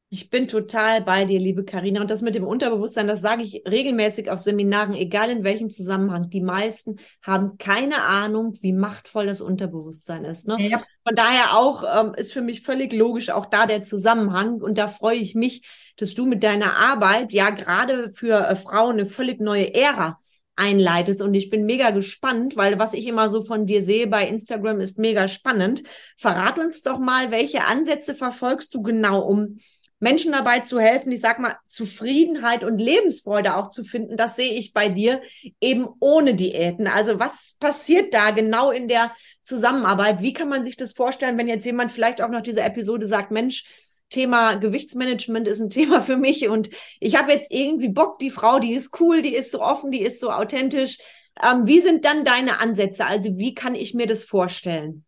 Ich 0.10 0.30
bin 0.30 0.48
total 0.48 1.02
bei 1.02 1.26
dir, 1.26 1.38
liebe 1.38 1.65
Karina. 1.65 2.00
Und 2.00 2.10
das 2.10 2.22
mit 2.22 2.34
dem 2.34 2.46
Unterbewusstsein, 2.46 3.10
das 3.10 3.20
sage 3.20 3.43
ich 3.43 3.63
regelmäßig 3.67 4.30
auf 4.30 4.39
Seminaren, 4.39 4.93
egal 4.93 5.30
in 5.30 5.43
welchem 5.43 5.70
Zusammenhang. 5.70 6.30
Die 6.30 6.39
meisten 6.39 7.00
haben 7.22 7.58
keine 7.58 8.04
Ahnung, 8.04 8.58
wie 8.62 8.72
machtvoll 8.72 9.26
das 9.26 9.41
Unterbewusstsein 9.41 10.24
ist. 10.24 10.48
Ne? 10.48 10.56
Ja. 10.60 10.82
Von 11.06 11.15
daher 11.17 11.58
auch 11.58 11.84
ähm, 11.84 12.13
ist 12.15 12.32
für 12.32 12.41
mich 12.41 12.62
völlig 12.62 12.93
logisch 12.93 13.32
auch 13.32 13.48
da 13.48 13.65
der 13.65 13.84
Zusammenhang. 13.84 14.62
Und 14.62 14.78
da 14.78 14.88
freue 14.88 15.17
ich 15.17 15.36
mich, 15.36 15.67
dass 15.98 16.13
du 16.13 16.26
mit 16.26 16.41
deiner 16.41 16.78
Arbeit 16.78 17.34
ja 17.34 17.50
gerade 17.50 18.10
für 18.10 18.48
äh, 18.48 18.56
Frauen 18.56 18.93
eine 18.93 19.08
völlig 19.08 19.41
neue 19.41 19.74
Ära 19.74 20.17
einleitest. 20.56 21.22
Und 21.22 21.34
ich 21.34 21.50
bin 21.50 21.65
mega 21.65 21.89
gespannt, 21.89 22.56
weil 22.56 22.80
was 22.80 22.93
ich 22.93 23.08
immer 23.08 23.30
so 23.30 23.41
von 23.41 23.65
dir 23.65 23.84
sehe 23.84 24.08
bei 24.08 24.26
Instagram 24.26 24.80
ist 24.80 25.00
mega 25.00 25.28
spannend. 25.28 25.84
Verrat 26.15 26.60
uns 26.60 26.82
doch 26.82 26.98
mal, 26.98 27.30
welche 27.30 27.65
Ansätze 27.65 28.15
verfolgst 28.15 28.74
du 28.74 28.82
genau, 28.82 29.20
um 29.20 29.58
Menschen 30.00 30.32
dabei 30.32 30.60
zu 30.60 30.80
helfen, 30.80 31.12
ich 31.12 31.22
sag 31.22 31.40
mal, 31.40 31.56
Zufriedenheit 31.66 32.64
und 32.64 32.78
Lebensfreude 32.78 33.56
auch 33.56 33.70
zu 33.70 33.84
finden, 33.84 34.16
das 34.16 34.36
sehe 34.36 34.54
ich 34.54 34.74
bei 34.74 34.90
dir 34.90 35.22
eben 35.60 35.88
ohne 36.00 36.36
Diäten. 36.36 36.88
Also 36.88 37.20
was 37.20 37.56
passiert 37.60 38.14
da 38.14 38.32
genau 38.32 38.70
in 38.70 38.88
der 38.88 39.12
Zusammenarbeit? 39.42 40.22
Wie 40.22 40.34
kann 40.34 40.50
man 40.50 40.64
sich 40.64 40.78
das 40.78 40.94
vorstellen, 40.94 41.38
wenn 41.38 41.48
jetzt 41.48 41.66
jemand 41.66 41.92
vielleicht 41.92 42.22
auch 42.22 42.30
noch 42.30 42.42
diese 42.42 42.62
Episode 42.62 43.06
sagt, 43.06 43.32
Mensch, 43.32 43.66
Thema 44.10 44.56
Gewichtsmanagement 44.56 45.48
ist 45.48 45.60
ein 45.60 45.70
Thema 45.70 46.02
für 46.02 46.18
mich 46.18 46.48
und 46.48 46.70
ich 47.00 47.18
habe 47.18 47.32
jetzt 47.32 47.52
irgendwie 47.52 47.90
Bock, 47.90 48.20
die 48.20 48.30
Frau, 48.30 48.60
die 48.60 48.74
ist 48.74 49.00
cool, 49.00 49.22
die 49.22 49.36
ist 49.36 49.52
so 49.52 49.62
offen, 49.62 49.92
die 49.92 50.02
ist 50.02 50.20
so 50.20 50.32
authentisch. 50.32 51.00
Ähm, 51.44 51.68
wie 51.68 51.82
sind 51.82 52.06
dann 52.06 52.24
deine 52.24 52.60
Ansätze? 52.60 53.06
Also 53.06 53.38
wie 53.38 53.54
kann 53.54 53.76
ich 53.76 53.94
mir 53.94 54.08
das 54.08 54.24
vorstellen? 54.24 55.06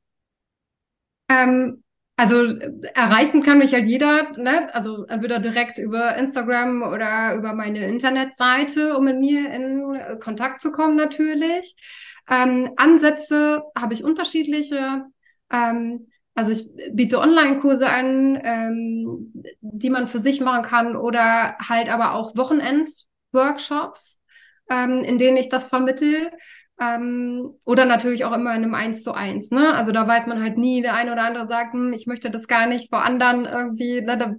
Ähm, 1.29 1.83
also 2.19 2.53
erreichen 2.95 3.41
kann 3.43 3.59
mich 3.59 3.73
halt 3.73 3.87
jeder, 3.87 4.37
ne? 4.37 4.67
also 4.75 5.05
entweder 5.05 5.39
direkt 5.39 5.77
über 5.77 6.17
Instagram 6.17 6.81
oder 6.81 7.33
über 7.35 7.53
meine 7.53 7.87
Internetseite, 7.87 8.97
um 8.97 9.05
mit 9.05 9.19
mir 9.19 9.49
in 9.53 10.19
Kontakt 10.19 10.59
zu 10.59 10.73
kommen 10.73 10.97
natürlich. 10.97 11.77
Ähm, 12.29 12.71
Ansätze 12.75 13.63
habe 13.73 13.93
ich 13.93 14.03
unterschiedliche. 14.03 15.05
Ähm, 15.49 16.07
also 16.35 16.51
ich 16.51 16.69
biete 16.91 17.19
Online-Kurse 17.19 17.89
an, 17.89 18.37
ähm, 18.43 19.33
die 19.61 19.89
man 19.89 20.09
für 20.09 20.19
sich 20.19 20.41
machen 20.41 20.63
kann 20.63 20.97
oder 20.97 21.57
halt 21.59 21.87
aber 21.87 22.15
auch 22.15 22.35
Wochenend-Workshops, 22.35 24.21
ähm, 24.69 25.03
in 25.05 25.19
denen 25.19 25.37
ich 25.37 25.47
das 25.47 25.67
vermittle. 25.67 26.31
Ähm, 26.81 27.55
oder 27.65 27.85
natürlich 27.85 28.23
auch 28.23 28.33
immer 28.33 28.51
in 28.55 28.63
einem 28.63 28.73
Eins 28.73 29.03
zu 29.03 29.13
eins, 29.13 29.51
ne? 29.51 29.73
Also 29.73 29.91
da 29.91 30.07
weiß 30.07 30.27
man 30.27 30.41
halt 30.41 30.57
nie, 30.57 30.81
der 30.81 30.95
eine 30.95 31.11
oder 31.11 31.23
andere 31.23 31.47
sagt, 31.47 31.73
hm, 31.73 31.93
ich 31.93 32.07
möchte 32.07 32.31
das 32.31 32.47
gar 32.47 32.67
nicht 32.67 32.89
vor 32.89 33.03
anderen 33.03 33.45
irgendwie, 33.45 34.01
ne, 34.01 34.17
da 34.17 34.35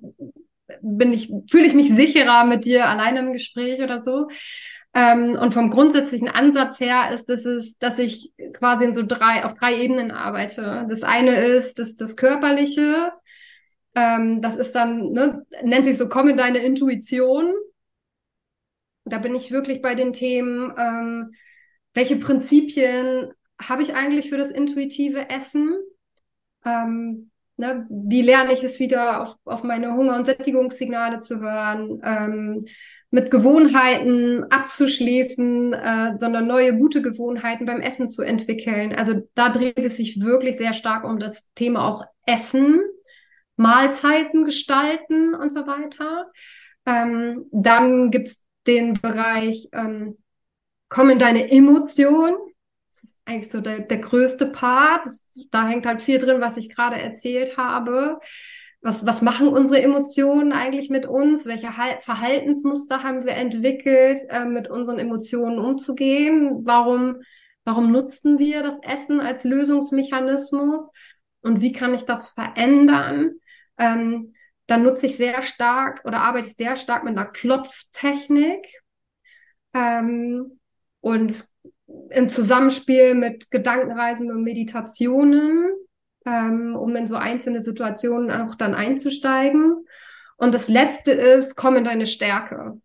bin 0.83 1.13
ich, 1.13 1.33
fühle 1.51 1.67
ich 1.67 1.75
mich 1.75 1.93
sicherer 1.95 2.45
mit 2.45 2.65
dir 2.65 2.89
alleine 2.89 3.21
im 3.21 3.33
Gespräch 3.33 3.81
oder 3.83 3.99
so. 3.99 4.29
Ähm, 4.93 5.39
und 5.41 5.55
vom 5.55 5.71
grundsätzlichen 5.71 6.29
Ansatz 6.29 6.81
her 6.81 7.11
ist 7.15 7.31
es, 7.31 7.45
ist, 7.45 7.83
dass 7.83 7.99
ich 7.99 8.33
quasi 8.55 8.87
in 8.87 8.95
so 8.95 9.03
drei, 9.07 9.45
auf 9.45 9.55
drei 9.55 9.77
Ebenen 9.77 10.11
arbeite. 10.11 10.87
Das 10.89 11.03
eine 11.03 11.37
ist 11.37 11.79
das, 11.79 11.95
das 11.97 12.17
Körperliche. 12.17 13.13
Ähm, 13.95 14.43
das 14.43 14.57
ist 14.57 14.75
dann, 14.75 15.13
ne, 15.13 15.47
nennt 15.63 15.85
sich 15.85 15.97
so, 15.97 16.09
komm 16.09 16.29
in 16.29 16.37
deine 16.37 16.59
Intuition. 16.59 17.55
Da 19.05 19.19
bin 19.19 19.35
ich 19.35 19.53
wirklich 19.53 19.81
bei 19.81 19.95
den 19.95 20.13
Themen, 20.13 20.73
ähm, 20.77 21.33
welche 21.95 22.17
Prinzipien 22.17 23.33
habe 23.61 23.83
ich 23.83 23.95
eigentlich 23.95 24.31
für 24.31 24.39
das 24.39 24.51
intuitive 24.51 25.29
Essen? 25.29 25.77
Ähm, 26.65 27.31
ne, 27.57 27.87
wie 27.91 28.23
lerne 28.23 28.53
ich 28.53 28.63
es 28.63 28.79
wieder 28.79 29.23
auf, 29.23 29.37
auf 29.45 29.63
meine 29.63 29.95
Hunger- 29.95 30.17
und 30.17 30.27
Sättigungssignale 30.27 31.21
zu 31.21 31.41
hören? 31.41 32.01
Ähm, 32.03 32.65
mit 33.11 33.31
Gewohnheiten 33.31 34.45
abzuschließen, 34.51 35.73
äh, 35.73 36.17
sondern 36.19 36.47
neue 36.47 36.77
gute 36.79 37.03
Gewohnheiten 37.03 37.67
beim 37.67 37.81
Essen 37.81 38.09
zu 38.09 38.23
entwickeln. 38.23 38.95
Also 38.95 39.29
da 39.35 39.49
dreht 39.49 39.79
es 39.81 39.97
sich 39.97 40.21
wirklich 40.21 40.57
sehr 40.57 40.75
stark 40.75 41.05
um 41.05 41.19
das 41.19 41.49
Thema 41.55 41.89
auch 41.89 42.05
Essen, 42.25 42.81
Mahlzeiten 43.57 44.45
gestalten 44.45 45.35
und 45.35 45.51
so 45.51 45.67
weiter. 45.67 46.31
Ähm, 46.87 47.47
dann 47.51 48.13
gibt's 48.13 48.45
den 48.67 48.95
Bereich 48.95 49.69
ähm, 49.73 50.17
komm 50.91 51.09
in 51.09 51.19
deine 51.19 51.51
Emotion. 51.51 52.37
Das 52.93 53.05
ist 53.05 53.17
eigentlich 53.25 53.51
so 53.51 53.63
der, 53.63 53.81
der 53.81 53.99
größte 53.99 54.47
Part. 54.47 55.07
Das, 55.07 55.25
da 55.51 55.67
hängt 55.67 55.87
halt 55.87 56.03
viel 56.03 56.19
drin, 56.19 56.43
was 56.43 56.59
ich 56.59 56.69
gerade 56.75 57.01
erzählt 57.01 57.57
habe. 57.57 58.21
Was, 58.83 59.07
was 59.07 59.23
machen 59.23 59.49
unsere 59.49 59.81
Emotionen 59.83 60.53
eigentlich 60.53 60.91
mit 60.91 61.07
uns? 61.07 61.47
Welche 61.47 61.71
Verhaltensmuster 62.01 63.03
haben 63.03 63.25
wir 63.25 63.35
entwickelt, 63.35 64.21
äh, 64.29 64.45
mit 64.45 64.69
unseren 64.69 64.99
Emotionen 64.99 65.59
umzugehen? 65.59 66.65
Warum, 66.65 67.23
warum 67.65 67.93
nutzen 67.93 68.39
wir 68.39 68.63
das 68.63 68.79
Essen 68.83 69.21
als 69.21 69.45
Lösungsmechanismus? 69.45 70.91
Und 71.43 71.61
wie 71.61 71.73
kann 71.73 71.95
ich 71.95 72.03
das 72.03 72.31
verändern? 72.31 73.33
Ähm, 73.79 74.35
dann 74.67 74.83
nutze 74.83 75.07
ich 75.07 75.17
sehr 75.17 75.43
stark 75.43 76.03
oder 76.05 76.23
arbeite 76.23 76.49
ich 76.49 76.57
sehr 76.57 76.77
stark 76.77 77.05
mit 77.05 77.17
einer 77.17 77.27
Klopftechnik. 77.27 78.67
Ähm, 79.75 80.60
und 81.01 81.45
im 82.11 82.29
Zusammenspiel 82.29 83.15
mit 83.15 83.51
Gedankenreisen 83.51 84.31
und 84.31 84.43
Meditationen, 84.43 85.71
ähm, 86.27 86.77
um 86.77 86.95
in 86.97 87.07
so 87.07 87.17
einzelne 87.17 87.61
Situationen 87.61 88.31
auch 88.31 88.55
dann 88.55 88.75
einzusteigen. 88.75 89.87
Und 90.37 90.55
das 90.55 90.69
letzte 90.69 91.13
ist, 91.13 91.57
komm 91.57 91.77
in 91.77 91.85
deine 91.85 92.07
Stärke. 92.07 92.81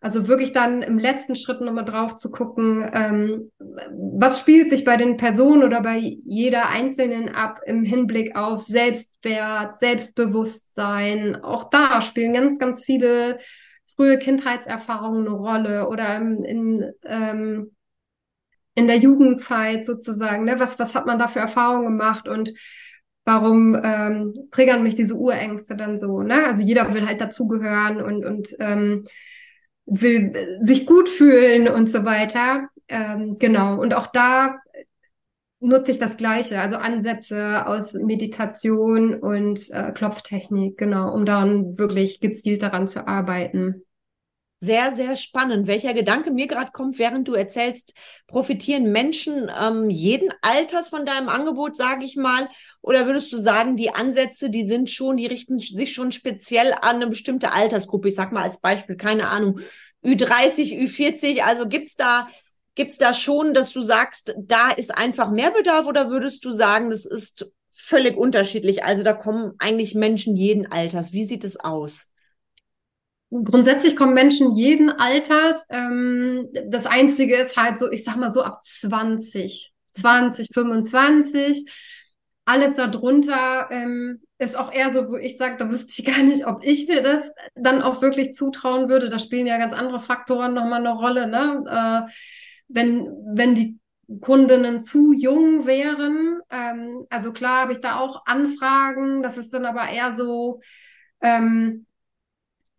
Also 0.00 0.28
wirklich 0.28 0.52
dann 0.52 0.82
im 0.82 0.98
letzten 0.98 1.36
Schritt 1.36 1.60
nochmal 1.60 1.84
drauf 1.84 2.16
zu 2.16 2.30
gucken, 2.30 2.88
ähm, 2.92 3.50
was 3.58 4.38
spielt 4.38 4.70
sich 4.70 4.84
bei 4.84 4.96
den 4.96 5.16
Personen 5.16 5.64
oder 5.64 5.80
bei 5.80 5.98
jeder 5.98 6.68
Einzelnen 6.68 7.28
ab 7.28 7.60
im 7.66 7.82
Hinblick 7.82 8.36
auf 8.36 8.62
Selbstwert, 8.62 9.76
Selbstbewusstsein. 9.78 11.42
Auch 11.42 11.70
da 11.70 12.02
spielen 12.02 12.34
ganz, 12.34 12.58
ganz 12.58 12.84
viele 12.84 13.38
frühe 13.96 14.18
Kindheitserfahrungen 14.18 15.26
eine 15.26 15.36
Rolle 15.36 15.88
oder 15.88 16.16
in, 16.16 16.92
ähm, 17.04 17.72
in 18.74 18.86
der 18.86 18.98
Jugendzeit 18.98 19.84
sozusagen, 19.86 20.44
ne? 20.44 20.60
was, 20.60 20.78
was 20.78 20.94
hat 20.94 21.06
man 21.06 21.18
da 21.18 21.28
für 21.28 21.40
Erfahrungen 21.40 21.86
gemacht 21.86 22.28
und 22.28 22.52
warum 23.24 23.78
ähm, 23.82 24.34
triggern 24.50 24.82
mich 24.82 24.94
diese 24.94 25.16
Urängste 25.16 25.76
dann 25.76 25.96
so? 25.96 26.22
Ne? 26.22 26.46
Also 26.46 26.62
jeder 26.62 26.92
will 26.92 27.06
halt 27.06 27.20
dazugehören 27.20 28.02
und, 28.02 28.24
und 28.24 28.48
ähm, 28.60 29.04
will 29.86 30.32
sich 30.60 30.86
gut 30.86 31.08
fühlen 31.08 31.68
und 31.68 31.90
so 31.90 32.04
weiter. 32.04 32.68
Ähm, 32.88 33.36
genau. 33.38 33.80
Und 33.80 33.94
auch 33.94 34.08
da 34.08 34.56
nutze 35.60 35.92
ich 35.92 35.98
das 35.98 36.16
Gleiche, 36.16 36.60
also 36.60 36.76
Ansätze 36.76 37.66
aus 37.66 37.94
Meditation 37.94 39.14
und 39.14 39.70
äh, 39.70 39.92
Klopftechnik, 39.92 40.76
genau, 40.76 41.14
um 41.14 41.24
daran 41.24 41.78
wirklich 41.78 42.20
gezielt 42.20 42.62
daran 42.62 42.86
zu 42.86 43.08
arbeiten. 43.08 43.85
Sehr, 44.66 44.96
sehr 44.96 45.14
spannend. 45.14 45.68
Welcher 45.68 45.94
Gedanke 45.94 46.32
mir 46.32 46.48
gerade 46.48 46.72
kommt, 46.72 46.98
während 46.98 47.28
du 47.28 47.34
erzählst, 47.34 47.94
profitieren 48.26 48.90
Menschen 48.90 49.48
ähm, 49.60 49.90
jeden 49.90 50.28
Alters 50.42 50.88
von 50.88 51.06
deinem 51.06 51.28
Angebot, 51.28 51.76
sage 51.76 52.04
ich 52.04 52.16
mal? 52.16 52.48
Oder 52.82 53.06
würdest 53.06 53.32
du 53.32 53.36
sagen, 53.36 53.76
die 53.76 53.94
Ansätze, 53.94 54.50
die 54.50 54.66
sind 54.66 54.90
schon, 54.90 55.18
die 55.18 55.26
richten 55.26 55.60
sich 55.60 55.92
schon 55.94 56.10
speziell 56.10 56.72
an 56.72 56.96
eine 56.96 57.06
bestimmte 57.06 57.52
Altersgruppe? 57.52 58.08
Ich 58.08 58.16
sag 58.16 58.32
mal 58.32 58.42
als 58.42 58.60
Beispiel, 58.60 58.96
keine 58.96 59.28
Ahnung, 59.28 59.60
Ü30, 60.04 60.76
Ü40. 60.76 61.42
Also 61.42 61.68
gibt's 61.68 61.94
da 61.94 62.28
Gibt's 62.74 62.98
da 62.98 63.14
schon, 63.14 63.54
dass 63.54 63.72
du 63.72 63.80
sagst, 63.80 64.34
da 64.36 64.70
ist 64.70 64.94
einfach 64.94 65.30
mehr 65.30 65.50
Bedarf 65.50 65.86
oder 65.86 66.10
würdest 66.10 66.44
du 66.44 66.52
sagen, 66.52 66.90
das 66.90 67.06
ist 67.06 67.50
völlig 67.70 68.18
unterschiedlich? 68.18 68.84
Also 68.84 69.02
da 69.02 69.14
kommen 69.14 69.54
eigentlich 69.58 69.94
Menschen 69.94 70.36
jeden 70.36 70.70
Alters. 70.70 71.12
Wie 71.12 71.24
sieht 71.24 71.44
es 71.44 71.58
aus? 71.58 72.10
Grundsätzlich 73.44 73.96
kommen 73.96 74.14
Menschen 74.14 74.54
jeden 74.54 74.90
Alters. 74.90 75.66
Ähm, 75.70 76.48
das 76.66 76.86
Einzige 76.86 77.36
ist 77.36 77.56
halt 77.56 77.78
so, 77.78 77.90
ich 77.90 78.04
sag 78.04 78.16
mal 78.16 78.30
so 78.30 78.42
ab 78.42 78.62
20, 78.64 79.72
20, 79.92 80.48
25. 80.52 81.64
Alles 82.44 82.76
darunter 82.76 83.68
ähm, 83.70 84.22
ist 84.38 84.56
auch 84.56 84.72
eher 84.72 84.92
so, 84.92 85.08
wo 85.08 85.16
ich 85.16 85.36
sage, 85.36 85.56
da 85.58 85.70
wüsste 85.70 85.92
ich 85.96 86.06
gar 86.06 86.22
nicht, 86.22 86.46
ob 86.46 86.64
ich 86.64 86.86
mir 86.86 87.02
das 87.02 87.32
dann 87.54 87.82
auch 87.82 88.02
wirklich 88.02 88.34
zutrauen 88.34 88.88
würde. 88.88 89.10
Da 89.10 89.18
spielen 89.18 89.46
ja 89.46 89.58
ganz 89.58 89.74
andere 89.74 90.00
Faktoren 90.00 90.54
nochmal 90.54 90.80
eine 90.80 90.94
Rolle. 90.94 91.26
Ne? 91.26 91.64
Äh, 91.68 92.12
wenn, 92.68 93.08
wenn 93.34 93.54
die 93.54 93.78
Kundinnen 94.20 94.82
zu 94.82 95.12
jung 95.12 95.66
wären. 95.66 96.40
Ähm, 96.50 97.06
also 97.10 97.32
klar 97.32 97.62
habe 97.62 97.72
ich 97.72 97.80
da 97.80 97.98
auch 97.98 98.24
Anfragen, 98.26 99.22
das 99.22 99.36
ist 99.36 99.52
dann 99.52 99.66
aber 99.66 99.88
eher 99.88 100.14
so, 100.14 100.60
ähm, 101.20 101.86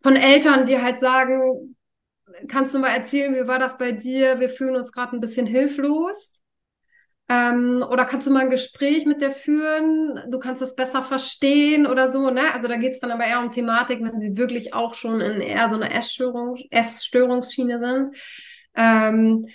von 0.02 0.16
Eltern, 0.16 0.66
die 0.66 0.80
halt 0.80 1.00
sagen, 1.00 1.76
kannst 2.48 2.74
du 2.74 2.78
mal 2.78 2.90
erzählen, 2.94 3.34
wie 3.34 3.48
war 3.48 3.58
das 3.58 3.78
bei 3.78 3.92
dir? 3.92 4.40
Wir 4.40 4.48
fühlen 4.48 4.76
uns 4.76 4.92
gerade 4.92 5.16
ein 5.16 5.20
bisschen 5.20 5.46
hilflos. 5.46 6.40
Ähm, 7.30 7.84
oder 7.90 8.06
kannst 8.06 8.26
du 8.26 8.30
mal 8.30 8.40
ein 8.40 8.50
Gespräch 8.50 9.04
mit 9.04 9.20
der 9.20 9.30
führen? 9.32 10.18
Du 10.30 10.38
kannst 10.38 10.62
das 10.62 10.74
besser 10.74 11.02
verstehen 11.02 11.86
oder 11.86 12.08
so, 12.08 12.30
ne? 12.30 12.54
Also 12.54 12.68
da 12.68 12.76
geht 12.76 12.94
es 12.94 13.00
dann 13.00 13.10
aber 13.10 13.26
eher 13.26 13.40
um 13.40 13.50
Thematik, 13.50 14.00
wenn 14.02 14.18
sie 14.20 14.36
wirklich 14.38 14.72
auch 14.72 14.94
schon 14.94 15.20
in 15.20 15.40
eher 15.42 15.68
so 15.68 15.76
einer 15.76 15.94
Essstörung, 15.94 16.56
Essstörungsschiene 16.70 17.78
sind. 17.84 18.16
Ähm, 18.74 19.46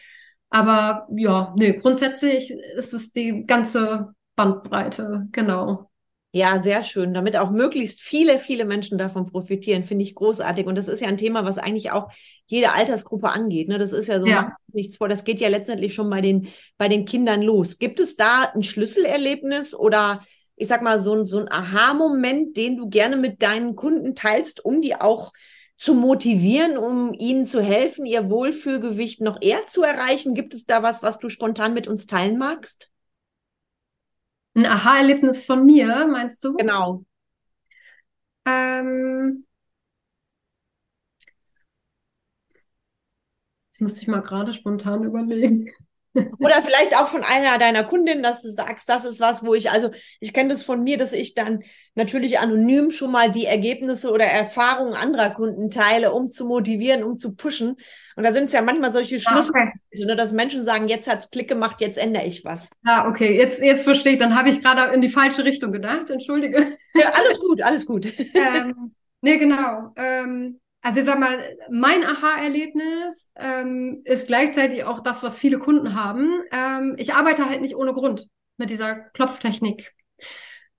aber 0.49 1.07
ja, 1.15 1.53
nee, 1.57 1.73
grundsätzlich 1.79 2.51
ist 2.51 2.93
es 2.93 3.11
die 3.11 3.45
ganze 3.47 4.13
Bandbreite, 4.35 5.27
genau. 5.31 5.89
Ja, 6.35 6.59
sehr 6.59 6.83
schön. 6.83 7.13
Damit 7.13 7.37
auch 7.37 7.51
möglichst 7.51 8.01
viele, 8.01 8.39
viele 8.39 8.65
Menschen 8.65 8.97
davon 8.97 9.27
profitieren, 9.27 9.83
finde 9.83 10.03
ich 10.03 10.15
großartig. 10.15 10.65
Und 10.65 10.75
das 10.75 10.87
ist 10.87 10.99
ja 10.99 11.07
ein 11.07 11.17
Thema, 11.17 11.45
was 11.45 11.59
eigentlich 11.59 11.91
auch 11.91 12.11
jede 12.47 12.71
Altersgruppe 12.71 13.29
angeht. 13.29 13.67
Ne? 13.67 13.77
Das 13.77 13.91
ist 13.91 14.07
ja 14.07 14.19
so, 14.19 14.25
ja. 14.25 14.41
macht 14.41 14.53
nichts 14.73 14.97
vor. 14.97 15.07
Das 15.07 15.25
geht 15.25 15.39
ja 15.39 15.49
letztendlich 15.49 15.93
schon 15.93 16.09
bei 16.09 16.21
den, 16.21 16.47
bei 16.79 16.89
den 16.89 17.05
Kindern 17.05 17.43
los. 17.43 17.77
Gibt 17.77 17.99
es 17.99 18.15
da 18.15 18.51
ein 18.55 18.63
Schlüsselerlebnis 18.63 19.75
oder 19.75 20.21
ich 20.55 20.67
sag 20.67 20.81
mal, 20.81 20.99
so, 20.99 21.23
so 21.23 21.37
ein 21.37 21.51
Aha-Moment, 21.51 22.57
den 22.57 22.77
du 22.77 22.89
gerne 22.89 23.17
mit 23.17 23.43
deinen 23.43 23.75
Kunden 23.75 24.15
teilst, 24.15 24.65
um 24.65 24.81
die 24.81 24.95
auch 24.95 25.33
zu 25.77 25.93
motivieren, 25.93 26.77
um 26.77 27.13
ihnen 27.13 27.45
zu 27.45 27.61
helfen, 27.61 28.07
ihr 28.07 28.29
Wohlfühlgewicht 28.29 29.21
noch 29.21 29.39
eher 29.39 29.67
zu 29.67 29.83
erreichen? 29.83 30.33
Gibt 30.33 30.55
es 30.55 30.65
da 30.65 30.81
was, 30.81 31.03
was 31.03 31.19
du 31.19 31.29
spontan 31.29 31.75
mit 31.75 31.87
uns 31.87 32.07
teilen 32.07 32.39
magst? 32.39 32.92
Ein 34.55 34.65
Aha-Erlebnis 34.65 35.45
von 35.45 35.65
mir, 35.65 36.07
meinst 36.07 36.43
du? 36.43 36.53
Genau. 36.55 37.03
Ähm, 38.45 39.45
jetzt 43.67 43.81
muss 43.81 44.01
ich 44.01 44.07
mal 44.07 44.21
gerade 44.21 44.53
spontan 44.53 45.03
überlegen. 45.03 45.71
Oder 46.39 46.61
vielleicht 46.61 46.95
auch 46.95 47.07
von 47.07 47.23
einer 47.23 47.57
deiner 47.57 47.83
Kundinnen, 47.83 48.21
dass 48.21 48.43
du 48.43 48.49
sagst, 48.49 48.87
das 48.87 49.03
ist 49.03 49.19
was, 49.19 49.43
wo 49.43 49.55
ich, 49.55 49.71
also 49.71 49.89
ich 50.19 50.31
kenne 50.31 50.49
das 50.49 50.61
von 50.61 50.83
mir, 50.83 50.99
dass 50.99 51.11
ich 51.11 51.33
dann 51.33 51.63
natürlich 51.95 52.37
anonym 52.37 52.91
schon 52.91 53.11
mal 53.11 53.31
die 53.31 53.47
Ergebnisse 53.47 54.11
oder 54.11 54.25
Erfahrungen 54.25 54.93
anderer 54.93 55.31
Kunden 55.31 55.71
teile, 55.71 56.13
um 56.13 56.29
zu 56.29 56.45
motivieren, 56.45 57.03
um 57.03 57.17
zu 57.17 57.33
pushen. 57.35 57.77
Und 58.15 58.23
da 58.23 58.31
sind 58.31 58.45
es 58.45 58.53
ja 58.53 58.61
manchmal 58.61 58.93
solche 58.93 59.19
Schlüssel, 59.19 59.53
ah, 59.55 59.61
okay. 59.63 59.71
Ne, 59.95 60.15
dass 60.15 60.31
Menschen 60.31 60.63
sagen, 60.63 60.87
jetzt 60.87 61.09
hat's 61.09 61.29
Klick 61.29 61.47
gemacht, 61.47 61.81
jetzt 61.81 61.97
ändere 61.97 62.25
ich 62.25 62.43
was. 62.43 62.69
Ah, 62.85 63.07
okay, 63.07 63.37
jetzt, 63.37 63.61
jetzt 63.61 63.83
verstehe 63.83 64.13
ich. 64.13 64.19
Dann 64.19 64.35
habe 64.35 64.49
ich 64.49 64.59
gerade 64.59 64.93
in 64.93 65.01
die 65.01 65.09
falsche 65.09 65.43
Richtung 65.43 65.71
gedacht. 65.71 66.09
Entschuldige. 66.09 66.77
Ja, 66.95 67.11
alles 67.13 67.39
gut, 67.39 67.61
alles 67.61 67.85
gut. 67.85 68.05
ähm, 68.33 68.93
nee, 69.21 69.37
genau. 69.37 69.93
Ähm, 69.95 70.59
also 70.81 70.99
ich 70.99 71.05
sag 71.05 71.17
mal, 71.17 71.39
mein 71.69 72.03
Aha-Erlebnis 72.03 73.29
ähm, 73.35 74.01
ist 74.03 74.27
gleichzeitig 74.27 74.83
auch 74.83 74.99
das, 74.99 75.23
was 75.23 75.37
viele 75.37 75.57
Kunden 75.57 75.95
haben. 75.95 76.41
Ähm, 76.51 76.95
ich 76.97 77.13
arbeite 77.13 77.49
halt 77.49 77.61
nicht 77.61 77.75
ohne 77.75 77.93
Grund 77.93 78.27
mit 78.57 78.69
dieser 78.69 78.95
Klopftechnik. 78.95 79.93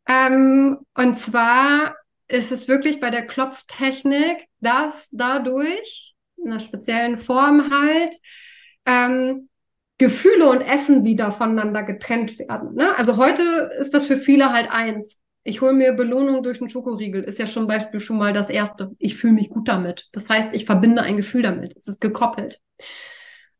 Ähm, 0.07 0.79
und 0.95 1.15
zwar 1.15 1.97
ist 2.29 2.53
es 2.53 2.69
wirklich 2.69 3.01
bei 3.01 3.11
der 3.11 3.27
Klopftechnik, 3.27 4.47
dass 4.61 5.09
dadurch 5.11 6.15
in 6.37 6.51
einer 6.51 6.61
speziellen 6.61 7.19
Form 7.19 7.71
halt 7.71 8.15
ähm, 8.87 9.49
Gefühle 9.99 10.49
und 10.51 10.61
Essen 10.61 11.05
wieder 11.05 11.33
voneinander 11.33 11.83
getrennt 11.83 12.39
werden. 12.39 12.75
Ne? 12.75 12.97
Also 12.97 13.17
heute 13.17 13.71
ist 13.79 13.95
das 13.95 14.07
für 14.07 14.17
viele 14.17 14.53
halt 14.53 14.71
eins 14.71 15.19
ich 15.45 15.61
hole 15.61 15.75
mir 15.75 15.93
Belohnung 15.93 16.43
durch 16.43 16.61
einen 16.61 16.71
Schokoriegel, 16.71 17.23
ist 17.23 17.39
ja 17.39 17.47
schon 17.47 17.67
Beispiel 17.67 18.01
schon 18.01 18.17
mal 18.17 18.33
das 18.33 18.49
erste. 18.49 18.97
Ich 18.99 19.17
fühle 19.17 19.35
mich 19.35 19.51
gut 19.51 19.69
damit. 19.69 20.09
Das 20.13 20.29
heißt, 20.29 20.55
ich 20.55 20.65
verbinde 20.65 21.03
ein 21.03 21.19
Gefühl 21.19 21.43
damit. 21.43 21.77
Es 21.77 21.87
ist 21.87 22.01
gekoppelt. 22.01 22.61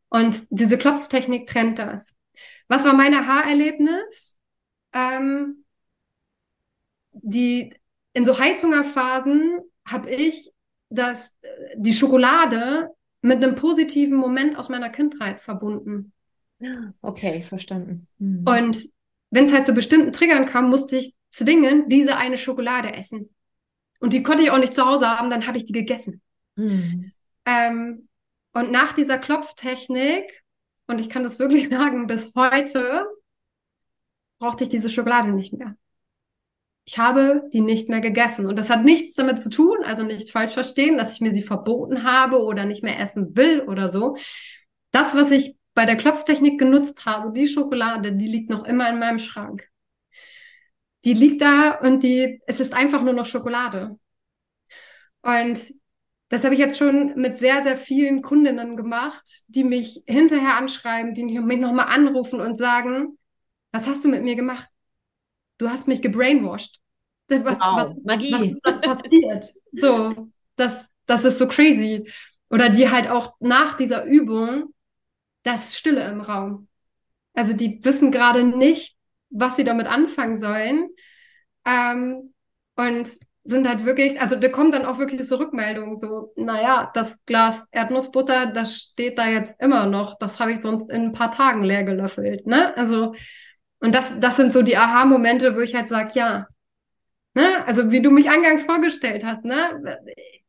Und 0.09 0.45
diese 0.49 0.79
Klopftechnik 0.79 1.47
trennt 1.47 1.79
das. 1.79 2.15
Was 2.69 2.85
war 2.85 2.95
mein 2.95 3.15
Haarerlebnis? 3.15 4.39
Ähm, 4.95 5.65
die, 7.13 7.75
in 8.15 8.25
so 8.25 8.39
Heißhungerphasen 8.39 9.61
habe 9.87 10.09
ich 10.09 10.53
das, 10.89 11.35
die 11.77 11.93
Schokolade 11.93 12.89
mit 13.25 13.43
einem 13.43 13.55
positiven 13.55 14.19
Moment 14.19 14.59
aus 14.59 14.69
meiner 14.69 14.91
Kindheit 14.91 15.41
verbunden. 15.41 16.13
Okay, 17.01 17.41
verstanden. 17.41 18.07
Hm. 18.19 18.45
Und 18.47 18.89
wenn 19.31 19.47
es 19.47 19.53
halt 19.53 19.65
zu 19.65 19.73
bestimmten 19.73 20.13
Triggern 20.13 20.45
kam, 20.45 20.69
musste 20.69 20.97
ich 20.97 21.15
zwingend 21.33 21.91
diese 21.91 22.19
eine 22.19 22.37
Schokolade 22.37 22.95
essen. 22.95 23.35
Und 24.01 24.13
die 24.13 24.23
konnte 24.23 24.43
ich 24.43 24.51
auch 24.51 24.59
nicht 24.59 24.75
zu 24.75 24.85
Hause 24.85 25.09
haben, 25.09 25.31
dann 25.31 25.47
habe 25.47 25.57
ich 25.57 25.65
die 25.65 25.73
gegessen. 25.73 26.21
Mhm. 26.57 27.13
Ähm, 27.47 28.09
und 28.53 28.71
nach 28.71 28.93
dieser 28.93 29.17
Klopftechnik, 29.17 30.43
und 30.87 31.01
ich 31.01 31.09
kann 31.09 31.23
das 31.23 31.39
wirklich 31.39 31.69
sagen, 31.71 32.07
bis 32.07 32.35
heute 32.35 33.07
brauchte 34.39 34.65
ich 34.65 34.71
diese 34.71 34.91
Schokolade 34.91 35.33
nicht 35.33 35.55
mehr. 35.55 35.77
Ich 36.87 36.99
habe 36.99 37.49
die 37.53 37.61
nicht 37.61 37.89
mehr 37.89 38.01
gegessen. 38.01 38.47
Und 38.47 38.59
das 38.59 38.69
hat 38.69 38.85
nichts 38.85 39.17
damit 39.17 39.41
zu 39.41 39.49
tun, 39.51 39.79
also 39.85 40.03
nicht 40.03 40.31
falsch 40.31 40.53
verstehen, 40.53 40.99
dass 40.99 41.13
ich 41.13 41.21
mir 41.21 41.33
sie 41.33 41.43
verboten 41.43 42.05
habe 42.05 42.43
oder 42.43 42.67
nicht 42.67 42.83
mehr 42.83 43.01
essen 43.01 43.37
will 43.37 43.63
oder 43.63 43.89
so. 43.89 44.17
Das, 44.91 45.15
was 45.15 45.31
ich 45.31 45.57
bei 45.75 45.87
der 45.87 45.97
Klopftechnik 45.97 46.59
genutzt 46.59 47.05
habe, 47.07 47.33
die 47.33 47.47
Schokolade, 47.47 48.13
die 48.13 48.27
liegt 48.27 48.51
noch 48.51 48.65
immer 48.65 48.89
in 48.91 48.99
meinem 48.99 49.19
Schrank 49.19 49.69
die 51.05 51.13
liegt 51.13 51.43
da 51.43 51.73
und 51.73 52.03
die, 52.03 52.41
es 52.47 52.61
ist 52.61 52.73
einfach 52.73 53.03
nur 53.03 53.13
noch 53.13 53.27
Schokolade. 53.27 53.99
Und 55.23 55.75
das 56.29 56.45
habe 56.45 56.55
ich 56.55 56.61
jetzt 56.61 56.79
schon 56.79 57.15
mit 57.17 57.39
sehr, 57.39 57.63
sehr 57.63 57.77
vielen 57.77 58.23
Kundinnen 58.23 58.77
gemacht, 58.77 59.43
die 59.47 59.65
mich 59.65 60.03
hinterher 60.07 60.57
anschreiben, 60.57 61.15
die 61.15 61.25
mich 61.25 61.61
nochmal 61.61 61.87
anrufen 61.87 62.41
und 62.41 62.57
sagen, 62.57 63.19
was 63.73 63.87
hast 63.87 64.05
du 64.05 64.09
mit 64.09 64.23
mir 64.23 64.35
gemacht? 64.35 64.69
Du 65.59 65.69
hast 65.69 65.89
mich 65.89 66.03
gebrainwashed. 66.03 66.81
Was, 67.29 67.59
wow, 67.59 67.77
was, 67.77 67.97
Magie. 68.05 68.57
Was 68.63 68.75
ist 68.75 68.83
passiert? 68.83 69.55
so, 69.73 70.29
das, 70.57 70.89
das 71.07 71.25
ist 71.25 71.39
so 71.39 71.49
crazy. 71.49 72.11
Oder 72.51 72.69
die 72.69 72.91
halt 72.91 73.09
auch 73.09 73.35
nach 73.41 73.77
dieser 73.77 74.05
Übung, 74.05 74.75
das 75.43 75.69
ist 75.69 75.77
Stille 75.77 76.05
im 76.05 76.21
Raum. 76.21 76.69
Also 77.35 77.57
die 77.57 77.85
wissen 77.85 78.11
gerade 78.11 78.45
nicht, 78.45 78.97
was 79.31 79.57
sie 79.57 79.65
damit 79.65 79.87
anfangen 79.87 80.37
sollen. 80.37 80.91
Ähm, 81.65 82.35
und 82.77 83.09
sind 83.45 83.69
halt 83.69 83.85
wirklich, 83.85 84.21
also 84.21 84.37
da 84.37 84.49
kommt 84.49 84.73
dann 84.75 84.87
auch 84.87 84.99
wirklich 84.99 85.27
so 85.29 85.37
Rückmeldungen, 85.37 85.99
so, 85.99 86.33
naja, 86.37 86.91
das 86.95 87.17
Glas 87.27 87.63
Erdnussbutter, 87.73 88.47
das 88.47 88.75
steht 88.75 89.19
da 89.19 89.29
jetzt 89.29 89.61
immer 89.61 89.87
noch, 89.87 90.19
das 90.19 90.41
habe 90.41 90.53
ich 90.53 90.63
sonst 90.63 90.91
in 90.91 91.03
ein 91.03 91.13
paar 91.13 91.33
Tagen 91.33 91.63
leer 91.63 91.85
gelöffelt, 91.85 92.47
ne? 92.47 92.75
Also, 92.77 93.15
und 93.85 93.95
das, 93.95 94.15
das 94.19 94.37
sind 94.37 94.55
so 94.55 94.63
die 94.63 94.79
Aha-Momente, 94.79 95.55
wo 95.55 95.61
ich 95.61 95.75
halt 95.75 95.91
sage, 95.91 96.13
ja, 96.15 96.49
ne? 97.35 97.67
Also, 97.67 97.91
wie 97.91 98.01
du 98.01 98.11
mich 98.11 98.31
eingangs 98.31 98.63
vorgestellt 98.65 99.27
hast, 99.27 99.45
ne? 99.45 99.99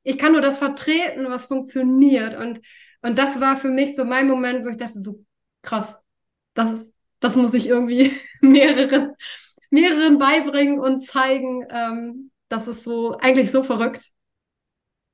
Ich 0.03 0.17
kann 0.17 0.31
nur 0.31 0.39
das 0.39 0.59
vertreten, 0.59 1.29
was 1.29 1.47
funktioniert 1.47 2.39
und, 2.39 2.61
und 3.01 3.19
das 3.19 3.41
war 3.41 3.57
für 3.57 3.67
mich 3.67 3.97
so 3.97 4.05
mein 4.05 4.29
Moment, 4.29 4.63
wo 4.65 4.69
ich 4.69 4.77
dachte, 4.77 5.01
so, 5.01 5.25
krass, 5.63 5.97
das 6.53 6.71
ist, 6.71 6.93
das 7.19 7.35
muss 7.35 7.53
ich 7.53 7.67
irgendwie 7.67 8.13
mehreren, 8.41 9.11
mehreren 9.69 10.17
beibringen 10.17 10.79
und 10.79 11.05
zeigen. 11.05 11.67
Ähm, 11.69 12.31
das 12.47 12.69
ist 12.69 12.85
so 12.85 13.17
eigentlich 13.17 13.51
so 13.51 13.63
verrückt, 13.63 14.11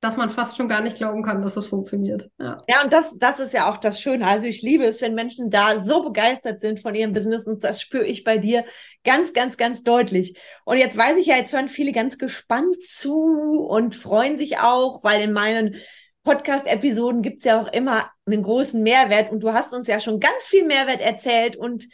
dass 0.02 0.18
man 0.18 0.32
fast 0.32 0.58
schon 0.58 0.68
gar 0.68 0.82
nicht 0.82 0.98
glauben 0.98 1.22
kann, 1.22 1.44
dass 1.44 1.54
das 1.54 1.68
funktioniert. 1.68 2.30
Ja, 2.40 2.64
ja 2.68 2.84
und 2.84 2.92
das, 2.92 3.20
das 3.20 3.40
ist 3.40 3.54
ja 3.54 3.70
auch 3.70 3.78
das 3.78 4.02
Schöne. 4.02 4.26
Also 4.26 4.48
ich 4.48 4.64
liebe 4.64 4.84
es, 4.84 5.00
wenn 5.00 5.14
Menschen 5.14 5.52
da 5.52 5.80
so 5.80 6.02
begeistert 6.04 6.60
sind 6.60 6.80
von 6.80 6.96
ihrem 6.96 7.14
Business 7.14 7.46
und 7.46 7.64
das 7.64 7.80
spüre 7.82 8.06
ich 8.06 8.24
bei 8.24 8.40
dir 8.40 8.66
ganz, 9.04 9.32
ganz, 9.34 9.58
ganz 9.58 9.84
deutlich. 9.84 10.36
Und 10.66 10.78
jetzt 10.78 10.98
weiß 10.98 11.18
ich 11.18 11.28
ja, 11.28 11.38
jetzt 11.38 11.54
hören 11.54 11.68
viele 11.68 11.92
ganz 11.92 12.18
gespannt 12.18 12.82
zu 12.82 13.64
und 13.70 13.94
freuen 13.94 14.40
sich 14.40 14.58
auch, 14.58 15.04
weil 15.04 15.22
in 15.22 15.34
meinen 15.34 15.76
Podcast-Episoden 16.24 17.22
gibt's 17.22 17.46
ja 17.46 17.62
auch 17.62 17.72
immer 17.72 18.10
einen 18.26 18.42
großen 18.42 18.82
Mehrwert 18.82 19.32
und 19.32 19.42
du 19.42 19.54
hast 19.54 19.74
uns 19.74 19.88
ja 19.88 20.00
schon 20.00 20.20
ganz 20.20 20.46
viel 20.48 20.66
Mehrwert 20.66 21.00
erzählt 21.00 21.56
und 21.56 21.86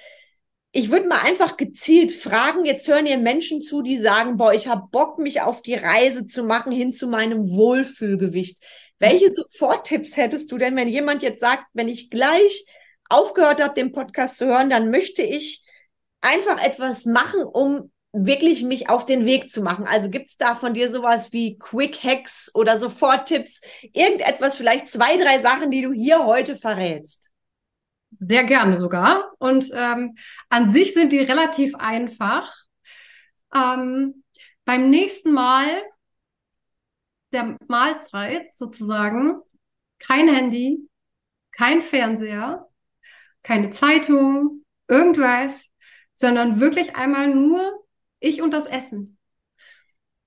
ich 0.71 0.91
würde 0.91 1.07
mal 1.07 1.21
einfach 1.21 1.57
gezielt 1.57 2.11
fragen, 2.11 2.65
jetzt 2.65 2.87
hören 2.87 3.05
hier 3.05 3.17
Menschen 3.17 3.61
zu, 3.61 3.81
die 3.81 3.97
sagen, 3.97 4.37
boah, 4.37 4.53
ich 4.53 4.67
habe 4.67 4.87
Bock, 4.91 5.17
mich 5.17 5.41
auf 5.41 5.61
die 5.61 5.75
Reise 5.75 6.25
zu 6.25 6.43
machen 6.43 6.71
hin 6.71 6.93
zu 6.93 7.07
meinem 7.07 7.49
Wohlfühlgewicht. 7.49 8.61
Welche 8.99 9.33
Soforttipps 9.33 10.17
hättest 10.17 10.51
du 10.51 10.57
denn, 10.57 10.75
wenn 10.75 10.87
jemand 10.87 11.21
jetzt 11.21 11.39
sagt, 11.39 11.65
wenn 11.73 11.87
ich 11.87 12.09
gleich 12.09 12.65
aufgehört 13.09 13.61
habe, 13.61 13.73
den 13.73 13.91
Podcast 13.91 14.37
zu 14.37 14.47
hören, 14.47 14.69
dann 14.69 14.91
möchte 14.91 15.23
ich 15.23 15.63
einfach 16.21 16.61
etwas 16.61 17.05
machen, 17.05 17.41
um 17.43 17.91
wirklich 18.11 18.63
mich 18.63 18.89
auf 18.89 19.05
den 19.05 19.25
Weg 19.25 19.51
zu 19.51 19.61
machen. 19.61 19.85
Also 19.85 20.09
gibt 20.09 20.29
es 20.29 20.37
da 20.37 20.55
von 20.55 20.73
dir 20.73 20.89
sowas 20.89 21.31
wie 21.33 21.57
Quick 21.57 22.03
Hacks 22.03 22.51
oder 22.53 22.77
Soforttipps, 22.77 23.61
irgendetwas, 23.93 24.57
vielleicht 24.57 24.87
zwei, 24.87 25.17
drei 25.17 25.39
Sachen, 25.39 25.71
die 25.71 25.83
du 25.83 25.93
hier 25.93 26.25
heute 26.25 26.55
verrätst? 26.55 27.29
Sehr 28.19 28.43
gerne 28.43 28.77
sogar. 28.77 29.33
Und 29.37 29.69
ähm, 29.73 30.15
an 30.49 30.71
sich 30.71 30.93
sind 30.93 31.11
die 31.11 31.19
relativ 31.19 31.75
einfach. 31.75 32.53
Ähm, 33.53 34.23
beim 34.65 34.89
nächsten 34.89 35.33
Mal 35.33 35.67
der 37.31 37.57
Mahlzeit 37.67 38.55
sozusagen 38.55 39.41
kein 39.99 40.27
Handy, 40.27 40.89
kein 41.51 41.81
Fernseher, 41.81 42.67
keine 43.43 43.71
Zeitung, 43.71 44.65
irgendwas, 44.87 45.69
sondern 46.15 46.59
wirklich 46.59 46.95
einmal 46.95 47.33
nur 47.33 47.85
ich 48.19 48.41
und 48.41 48.51
das 48.51 48.65
Essen. 48.65 49.17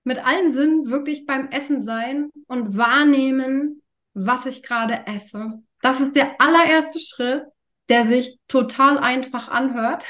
Mit 0.05 0.25
allen 0.25 0.53
Sinnen 0.53 0.89
wirklich 0.89 1.27
beim 1.27 1.49
Essen 1.49 1.83
sein 1.83 2.31
und 2.47 2.77
wahrnehmen, 2.77 3.83
was 4.15 4.47
ich 4.47 4.63
gerade 4.63 5.07
esse. 5.07 5.63
Das 5.83 6.01
ist 6.01 6.17
der 6.17 6.41
allererste 6.41 6.99
Schritt, 7.01 7.45
der 7.91 8.07
sich 8.07 8.39
total 8.49 8.99
einfach 8.99 9.49
anhört, 9.49 10.05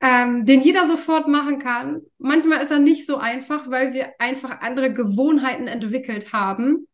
ähm, 0.00 0.46
den 0.46 0.62
jeder 0.62 0.86
sofort 0.86 1.28
machen 1.28 1.58
kann. 1.58 2.00
Manchmal 2.18 2.62
ist 2.62 2.70
er 2.70 2.78
nicht 2.78 3.06
so 3.06 3.16
einfach, 3.16 3.68
weil 3.68 3.92
wir 3.92 4.12
einfach 4.18 4.60
andere 4.60 4.92
Gewohnheiten 4.92 5.66
entwickelt 5.66 6.32
haben. 6.32 6.86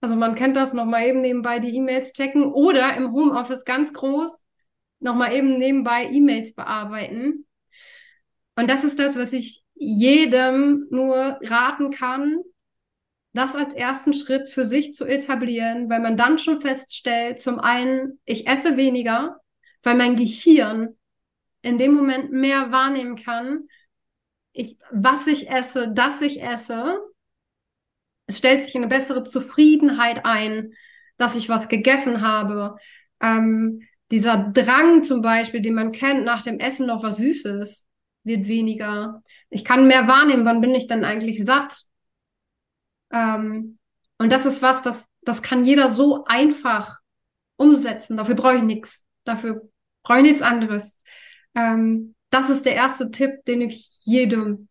Also 0.00 0.16
man 0.16 0.34
kennt 0.34 0.56
das 0.56 0.72
nochmal 0.72 1.06
eben 1.06 1.20
nebenbei 1.20 1.58
die 1.58 1.76
E-Mails 1.76 2.12
checken 2.14 2.44
oder 2.44 2.96
im 2.96 3.12
Homeoffice 3.12 3.64
ganz 3.64 3.92
groß 3.92 4.42
nochmal 5.00 5.34
eben 5.34 5.58
nebenbei 5.58 6.08
E-Mails 6.10 6.54
bearbeiten. 6.54 7.46
Und 8.56 8.70
das 8.70 8.84
ist 8.84 8.98
das, 8.98 9.16
was 9.16 9.32
ich 9.32 9.62
jedem 9.74 10.86
nur 10.90 11.38
raten 11.42 11.90
kann, 11.90 12.38
das 13.32 13.54
als 13.54 13.72
ersten 13.74 14.12
Schritt 14.12 14.48
für 14.48 14.66
sich 14.66 14.92
zu 14.92 15.04
etablieren, 15.04 15.88
weil 15.88 16.00
man 16.00 16.16
dann 16.16 16.38
schon 16.38 16.60
feststellt, 16.60 17.40
zum 17.40 17.60
einen, 17.60 18.18
ich 18.24 18.46
esse 18.46 18.76
weniger, 18.76 19.40
weil 19.82 19.94
mein 19.94 20.16
Gehirn 20.16 20.96
in 21.62 21.78
dem 21.78 21.92
Moment 21.94 22.32
mehr 22.32 22.72
wahrnehmen 22.72 23.16
kann, 23.16 23.68
ich, 24.52 24.76
was 24.90 25.26
ich 25.26 25.48
esse, 25.48 25.92
dass 25.92 26.20
ich 26.22 26.42
esse. 26.42 26.98
Es 28.26 28.38
stellt 28.38 28.64
sich 28.64 28.76
eine 28.76 28.88
bessere 28.88 29.22
Zufriedenheit 29.22 30.24
ein, 30.24 30.72
dass 31.16 31.36
ich 31.36 31.48
was 31.48 31.68
gegessen 31.68 32.22
habe. 32.22 32.76
Ähm, 33.20 33.82
dieser 34.10 34.38
Drang 34.52 35.04
zum 35.04 35.22
Beispiel, 35.22 35.60
den 35.60 35.74
man 35.74 35.92
kennt, 35.92 36.24
nach 36.24 36.42
dem 36.42 36.58
Essen 36.58 36.86
noch 36.86 37.02
was 37.02 37.18
Süßes, 37.18 37.86
wird 38.24 38.48
weniger. 38.48 39.22
Ich 39.50 39.64
kann 39.64 39.86
mehr 39.86 40.08
wahrnehmen, 40.08 40.44
wann 40.44 40.60
bin 40.60 40.74
ich 40.74 40.88
dann 40.88 41.04
eigentlich 41.04 41.44
satt. 41.44 41.84
Ähm, 43.12 43.78
und 44.18 44.32
das 44.32 44.46
ist 44.46 44.62
was, 44.62 44.82
das, 44.82 44.96
das 45.22 45.42
kann 45.42 45.64
jeder 45.64 45.88
so 45.88 46.24
einfach 46.24 46.98
umsetzen. 47.56 48.16
Dafür 48.16 48.34
brauche 48.34 48.56
ich 48.56 48.62
nichts. 48.62 49.04
Dafür 49.24 49.68
brauche 50.02 50.18
ich 50.18 50.24
nichts 50.24 50.42
anderes. 50.42 50.98
Ähm, 51.54 52.14
das 52.30 52.48
ist 52.48 52.64
der 52.64 52.74
erste 52.74 53.10
Tipp, 53.10 53.44
den 53.46 53.60
ich 53.62 53.98
jedem 54.04 54.68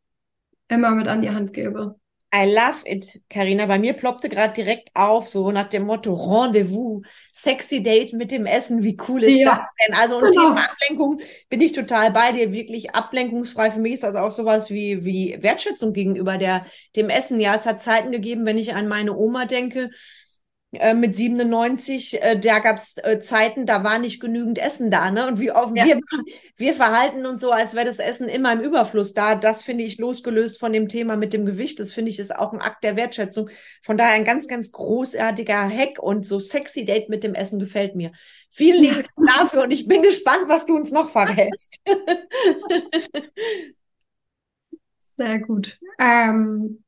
immer 0.68 0.92
mit 0.92 1.08
an 1.08 1.22
die 1.22 1.32
Hand 1.32 1.54
gebe. 1.54 1.99
I 2.32 2.46
love 2.46 2.84
it, 2.86 3.22
Karina. 3.28 3.66
Bei 3.66 3.80
mir 3.80 3.94
ploppte 3.94 4.30
gerade 4.30 4.54
direkt 4.54 4.92
auf, 4.94 5.28
so 5.28 5.50
nach 5.52 5.68
dem 5.68 5.84
Motto 5.84 6.14
Rendezvous, 6.14 7.04
sexy 7.34 7.82
Date 7.82 8.14
mit 8.14 8.30
dem 8.30 8.46
Essen. 8.46 8.84
Wie 8.84 8.98
cool 9.08 9.24
ist 9.24 9.38
ja. 9.38 9.56
das 9.56 9.72
denn? 9.80 9.96
Also 9.96 10.18
und 10.18 10.26
genau. 10.26 10.50
Thema 10.50 10.70
Ablenkung 10.70 11.22
bin 11.50 11.60
ich 11.62 11.72
total 11.72 12.12
bei 12.12 12.32
dir, 12.32 12.54
wirklich 12.54 12.94
ablenkungsfrei. 12.94 13.72
Für 13.72 13.80
mich 13.80 13.94
ist 13.94 14.04
das 14.04 14.16
auch 14.16 14.30
sowas 14.30 14.70
wie 14.70 15.04
wie 15.04 15.38
Wertschätzung 15.42 15.92
gegenüber 15.92 16.38
der 16.38 16.68
dem 16.96 17.10
Essen. 17.10 17.40
Ja, 17.40 17.56
es 17.56 17.66
hat 17.66 17.82
Zeiten 17.82 18.12
gegeben, 18.12 18.46
wenn 18.46 18.60
ich 18.60 18.76
an 18.76 18.88
meine 18.88 19.18
Oma 19.18 19.46
denke, 19.46 19.90
äh, 20.72 20.94
mit 20.94 21.16
97, 21.16 22.22
äh, 22.22 22.40
da 22.40 22.60
gab's 22.60 22.98
äh, 22.98 23.20
Zeiten, 23.20 23.66
da 23.66 23.84
war 23.84 23.98
nicht 23.98 24.20
genügend 24.20 24.60
Essen 24.60 24.92
da, 24.92 25.10
ne? 25.10 25.26
Und 25.26 25.40
wie 25.40 25.52
oft 25.52 25.76
ja. 25.76 25.84
wir, 25.86 26.00
wir 26.58 26.76
verhalten 26.76 27.26
uns 27.26 27.42
so, 27.42 27.52
als 27.52 27.74
wäre 27.74 27.88
das 27.88 27.98
Essen 27.98 28.30
immer 28.30 28.54
im 28.54 28.62
Überfluss 28.62 29.16
da. 29.16 29.34
Das 29.34 29.64
finde 29.64 29.84
ich 29.84 29.98
losgelöst 29.98 30.60
von 30.60 30.72
dem 30.72 30.88
Thema 30.88 31.16
mit 31.16 31.34
dem 31.34 31.48
Gewicht. 31.48 31.80
Das 31.80 31.92
finde 31.94 32.12
ich 32.12 32.20
ist 32.20 32.36
auch 32.36 32.54
ein 32.54 32.62
Akt 32.62 32.84
der 32.84 32.96
Wertschätzung. 32.96 33.50
Von 33.82 33.98
daher 33.98 34.14
ein 34.14 34.26
ganz, 34.26 34.48
ganz 34.48 34.72
großartiger 34.72 35.68
Hack 35.68 35.98
und 35.98 36.28
so 36.28 36.40
sexy 36.40 36.86
Date 36.86 37.10
mit 37.10 37.24
dem 37.24 37.34
Essen 37.34 37.58
gefällt 37.58 37.96
mir. 37.96 38.12
Vielen 38.52 38.82
lieben 38.82 39.08
Dank 39.16 39.28
dafür 39.40 39.64
und 39.64 39.72
ich 39.72 39.88
bin 39.88 40.04
gespannt, 40.04 40.44
was 40.48 40.68
du 40.68 40.76
uns 40.76 40.92
noch 40.92 41.10
verrätst. 41.10 41.78
Sehr 45.18 45.40
gut. 45.40 45.80
Ähm, 46.00 46.84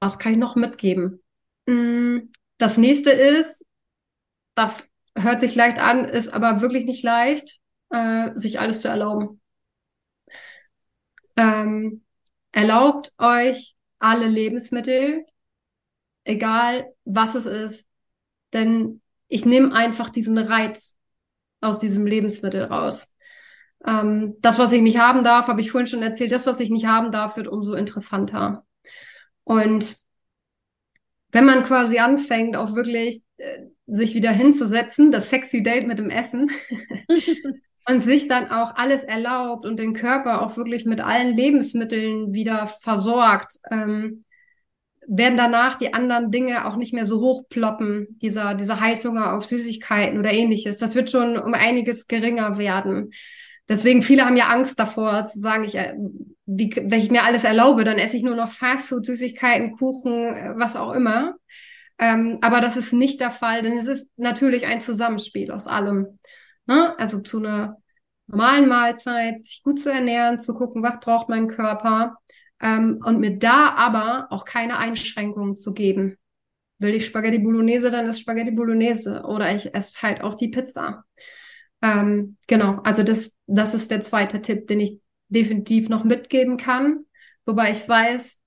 was 0.00 0.18
kann 0.18 0.32
ich 0.32 0.38
noch 0.38 0.56
mitgeben? 0.56 1.22
Mm, 1.68 2.30
das 2.56 2.78
nächste 2.78 3.10
ist, 3.10 3.66
das 4.54 4.88
hört 5.14 5.42
sich 5.42 5.54
leicht 5.54 5.78
an, 5.78 6.06
ist 6.06 6.32
aber 6.32 6.62
wirklich 6.62 6.86
nicht 6.86 7.04
leicht, 7.04 7.58
äh, 7.90 8.30
sich 8.36 8.58
alles 8.58 8.80
zu 8.80 8.88
erlauben. 8.88 9.40
Ähm, 11.36 12.04
erlaubt 12.52 13.12
euch 13.18 13.76
alle 13.98 14.28
Lebensmittel, 14.28 15.26
egal 16.24 16.86
was 17.04 17.34
es 17.34 17.44
ist, 17.44 17.86
denn 18.54 19.02
ich 19.28 19.44
nehme 19.44 19.74
einfach 19.74 20.08
diesen 20.08 20.38
Reiz 20.38 20.96
aus 21.60 21.78
diesem 21.78 22.06
Lebensmittel 22.06 22.64
raus. 22.64 23.06
Ähm, 23.86 24.36
das, 24.40 24.58
was 24.58 24.72
ich 24.72 24.80
nicht 24.80 24.98
haben 24.98 25.22
darf, 25.22 25.48
habe 25.48 25.60
ich 25.60 25.70
vorhin 25.70 25.86
schon 25.86 26.02
erzählt, 26.02 26.32
das, 26.32 26.46
was 26.46 26.60
ich 26.60 26.70
nicht 26.70 26.86
haben 26.86 27.12
darf, 27.12 27.36
wird 27.36 27.46
umso 27.46 27.74
interessanter. 27.74 28.64
Und 29.44 30.07
wenn 31.32 31.44
man 31.44 31.64
quasi 31.64 31.98
anfängt, 31.98 32.56
auch 32.56 32.74
wirklich 32.74 33.22
äh, 33.38 33.60
sich 33.86 34.14
wieder 34.14 34.30
hinzusetzen, 34.30 35.10
das 35.10 35.30
sexy 35.30 35.62
Date 35.62 35.86
mit 35.86 35.98
dem 35.98 36.10
Essen 36.10 36.50
und 37.88 38.02
sich 38.02 38.28
dann 38.28 38.50
auch 38.50 38.74
alles 38.76 39.04
erlaubt 39.04 39.64
und 39.64 39.78
den 39.78 39.94
Körper 39.94 40.42
auch 40.42 40.56
wirklich 40.56 40.84
mit 40.84 41.00
allen 41.00 41.34
Lebensmitteln 41.34 42.34
wieder 42.34 42.66
versorgt, 42.80 43.56
ähm, 43.70 44.24
werden 45.08 45.38
danach 45.38 45.76
die 45.76 45.94
anderen 45.94 46.30
Dinge 46.30 46.66
auch 46.66 46.76
nicht 46.76 46.92
mehr 46.92 47.06
so 47.06 47.20
hochploppen, 47.20 48.18
dieser, 48.20 48.54
dieser 48.54 48.78
Heißhunger 48.78 49.34
auf 49.34 49.46
Süßigkeiten 49.46 50.18
oder 50.18 50.32
ähnliches. 50.32 50.76
Das 50.76 50.94
wird 50.94 51.10
schon 51.10 51.38
um 51.38 51.54
einiges 51.54 52.06
geringer 52.08 52.58
werden. 52.58 53.12
Deswegen, 53.68 54.02
viele 54.02 54.24
haben 54.24 54.36
ja 54.36 54.48
Angst 54.48 54.78
davor, 54.78 55.26
zu 55.26 55.38
sagen, 55.38 55.64
ich, 55.64 55.74
äh, 55.74 55.94
wie, 56.46 56.74
wenn 56.74 57.00
ich 57.00 57.10
mir 57.10 57.24
alles 57.24 57.44
erlaube, 57.44 57.84
dann 57.84 57.98
esse 57.98 58.16
ich 58.16 58.22
nur 58.22 58.36
noch 58.36 58.50
Fastfood, 58.50 59.04
Süßigkeiten, 59.04 59.76
Kuchen, 59.76 60.24
äh, 60.24 60.52
was 60.56 60.76
auch 60.76 60.92
immer. 60.92 61.34
Ähm, 61.98 62.38
aber 62.40 62.60
das 62.60 62.76
ist 62.76 62.92
nicht 62.92 63.20
der 63.20 63.30
Fall, 63.30 63.62
denn 63.62 63.76
es 63.76 63.86
ist 63.86 64.08
natürlich 64.16 64.66
ein 64.66 64.80
Zusammenspiel 64.80 65.50
aus 65.50 65.66
allem. 65.66 66.18
Ne? 66.66 66.98
Also 66.98 67.20
zu 67.20 67.38
einer 67.38 67.76
normalen 68.26 68.68
Mahlzeit, 68.68 69.42
sich 69.42 69.62
gut 69.62 69.80
zu 69.80 69.90
ernähren, 69.90 70.38
zu 70.38 70.54
gucken, 70.54 70.82
was 70.82 71.00
braucht 71.00 71.28
mein 71.28 71.48
Körper 71.48 72.16
ähm, 72.60 73.00
und 73.04 73.18
mir 73.18 73.38
da 73.38 73.74
aber 73.74 74.28
auch 74.30 74.44
keine 74.44 74.78
Einschränkungen 74.78 75.56
zu 75.56 75.72
geben. 75.72 76.16
Will 76.78 76.94
ich 76.94 77.06
Spaghetti 77.06 77.38
Bolognese, 77.38 77.90
dann 77.90 78.06
ist 78.06 78.20
Spaghetti 78.20 78.52
Bolognese 78.52 79.22
oder 79.24 79.54
ich 79.54 79.74
esse 79.74 80.00
halt 80.00 80.22
auch 80.22 80.36
die 80.36 80.48
Pizza. 80.48 81.04
Ähm, 81.82 82.36
genau, 82.46 82.80
also 82.82 83.02
das, 83.02 83.32
das 83.46 83.74
ist 83.74 83.90
der 83.90 84.00
zweite 84.00 84.42
Tipp, 84.42 84.66
den 84.66 84.80
ich 84.80 85.00
definitiv 85.28 85.88
noch 85.88 86.04
mitgeben 86.04 86.56
kann. 86.56 87.04
Wobei 87.46 87.70
ich 87.70 87.88
weiß, 87.88 88.40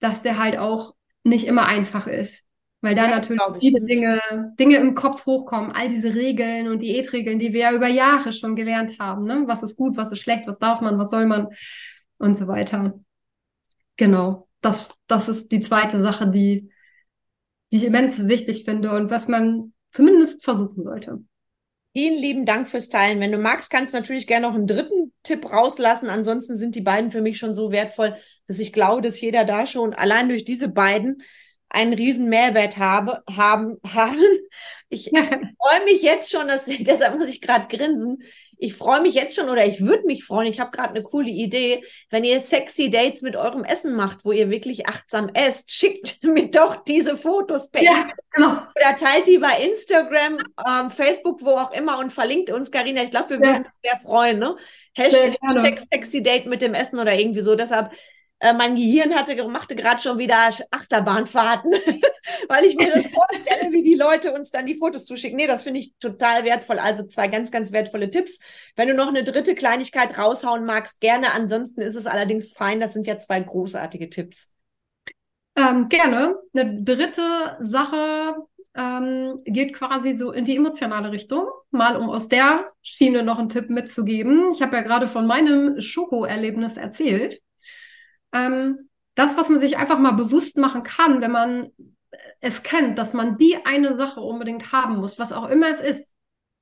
dass 0.00 0.22
der 0.22 0.38
halt 0.38 0.58
auch 0.58 0.94
nicht 1.24 1.46
immer 1.46 1.66
einfach 1.66 2.06
ist. 2.06 2.44
Weil 2.82 2.94
da 2.94 3.04
ja, 3.04 3.16
natürlich 3.16 3.40
viele 3.58 3.80
Dinge, 3.80 4.20
Dinge 4.58 4.76
im 4.76 4.94
Kopf 4.94 5.26
hochkommen, 5.26 5.72
all 5.72 5.88
diese 5.88 6.14
Regeln 6.14 6.68
und 6.68 6.80
Diätregeln, 6.80 7.38
die 7.38 7.52
wir 7.52 7.60
ja 7.60 7.72
über 7.72 7.88
Jahre 7.88 8.32
schon 8.32 8.54
gelernt 8.54 8.98
haben. 9.00 9.24
Ne? 9.24 9.44
Was 9.46 9.62
ist 9.62 9.76
gut, 9.76 9.96
was 9.96 10.12
ist 10.12 10.20
schlecht, 10.20 10.46
was 10.46 10.58
darf 10.58 10.80
man, 10.80 10.98
was 10.98 11.10
soll 11.10 11.26
man 11.26 11.48
und 12.18 12.36
so 12.36 12.46
weiter. 12.46 12.98
Genau, 13.96 14.48
das, 14.60 14.88
das 15.06 15.28
ist 15.28 15.52
die 15.52 15.60
zweite 15.60 16.00
Sache, 16.02 16.28
die, 16.28 16.70
die 17.72 17.78
ich 17.78 17.84
immens 17.84 18.28
wichtig 18.28 18.64
finde 18.64 18.94
und 18.94 19.10
was 19.10 19.26
man 19.26 19.72
zumindest 19.90 20.44
versuchen 20.44 20.84
sollte. 20.84 21.24
Vielen 21.96 22.18
lieben 22.18 22.44
Dank 22.44 22.68
fürs 22.68 22.90
Teilen. 22.90 23.20
Wenn 23.20 23.32
du 23.32 23.38
magst, 23.38 23.70
kannst 23.70 23.94
du 23.94 23.98
natürlich 23.98 24.26
gerne 24.26 24.46
noch 24.46 24.54
einen 24.54 24.66
dritten 24.66 25.14
Tipp 25.22 25.50
rauslassen. 25.50 26.10
Ansonsten 26.10 26.58
sind 26.58 26.74
die 26.74 26.82
beiden 26.82 27.10
für 27.10 27.22
mich 27.22 27.38
schon 27.38 27.54
so 27.54 27.72
wertvoll, 27.72 28.14
dass 28.46 28.58
ich 28.58 28.74
glaube, 28.74 29.00
dass 29.00 29.18
jeder 29.18 29.46
da 29.46 29.66
schon 29.66 29.94
allein 29.94 30.28
durch 30.28 30.44
diese 30.44 30.68
beiden 30.68 31.22
einen 31.70 31.94
riesen 31.94 32.28
Mehrwert 32.28 32.76
habe, 32.76 33.22
haben, 33.26 33.78
haben. 33.86 34.20
Ich 34.90 35.04
freue 35.10 35.84
mich 35.86 36.02
jetzt 36.02 36.30
schon, 36.30 36.48
dass, 36.48 36.66
deshalb 36.80 37.16
muss 37.16 37.28
ich 37.28 37.40
gerade 37.40 37.74
grinsen. 37.74 38.18
Ich 38.58 38.74
freue 38.74 39.00
mich 39.00 39.14
jetzt 39.14 39.36
schon 39.36 39.48
oder 39.48 39.64
ich 39.64 39.80
würde 39.80 40.06
mich 40.06 40.24
freuen. 40.24 40.48
Ich 40.48 40.60
habe 40.60 40.70
gerade 40.70 40.90
eine 40.90 41.02
coole 41.02 41.30
Idee, 41.30 41.84
wenn 42.10 42.24
ihr 42.24 42.40
sexy 42.40 42.90
Dates 42.90 43.22
mit 43.22 43.36
eurem 43.36 43.64
Essen 43.64 43.94
macht, 43.94 44.24
wo 44.24 44.32
ihr 44.32 44.50
wirklich 44.50 44.88
achtsam 44.88 45.30
esst, 45.34 45.72
schickt 45.72 46.18
mir 46.22 46.50
doch 46.50 46.76
diese 46.84 47.16
Fotos 47.16 47.70
per 47.70 47.82
ja, 47.82 48.08
genau. 48.32 48.52
oder 48.52 48.96
teilt 48.96 49.26
die 49.26 49.38
bei 49.38 49.62
Instagram, 49.62 50.38
ähm, 50.68 50.90
Facebook, 50.90 51.42
wo 51.42 51.50
auch 51.50 51.72
immer 51.72 51.98
und 51.98 52.12
verlinkt 52.12 52.50
uns, 52.50 52.70
Karina. 52.70 53.02
Ich 53.02 53.10
glaube, 53.10 53.30
wir 53.30 53.40
würden 53.40 53.64
uns 53.64 53.68
sehr 53.82 53.96
freuen. 53.96 54.38
Ne? 54.38 54.56
Hashtag, 54.94 55.36
Hashtag 55.42 55.82
sexy 55.92 56.22
Date 56.22 56.46
mit 56.46 56.62
dem 56.62 56.74
Essen 56.74 56.98
oder 56.98 57.14
irgendwie 57.14 57.42
so. 57.42 57.54
Deshalb 57.54 57.90
äh, 58.38 58.52
mein 58.52 58.76
Gehirn 58.76 59.14
hatte, 59.14 59.42
machte 59.48 59.76
gerade 59.76 60.00
schon 60.00 60.18
wieder 60.18 60.50
Achterbahnfahrten, 60.70 61.72
weil 62.48 62.64
ich 62.64 62.76
mir 62.76 62.90
das 62.92 63.04
vorstelle, 63.12 63.72
wie 63.72 63.82
die 63.82 63.94
Leute 63.94 64.34
uns 64.34 64.50
dann 64.50 64.66
die 64.66 64.74
Fotos 64.74 65.06
zuschicken. 65.06 65.36
Nee, 65.36 65.46
das 65.46 65.62
finde 65.62 65.80
ich 65.80 65.94
total 65.98 66.44
wertvoll. 66.44 66.78
Also 66.78 67.06
zwei 67.06 67.28
ganz, 67.28 67.50
ganz 67.50 67.72
wertvolle 67.72 68.10
Tipps. 68.10 68.40
Wenn 68.74 68.88
du 68.88 68.94
noch 68.94 69.08
eine 69.08 69.24
dritte 69.24 69.54
Kleinigkeit 69.54 70.18
raushauen 70.18 70.66
magst, 70.66 71.00
gerne. 71.00 71.32
Ansonsten 71.32 71.80
ist 71.80 71.96
es 71.96 72.06
allerdings 72.06 72.52
fein. 72.52 72.80
Das 72.80 72.92
sind 72.92 73.06
ja 73.06 73.18
zwei 73.18 73.40
großartige 73.40 74.10
Tipps. 74.10 74.52
Ähm, 75.56 75.88
gerne. 75.88 76.36
Eine 76.54 76.82
dritte 76.82 77.56
Sache 77.60 78.36
ähm, 78.76 79.40
geht 79.44 79.72
quasi 79.72 80.18
so 80.18 80.32
in 80.32 80.44
die 80.44 80.56
emotionale 80.56 81.10
Richtung. 81.10 81.46
Mal 81.70 81.96
um 81.96 82.10
aus 82.10 82.28
der 82.28 82.70
Schiene 82.82 83.22
noch 83.22 83.38
einen 83.38 83.48
Tipp 83.48 83.70
mitzugeben. 83.70 84.52
Ich 84.52 84.60
habe 84.60 84.76
ja 84.76 84.82
gerade 84.82 85.08
von 85.08 85.26
meinem 85.26 85.80
Schoko-Erlebnis 85.80 86.76
erzählt. 86.76 87.40
Ähm, 88.36 88.88
das, 89.14 89.36
was 89.36 89.48
man 89.48 89.60
sich 89.60 89.78
einfach 89.78 89.98
mal 89.98 90.12
bewusst 90.12 90.58
machen 90.58 90.82
kann, 90.82 91.22
wenn 91.22 91.30
man 91.30 91.70
es 92.40 92.62
kennt, 92.62 92.98
dass 92.98 93.12
man 93.14 93.38
die 93.38 93.64
eine 93.64 93.96
Sache 93.96 94.20
unbedingt 94.20 94.72
haben 94.72 94.96
muss, 94.96 95.18
was 95.18 95.32
auch 95.32 95.48
immer 95.48 95.70
es 95.70 95.80
ist. 95.80 96.12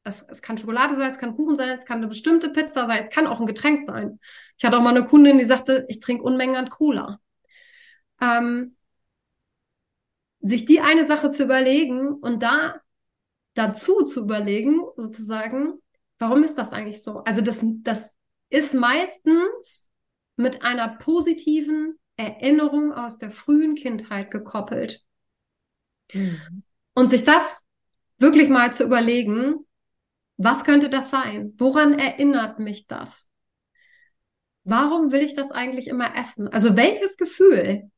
Es, 0.04 0.22
es 0.22 0.42
kann 0.42 0.58
Schokolade 0.58 0.96
sein, 0.96 1.10
es 1.10 1.18
kann 1.18 1.34
Kuchen 1.34 1.56
sein, 1.56 1.70
es 1.70 1.86
kann 1.86 1.98
eine 1.98 2.08
bestimmte 2.08 2.50
Pizza 2.50 2.86
sein, 2.86 3.04
es 3.04 3.10
kann 3.10 3.26
auch 3.26 3.40
ein 3.40 3.46
Getränk 3.46 3.84
sein. 3.86 4.20
Ich 4.56 4.64
hatte 4.64 4.76
auch 4.76 4.82
mal 4.82 4.96
eine 4.96 5.06
Kundin, 5.06 5.38
die 5.38 5.44
sagte, 5.44 5.86
ich 5.88 5.98
trinke 6.00 6.22
Unmengen 6.22 6.56
an 6.56 6.68
Cola. 6.68 7.20
Ähm, 8.20 8.76
sich 10.40 10.66
die 10.66 10.80
eine 10.80 11.04
Sache 11.06 11.30
zu 11.30 11.42
überlegen 11.42 12.12
und 12.14 12.42
da 12.42 12.80
dazu 13.54 14.02
zu 14.02 14.20
überlegen, 14.20 14.80
sozusagen, 14.96 15.78
warum 16.18 16.44
ist 16.44 16.58
das 16.58 16.72
eigentlich 16.72 17.02
so? 17.02 17.20
Also 17.20 17.40
das, 17.40 17.64
das 17.82 18.14
ist 18.50 18.74
meistens 18.74 19.83
mit 20.36 20.62
einer 20.62 20.88
positiven 20.88 21.98
Erinnerung 22.16 22.92
aus 22.92 23.18
der 23.18 23.30
frühen 23.30 23.74
Kindheit 23.74 24.30
gekoppelt. 24.30 25.02
Mhm. 26.12 26.62
Und 26.94 27.10
sich 27.10 27.24
das 27.24 27.62
wirklich 28.18 28.48
mal 28.48 28.72
zu 28.72 28.84
überlegen, 28.84 29.66
was 30.36 30.64
könnte 30.64 30.88
das 30.88 31.10
sein? 31.10 31.54
Woran 31.58 31.98
erinnert 31.98 32.58
mich 32.58 32.86
das? 32.86 33.28
Warum 34.64 35.12
will 35.12 35.22
ich 35.22 35.34
das 35.34 35.50
eigentlich 35.50 35.88
immer 35.88 36.16
essen? 36.16 36.48
Also 36.48 36.76
welches 36.76 37.16
Gefühl 37.16 37.90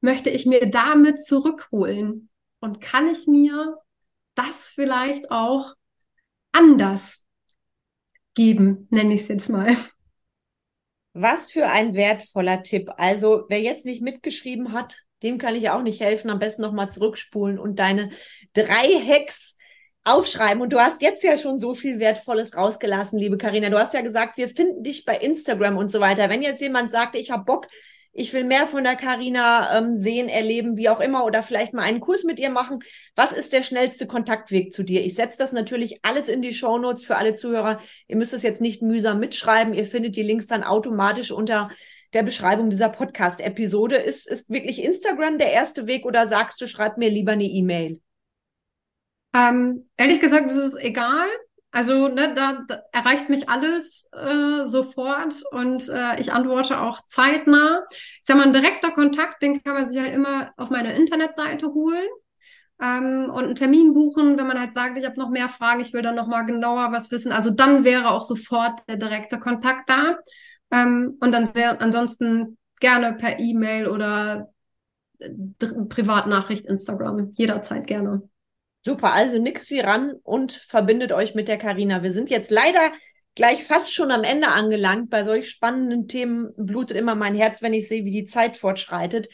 möchte 0.00 0.30
ich 0.30 0.46
mir 0.46 0.68
damit 0.68 1.24
zurückholen? 1.24 2.28
Und 2.58 2.80
kann 2.80 3.08
ich 3.08 3.26
mir 3.26 3.76
das 4.34 4.72
vielleicht 4.74 5.30
auch 5.30 5.74
anders 6.52 7.24
geben, 8.34 8.88
nenne 8.90 9.14
ich 9.14 9.22
es 9.22 9.28
jetzt 9.28 9.48
mal. 9.48 9.76
Was 11.18 11.50
für 11.50 11.68
ein 11.68 11.94
wertvoller 11.94 12.62
Tipp. 12.62 12.90
Also, 12.98 13.46
wer 13.48 13.62
jetzt 13.62 13.86
nicht 13.86 14.02
mitgeschrieben 14.02 14.74
hat, 14.74 14.98
dem 15.22 15.38
kann 15.38 15.54
ich 15.54 15.70
auch 15.70 15.80
nicht 15.80 16.00
helfen. 16.00 16.28
Am 16.28 16.38
besten 16.38 16.60
nochmal 16.60 16.90
zurückspulen 16.90 17.58
und 17.58 17.78
deine 17.78 18.10
drei 18.52 19.00
Hacks 19.02 19.56
aufschreiben. 20.04 20.60
Und 20.60 20.74
du 20.74 20.78
hast 20.78 21.00
jetzt 21.00 21.24
ja 21.24 21.38
schon 21.38 21.58
so 21.58 21.74
viel 21.74 22.00
Wertvolles 22.00 22.54
rausgelassen, 22.54 23.18
liebe 23.18 23.38
Karina. 23.38 23.70
Du 23.70 23.78
hast 23.78 23.94
ja 23.94 24.02
gesagt, 24.02 24.36
wir 24.36 24.50
finden 24.50 24.82
dich 24.82 25.06
bei 25.06 25.16
Instagram 25.16 25.78
und 25.78 25.90
so 25.90 26.00
weiter. 26.00 26.28
Wenn 26.28 26.42
jetzt 26.42 26.60
jemand 26.60 26.90
sagt, 26.90 27.16
ich 27.16 27.30
habe 27.30 27.44
Bock, 27.44 27.66
ich 28.18 28.32
will 28.32 28.44
mehr 28.44 28.66
von 28.66 28.82
der 28.82 28.96
Karina 28.96 29.76
ähm, 29.76 30.00
sehen, 30.00 30.30
erleben, 30.30 30.78
wie 30.78 30.88
auch 30.88 31.00
immer, 31.00 31.26
oder 31.26 31.42
vielleicht 31.42 31.74
mal 31.74 31.82
einen 31.82 32.00
Kurs 32.00 32.24
mit 32.24 32.40
ihr 32.40 32.48
machen. 32.48 32.82
Was 33.14 33.32
ist 33.32 33.52
der 33.52 33.62
schnellste 33.62 34.06
Kontaktweg 34.06 34.72
zu 34.72 34.84
dir? 34.84 35.04
Ich 35.04 35.14
setze 35.14 35.36
das 35.36 35.52
natürlich 35.52 36.00
alles 36.02 36.30
in 36.30 36.40
die 36.40 36.54
Show 36.54 36.78
Notes 36.78 37.04
für 37.04 37.16
alle 37.16 37.34
Zuhörer. 37.34 37.78
Ihr 38.08 38.16
müsst 38.16 38.32
es 38.32 38.42
jetzt 38.42 38.62
nicht 38.62 38.80
mühsam 38.80 39.20
mitschreiben. 39.20 39.74
Ihr 39.74 39.84
findet 39.84 40.16
die 40.16 40.22
Links 40.22 40.46
dann 40.46 40.64
automatisch 40.64 41.30
unter 41.30 41.70
der 42.14 42.22
Beschreibung 42.22 42.70
dieser 42.70 42.88
Podcast-Episode. 42.88 43.96
Ist, 43.96 44.26
ist 44.26 44.48
wirklich 44.48 44.82
Instagram 44.82 45.36
der 45.36 45.52
erste 45.52 45.86
Weg 45.86 46.06
oder 46.06 46.26
sagst 46.26 46.58
du, 46.62 46.66
schreib 46.66 46.96
mir 46.96 47.10
lieber 47.10 47.32
eine 47.32 47.44
E-Mail? 47.44 48.00
Ähm, 49.34 49.90
ehrlich 49.98 50.20
gesagt, 50.20 50.50
ist 50.50 50.56
es 50.56 50.74
egal. 50.76 51.28
Also 51.76 52.08
ne, 52.08 52.32
da, 52.34 52.64
da 52.66 52.84
erreicht 52.90 53.28
mich 53.28 53.50
alles 53.50 54.08
äh, 54.12 54.64
sofort 54.64 55.42
und 55.50 55.86
äh, 55.90 56.18
ich 56.18 56.32
antworte 56.32 56.80
auch 56.80 57.02
zeitnah. 57.06 57.84
Ich 57.90 58.20
sag 58.22 58.38
mal, 58.38 58.46
ein 58.46 58.54
direkter 58.54 58.92
Kontakt, 58.92 59.42
den 59.42 59.62
kann 59.62 59.74
man 59.74 59.86
sich 59.86 60.00
halt 60.00 60.14
immer 60.14 60.54
auf 60.56 60.70
meiner 60.70 60.94
Internetseite 60.94 61.66
holen 61.66 62.08
ähm, 62.80 63.30
und 63.30 63.44
einen 63.44 63.54
Termin 63.56 63.92
buchen, 63.92 64.38
wenn 64.38 64.46
man 64.46 64.58
halt 64.58 64.72
sagt, 64.72 64.96
ich 64.96 65.04
habe 65.04 65.18
noch 65.18 65.28
mehr 65.28 65.50
Fragen, 65.50 65.82
ich 65.82 65.92
will 65.92 66.00
dann 66.00 66.14
noch 66.14 66.28
mal 66.28 66.44
genauer 66.44 66.92
was 66.92 67.10
wissen. 67.10 67.30
Also 67.30 67.50
dann 67.50 67.84
wäre 67.84 68.10
auch 68.10 68.24
sofort 68.24 68.80
der 68.88 68.96
direkte 68.96 69.38
Kontakt 69.38 69.90
da. 69.90 70.16
Ähm, 70.70 71.18
und 71.20 71.30
dann 71.30 71.46
sehr, 71.52 71.82
ansonsten 71.82 72.56
gerne 72.80 73.12
per 73.12 73.38
E-Mail 73.38 73.86
oder 73.86 74.50
äh, 75.18 75.28
Privatnachricht 75.90 76.64
Instagram, 76.64 77.32
jederzeit 77.34 77.86
gerne. 77.86 78.22
Super, 78.86 79.14
also 79.14 79.40
nix 79.40 79.68
wie 79.70 79.80
ran 79.80 80.12
und 80.22 80.52
verbindet 80.52 81.10
euch 81.10 81.34
mit 81.34 81.48
der 81.48 81.58
Karina. 81.58 82.04
Wir 82.04 82.12
sind 82.12 82.30
jetzt 82.30 82.52
leider 82.52 82.92
gleich 83.34 83.64
fast 83.64 83.92
schon 83.92 84.12
am 84.12 84.22
Ende 84.22 84.46
angelangt. 84.46 85.10
Bei 85.10 85.24
solch 85.24 85.50
spannenden 85.50 86.06
Themen 86.06 86.52
blutet 86.56 86.96
immer 86.96 87.16
mein 87.16 87.34
Herz, 87.34 87.62
wenn 87.62 87.74
ich 87.74 87.88
sehe, 87.88 88.04
wie 88.04 88.12
die 88.12 88.26
Zeit 88.26 88.56
fortschreitet. 88.56 89.28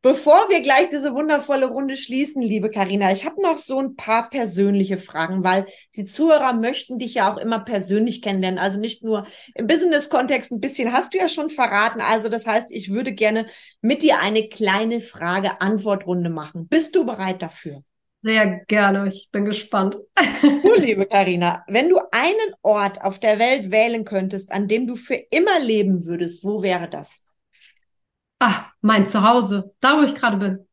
Bevor 0.00 0.48
wir 0.48 0.62
gleich 0.62 0.88
diese 0.88 1.12
wundervolle 1.12 1.66
Runde 1.66 1.98
schließen, 1.98 2.40
liebe 2.40 2.70
Karina, 2.70 3.12
ich 3.12 3.26
habe 3.26 3.42
noch 3.42 3.58
so 3.58 3.78
ein 3.78 3.94
paar 3.94 4.30
persönliche 4.30 4.96
Fragen, 4.96 5.44
weil 5.44 5.66
die 5.96 6.06
Zuhörer 6.06 6.54
möchten 6.54 6.98
dich 6.98 7.12
ja 7.12 7.30
auch 7.30 7.36
immer 7.36 7.60
persönlich 7.60 8.22
kennenlernen, 8.22 8.58
also 8.58 8.78
nicht 8.80 9.04
nur 9.04 9.26
im 9.54 9.66
Business-Kontext. 9.66 10.50
Ein 10.50 10.60
bisschen 10.60 10.94
hast 10.94 11.12
du 11.12 11.18
ja 11.18 11.28
schon 11.28 11.50
verraten. 11.50 12.00
Also 12.00 12.30
das 12.30 12.46
heißt, 12.46 12.68
ich 12.70 12.90
würde 12.90 13.12
gerne 13.12 13.48
mit 13.82 14.02
dir 14.02 14.20
eine 14.20 14.48
kleine 14.48 15.02
Frage-Antwort-Runde 15.02 16.30
machen. 16.30 16.68
Bist 16.68 16.96
du 16.96 17.04
bereit 17.04 17.42
dafür? 17.42 17.82
Sehr 18.24 18.64
gerne, 18.68 19.06
ich 19.06 19.28
bin 19.30 19.44
gespannt. 19.44 19.98
Cool, 20.42 20.76
liebe 20.78 21.04
Karina, 21.04 21.62
wenn 21.68 21.90
du 21.90 21.98
einen 22.10 22.54
Ort 22.62 23.02
auf 23.02 23.20
der 23.20 23.38
Welt 23.38 23.70
wählen 23.70 24.06
könntest, 24.06 24.50
an 24.50 24.66
dem 24.66 24.86
du 24.86 24.96
für 24.96 25.14
immer 25.14 25.60
leben 25.60 26.06
würdest, 26.06 26.42
wo 26.42 26.62
wäre 26.62 26.88
das? 26.88 27.26
Ah, 28.40 28.70
mein 28.80 29.04
Zuhause, 29.04 29.74
da 29.80 29.98
wo 29.98 30.04
ich 30.04 30.14
gerade 30.14 30.38
bin. 30.38 30.66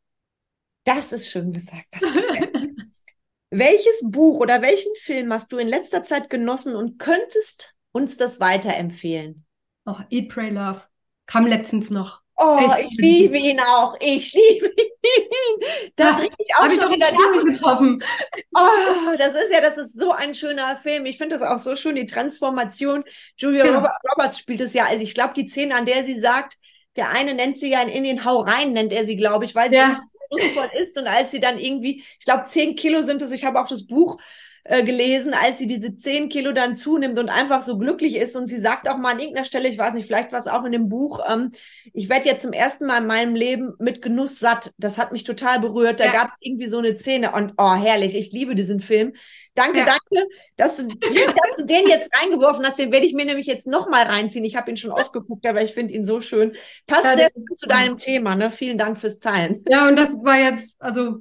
Das 0.85 1.11
ist 1.11 1.29
schön 1.29 1.51
gesagt. 1.51 1.87
Welches 3.49 4.01
Buch 4.05 4.39
oder 4.39 4.61
welchen 4.61 4.95
Film 4.95 5.33
hast 5.33 5.51
du 5.51 5.57
in 5.57 5.67
letzter 5.67 6.03
Zeit 6.03 6.29
genossen 6.29 6.73
und 6.73 6.99
könntest 6.99 7.75
uns 7.91 8.15
das 8.15 8.39
weiterempfehlen? 8.39 9.45
Oh, 9.85 9.97
Eat, 10.09 10.29
Pray, 10.29 10.51
Love. 10.51 10.83
Kam 11.25 11.47
letztens 11.47 11.89
noch. 11.89 12.21
Oh, 12.43 12.59
ich 12.79 12.97
liebe 12.97 13.37
ihn 13.37 13.59
auch. 13.59 13.95
Ich 13.99 14.33
liebe 14.33 14.65
ihn. 14.67 15.91
Da 15.95 16.13
trinke 16.13 16.35
ich 16.39 16.55
auch 16.55 16.71
schon 16.71 16.91
wieder 16.91 17.11
die 17.11 17.51
getroffen. 17.51 18.03
Oh, 18.55 19.15
das 19.15 19.35
ist 19.35 19.53
ja, 19.53 19.61
das 19.61 19.77
ist 19.77 19.99
so 19.99 20.11
ein 20.11 20.33
schöner 20.33 20.75
Film. 20.75 21.05
Ich 21.05 21.19
finde 21.19 21.37
das 21.37 21.47
auch 21.47 21.59
so 21.59 21.75
schön, 21.75 21.95
die 21.95 22.07
Transformation. 22.07 23.03
Julia 23.37 23.63
genau. 23.63 23.87
Roberts 24.09 24.39
spielt 24.39 24.61
es 24.61 24.73
ja. 24.73 24.85
Also 24.85 25.03
ich 25.03 25.13
glaube, 25.13 25.35
die 25.35 25.47
Szene, 25.47 25.75
an 25.75 25.85
der 25.85 26.03
sie 26.03 26.19
sagt, 26.19 26.57
der 26.95 27.09
eine 27.11 27.35
nennt 27.35 27.59
sie 27.59 27.69
ja 27.69 27.81
in 27.83 28.03
den 28.03 28.25
Hau 28.25 28.39
rein, 28.39 28.73
nennt 28.73 28.91
er 28.91 29.05
sie, 29.05 29.15
glaube 29.15 29.45
ich, 29.45 29.53
weil 29.53 29.69
sie 29.69 29.75
ja. 29.75 30.01
lustvoll 30.31 30.69
ist. 30.81 30.97
Und 30.97 31.07
als 31.07 31.29
sie 31.29 31.39
dann 31.39 31.59
irgendwie, 31.59 32.03
ich 32.19 32.25
glaube, 32.25 32.45
zehn 32.45 32.75
Kilo 32.75 33.03
sind 33.03 33.21
es, 33.21 33.29
ich 33.31 33.45
habe 33.45 33.61
auch 33.61 33.67
das 33.67 33.85
Buch 33.85 34.19
äh, 34.63 34.83
gelesen, 34.83 35.33
als 35.33 35.57
sie 35.57 35.67
diese 35.67 35.95
zehn 35.95 36.29
Kilo 36.29 36.51
dann 36.51 36.75
zunimmt 36.75 37.17
und 37.17 37.29
einfach 37.29 37.61
so 37.61 37.77
glücklich 37.77 38.15
ist. 38.15 38.35
Und 38.35 38.47
sie 38.47 38.59
sagt 38.59 38.87
auch 38.87 38.97
mal 38.97 39.13
an 39.13 39.19
irgendeiner 39.19 39.45
Stelle, 39.45 39.67
ich 39.67 39.77
weiß 39.77 39.93
nicht, 39.93 40.05
vielleicht 40.05 40.31
war 40.31 40.39
es 40.39 40.47
auch 40.47 40.63
in 40.65 40.71
dem 40.71 40.89
Buch, 40.89 41.19
ähm, 41.27 41.51
ich 41.93 42.09
werde 42.09 42.25
jetzt 42.25 42.43
zum 42.43 42.53
ersten 42.53 42.85
Mal 42.85 43.01
in 43.01 43.07
meinem 43.07 43.35
Leben 43.35 43.73
mit 43.79 44.01
Genuss 44.01 44.39
satt. 44.39 44.71
Das 44.77 44.97
hat 44.97 45.11
mich 45.11 45.23
total 45.23 45.59
berührt. 45.59 45.99
Da 45.99 46.05
ja. 46.05 46.11
gab 46.11 46.31
es 46.31 46.37
irgendwie 46.41 46.67
so 46.67 46.77
eine 46.77 46.97
Szene 46.97 47.31
und 47.31 47.53
oh, 47.57 47.73
herrlich, 47.73 48.15
ich 48.15 48.31
liebe 48.31 48.55
diesen 48.55 48.79
Film. 48.79 49.13
Danke, 49.53 49.79
ja. 49.79 49.85
danke, 49.85 50.27
dass 50.55 50.77
du, 50.77 50.87
dass 50.99 51.55
du 51.57 51.65
den 51.65 51.87
jetzt 51.87 52.09
reingeworfen 52.19 52.65
hast. 52.65 52.79
Den 52.79 52.91
werde 52.91 53.05
ich 53.05 53.13
mir 53.13 53.25
nämlich 53.25 53.47
jetzt 53.47 53.67
nochmal 53.67 54.03
reinziehen. 54.03 54.45
Ich 54.45 54.55
habe 54.55 54.69
ihn 54.69 54.77
schon 54.77 54.91
oft 54.91 55.11
geguckt, 55.11 55.45
aber 55.45 55.61
ich 55.61 55.73
finde 55.73 55.93
ihn 55.93 56.05
so 56.05 56.21
schön. 56.21 56.53
Passt 56.87 57.03
ja, 57.03 57.17
sehr 57.17 57.31
gut 57.31 57.57
zu 57.57 57.67
deinem 57.67 57.97
Thema. 57.97 58.35
Ne? 58.35 58.51
Vielen 58.51 58.77
Dank 58.77 58.97
fürs 58.97 59.19
Teilen. 59.19 59.63
Ja, 59.67 59.87
und 59.87 59.95
das 59.95 60.13
war 60.13 60.39
jetzt, 60.39 60.75
also, 60.79 61.17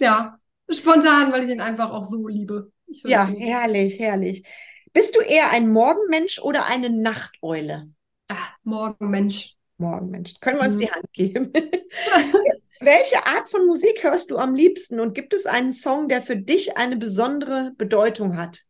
ja, 0.00 0.38
spontan, 0.72 1.32
weil 1.32 1.44
ich 1.44 1.50
ihn 1.50 1.60
einfach 1.60 1.90
auch 1.90 2.04
so 2.04 2.26
liebe. 2.28 2.72
Ja, 3.04 3.26
herrlich, 3.26 3.98
herrlich. 3.98 4.44
Bist 4.92 5.16
du 5.16 5.20
eher 5.20 5.50
ein 5.50 5.70
Morgenmensch 5.70 6.38
oder 6.40 6.66
eine 6.66 6.90
Nachteule? 6.90 7.90
Ach, 8.28 8.56
Morgenmensch. 8.62 9.56
Morgenmensch. 9.78 10.34
Können 10.40 10.58
wir 10.58 10.66
uns 10.66 10.74
mhm. 10.74 10.78
die 10.80 10.90
Hand 10.90 11.12
geben? 11.12 11.52
Welche 12.80 13.26
Art 13.26 13.48
von 13.48 13.66
Musik 13.66 14.02
hörst 14.02 14.30
du 14.30 14.38
am 14.38 14.54
liebsten 14.54 15.00
und 15.00 15.14
gibt 15.14 15.34
es 15.34 15.46
einen 15.46 15.72
Song, 15.72 16.08
der 16.08 16.20
für 16.20 16.36
dich 16.36 16.76
eine 16.76 16.96
besondere 16.96 17.72
Bedeutung 17.78 18.36
hat? 18.36 18.62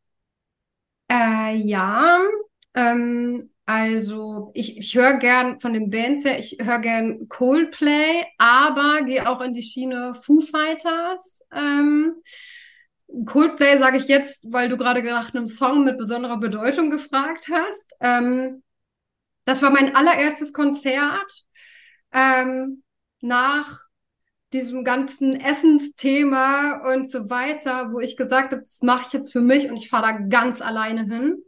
Äh, 1.10 1.56
ja, 1.56 2.20
ähm, 2.74 3.50
also 3.72 4.50
ich, 4.52 4.76
ich 4.76 4.94
höre 4.94 5.14
gern 5.14 5.58
von 5.58 5.72
den 5.72 5.88
Bands 5.88 6.26
her, 6.26 6.38
ich 6.38 6.58
höre 6.60 6.78
gern 6.80 7.26
Coldplay, 7.30 8.22
aber 8.36 9.00
gehe 9.00 9.26
auch 9.26 9.40
in 9.40 9.54
die 9.54 9.62
Schiene 9.62 10.14
Foo 10.14 10.42
Fighters. 10.42 11.40
Ähm, 11.50 12.16
Coldplay 13.24 13.78
sage 13.78 13.96
ich 13.96 14.08
jetzt, 14.08 14.44
weil 14.44 14.68
du 14.68 14.76
gerade 14.76 15.02
nach 15.02 15.32
einem 15.32 15.48
Song 15.48 15.84
mit 15.84 15.96
besonderer 15.96 16.36
Bedeutung 16.36 16.90
gefragt 16.90 17.48
hast. 17.50 17.86
Ähm, 18.00 18.62
das 19.46 19.62
war 19.62 19.70
mein 19.70 19.96
allererstes 19.96 20.52
Konzert 20.52 21.46
ähm, 22.12 22.82
nach 23.22 23.80
diesem 24.52 24.84
ganzen 24.84 25.34
Essensthema 25.40 26.92
und 26.92 27.10
so 27.10 27.30
weiter, 27.30 27.90
wo 27.90 28.00
ich 28.00 28.18
gesagt 28.18 28.52
habe, 28.52 28.60
das 28.60 28.82
mache 28.82 29.04
ich 29.06 29.14
jetzt 29.14 29.32
für 29.32 29.40
mich 29.40 29.70
und 29.70 29.78
ich 29.78 29.88
fahre 29.88 30.12
da 30.12 30.18
ganz 30.28 30.60
alleine 30.60 31.04
hin. 31.04 31.42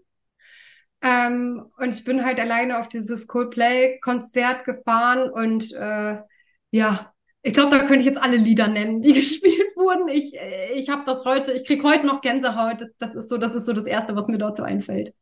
Ähm, 1.05 1.71
und 1.77 1.95
ich 1.95 2.03
bin 2.03 2.25
halt 2.25 2.41
alleine 2.41 2.79
auf 2.79 2.89
dieses 2.89 3.29
Coldplay-Konzert 3.29 4.65
gefahren 4.65 5.31
und 5.31 5.71
äh, 5.73 6.17
ja, 6.71 7.13
Ich 7.43 7.53
glaube, 7.53 7.77
da 7.77 7.81
könnte 7.81 7.99
ich 7.99 8.07
jetzt 8.07 8.23
alle 8.23 8.39
Lieder 8.39 8.69
nennen, 8.69 9.03
die 9.03 9.13
gespielt 9.21 9.77
wurden. 9.77 10.09
Ich, 10.09 10.35
ich 10.75 10.89
habe 10.89 11.03
das 11.05 11.27
heute, 11.27 11.53
ich 11.53 11.67
kriege 11.67 11.87
heute 11.87 12.07
noch 12.07 12.23
Gänsehaut. 12.23 12.81
Das, 12.81 12.91
das, 12.97 13.15
ist 13.15 13.29
so, 13.29 13.37
das 13.37 13.55
ist 13.55 13.67
so 13.67 13.75
das 13.75 13.85
Erste, 13.85 14.17
was 14.17 14.29
mir 14.29 14.39
dazu 14.39 14.63
einfällt. 14.63 15.13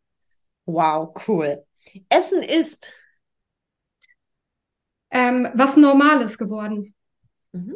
Wow, 0.66 1.12
cool. 1.26 1.64
Essen 2.09 2.45
ist 2.45 2.95
ähm, 5.11 5.49
was 5.55 5.76
Normales 5.76 6.39
geworden. 6.39 6.95
Mhm. 7.51 7.74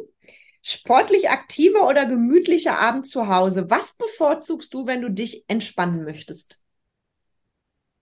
Sportlich 0.61 1.29
aktiver 1.29 1.87
oder 1.87 2.05
gemütlicher 2.05 2.79
Abend 2.79 3.05
zu 3.05 3.27
Hause? 3.27 3.69
Was 3.69 3.97
bevorzugst 3.97 4.73
du, 4.73 4.87
wenn 4.87 5.01
du 5.01 5.11
dich 5.11 5.43
entspannen 5.49 6.05
möchtest? 6.05 6.61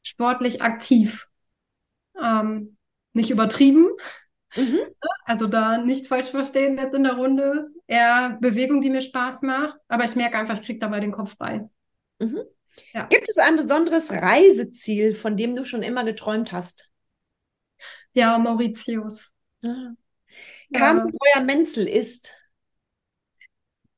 Sportlich 0.05 0.61
aktiv. 0.61 1.27
Ähm, 2.21 2.77
nicht 3.13 3.31
übertrieben. 3.31 3.87
Mhm. 4.55 4.81
Also 5.25 5.47
da 5.47 5.79
nicht 5.79 6.05
falsch 6.05 6.29
verstehen 6.29 6.77
jetzt 6.77 6.93
in 6.93 7.03
der 7.03 7.13
Runde. 7.13 7.69
Eher 7.87 8.37
Bewegung, 8.39 8.81
die 8.81 8.91
mir 8.91 9.01
Spaß 9.01 9.41
macht. 9.41 9.77
Aber 9.87 10.03
ich 10.03 10.15
merke 10.15 10.37
einfach, 10.37 10.59
ich 10.59 10.65
kriege 10.65 10.77
dabei 10.79 10.99
den 10.99 11.11
Kopf 11.11 11.35
frei. 11.35 11.67
Mhm. 12.19 12.43
Ja. 12.93 13.07
Gibt 13.07 13.27
es 13.27 13.37
ein 13.39 13.55
besonderes 13.55 14.11
Reiseziel, 14.11 15.15
von 15.15 15.37
dem 15.37 15.55
du 15.55 15.65
schon 15.65 15.81
immer 15.81 16.03
geträumt 16.03 16.51
hast? 16.51 16.91
Ja, 18.13 18.37
Mauritius. 18.37 19.31
Ah. 19.63 19.93
Carmen 20.71 21.11
ja. 21.33 21.41
Menzel 21.41 21.87
ist 21.87 22.31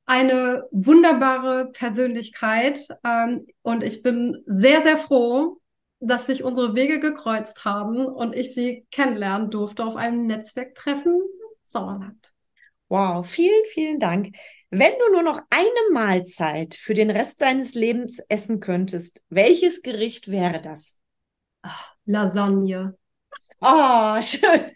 eine 0.06 0.64
wunderbare 0.72 1.70
Persönlichkeit 1.74 2.88
ähm, 3.04 3.46
und 3.62 3.84
ich 3.84 4.04
bin 4.04 4.42
sehr, 4.46 4.82
sehr 4.84 4.98
froh, 4.98 5.60
dass 6.00 6.28
sich 6.28 6.44
unsere 6.44 6.76
Wege 6.76 7.00
gekreuzt 7.00 7.66
haben 7.66 8.06
und 8.06 8.36
ich 8.36 8.54
sie 8.54 8.86
kennenlernen 8.92 9.50
durfte 9.50 9.86
auf 9.86 9.96
einem 9.96 10.28
Netzwerktreffen 10.28 11.22
Sauerland. 11.66 12.34
Wow, 12.90 13.28
vielen, 13.28 13.66
vielen 13.66 14.00
Dank. 14.00 14.36
Wenn 14.70 14.94
du 14.94 15.12
nur 15.12 15.24
noch 15.24 15.42
eine 15.50 15.92
Mahlzeit 15.94 16.76
für 16.76 16.94
den 16.94 17.10
Rest 17.10 17.42
deines 17.42 17.74
Lebens 17.74 18.20
essen 18.30 18.62
könntest, 18.62 19.22
welches 19.30 19.82
Gericht 19.82 20.30
wäre 20.30 20.62
das? 20.62 20.98
Ach, 21.64 21.96
Lasagne. 22.06 22.98
Oh, 23.60 24.22
schön. 24.22 24.72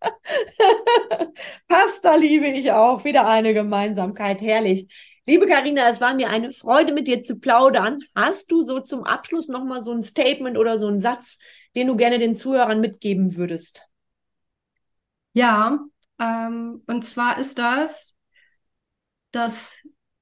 Pasta 1.68 2.14
liebe 2.14 2.46
ich 2.46 2.72
auch. 2.72 3.04
Wieder 3.04 3.26
eine 3.26 3.52
Gemeinsamkeit. 3.52 4.40
Herrlich. 4.40 4.88
Liebe 5.26 5.46
Karina, 5.46 5.88
es 5.90 6.00
war 6.00 6.14
mir 6.14 6.28
eine 6.30 6.52
Freude, 6.52 6.92
mit 6.92 7.06
dir 7.06 7.22
zu 7.22 7.38
plaudern. 7.38 8.02
Hast 8.14 8.50
du 8.50 8.62
so 8.62 8.80
zum 8.80 9.04
Abschluss 9.04 9.48
nochmal 9.48 9.82
so 9.82 9.92
ein 9.92 10.02
Statement 10.02 10.58
oder 10.58 10.78
so 10.78 10.88
einen 10.88 11.00
Satz, 11.00 11.38
den 11.76 11.86
du 11.86 11.96
gerne 11.96 12.18
den 12.18 12.36
Zuhörern 12.36 12.80
mitgeben 12.80 13.36
würdest? 13.36 13.88
Ja, 15.32 15.78
ähm, 16.18 16.82
und 16.86 17.04
zwar 17.04 17.38
ist 17.38 17.58
das, 17.58 18.14
dass 19.32 19.74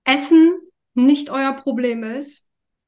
Essen 0.05 0.59
nicht 0.95 1.31
euer 1.31 1.53
Problem 1.55 2.03
ist 2.03 2.45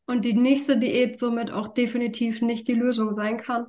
und 0.07 0.25
die 0.25 0.33
nächste 0.35 0.79
Diät 0.79 1.19
somit 1.19 1.51
auch 1.51 1.69
definitiv 1.69 2.41
nicht 2.43 2.69
die 2.69 2.75
Lösung 2.75 3.13
sein 3.13 3.37
kann. 3.39 3.67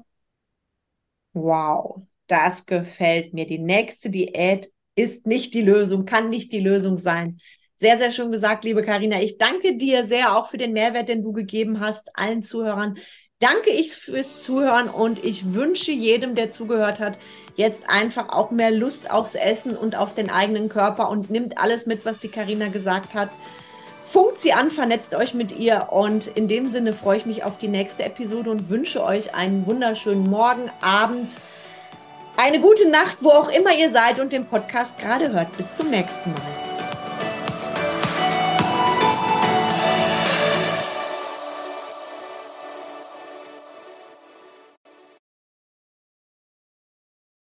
Wow, 1.33 2.03
das 2.27 2.65
gefällt 2.65 3.33
mir. 3.33 3.45
Die 3.45 3.59
nächste 3.59 4.09
Diät 4.09 4.71
ist 4.95 5.25
nicht 5.27 5.53
die 5.53 5.61
Lösung, 5.61 6.05
kann 6.05 6.29
nicht 6.29 6.51
die 6.51 6.59
Lösung 6.59 6.97
sein. 6.99 7.39
Sehr, 7.81 7.97
sehr 7.97 8.11
schön 8.11 8.31
gesagt, 8.31 8.63
liebe 8.63 8.83
Karina. 8.83 9.21
Ich 9.21 9.39
danke 9.39 9.75
dir 9.75 10.05
sehr 10.05 10.37
auch 10.37 10.45
für 10.45 10.59
den 10.59 10.71
Mehrwert, 10.71 11.09
den 11.09 11.23
du 11.23 11.33
gegeben 11.33 11.79
hast, 11.79 12.15
allen 12.15 12.43
Zuhörern. 12.43 12.99
Danke 13.39 13.71
ich 13.71 13.93
fürs 13.93 14.43
Zuhören 14.43 14.87
und 14.87 15.25
ich 15.25 15.55
wünsche 15.55 15.91
jedem, 15.91 16.35
der 16.35 16.51
zugehört 16.51 16.99
hat, 16.99 17.17
jetzt 17.55 17.89
einfach 17.89 18.29
auch 18.29 18.51
mehr 18.51 18.69
Lust 18.69 19.09
aufs 19.09 19.33
Essen 19.33 19.75
und 19.75 19.95
auf 19.95 20.13
den 20.13 20.29
eigenen 20.29 20.69
Körper 20.69 21.09
und 21.09 21.31
nimmt 21.31 21.57
alles 21.57 21.87
mit, 21.87 22.05
was 22.05 22.19
die 22.19 22.27
Karina 22.27 22.67
gesagt 22.67 23.15
hat. 23.15 23.31
Funkt 24.05 24.39
sie 24.41 24.53
an, 24.53 24.69
vernetzt 24.69 25.15
euch 25.15 25.33
mit 25.33 25.57
ihr 25.57 25.87
und 25.89 26.27
in 26.27 26.47
dem 26.47 26.69
Sinne 26.69 26.93
freue 26.93 27.17
ich 27.17 27.25
mich 27.25 27.43
auf 27.43 27.57
die 27.57 27.67
nächste 27.67 28.03
Episode 28.03 28.51
und 28.51 28.69
wünsche 28.69 29.03
euch 29.03 29.33
einen 29.33 29.65
wunderschönen 29.65 30.29
Morgen, 30.29 30.69
Abend, 30.81 31.35
eine 32.37 32.61
gute 32.61 32.87
Nacht, 32.91 33.23
wo 33.23 33.29
auch 33.29 33.49
immer 33.49 33.73
ihr 33.75 33.89
seid 33.89 34.19
und 34.19 34.31
den 34.31 34.45
Podcast 34.45 34.99
gerade 34.99 35.31
hört. 35.31 35.57
Bis 35.57 35.77
zum 35.77 35.89
nächsten 35.89 36.31
Mal. 36.31 36.70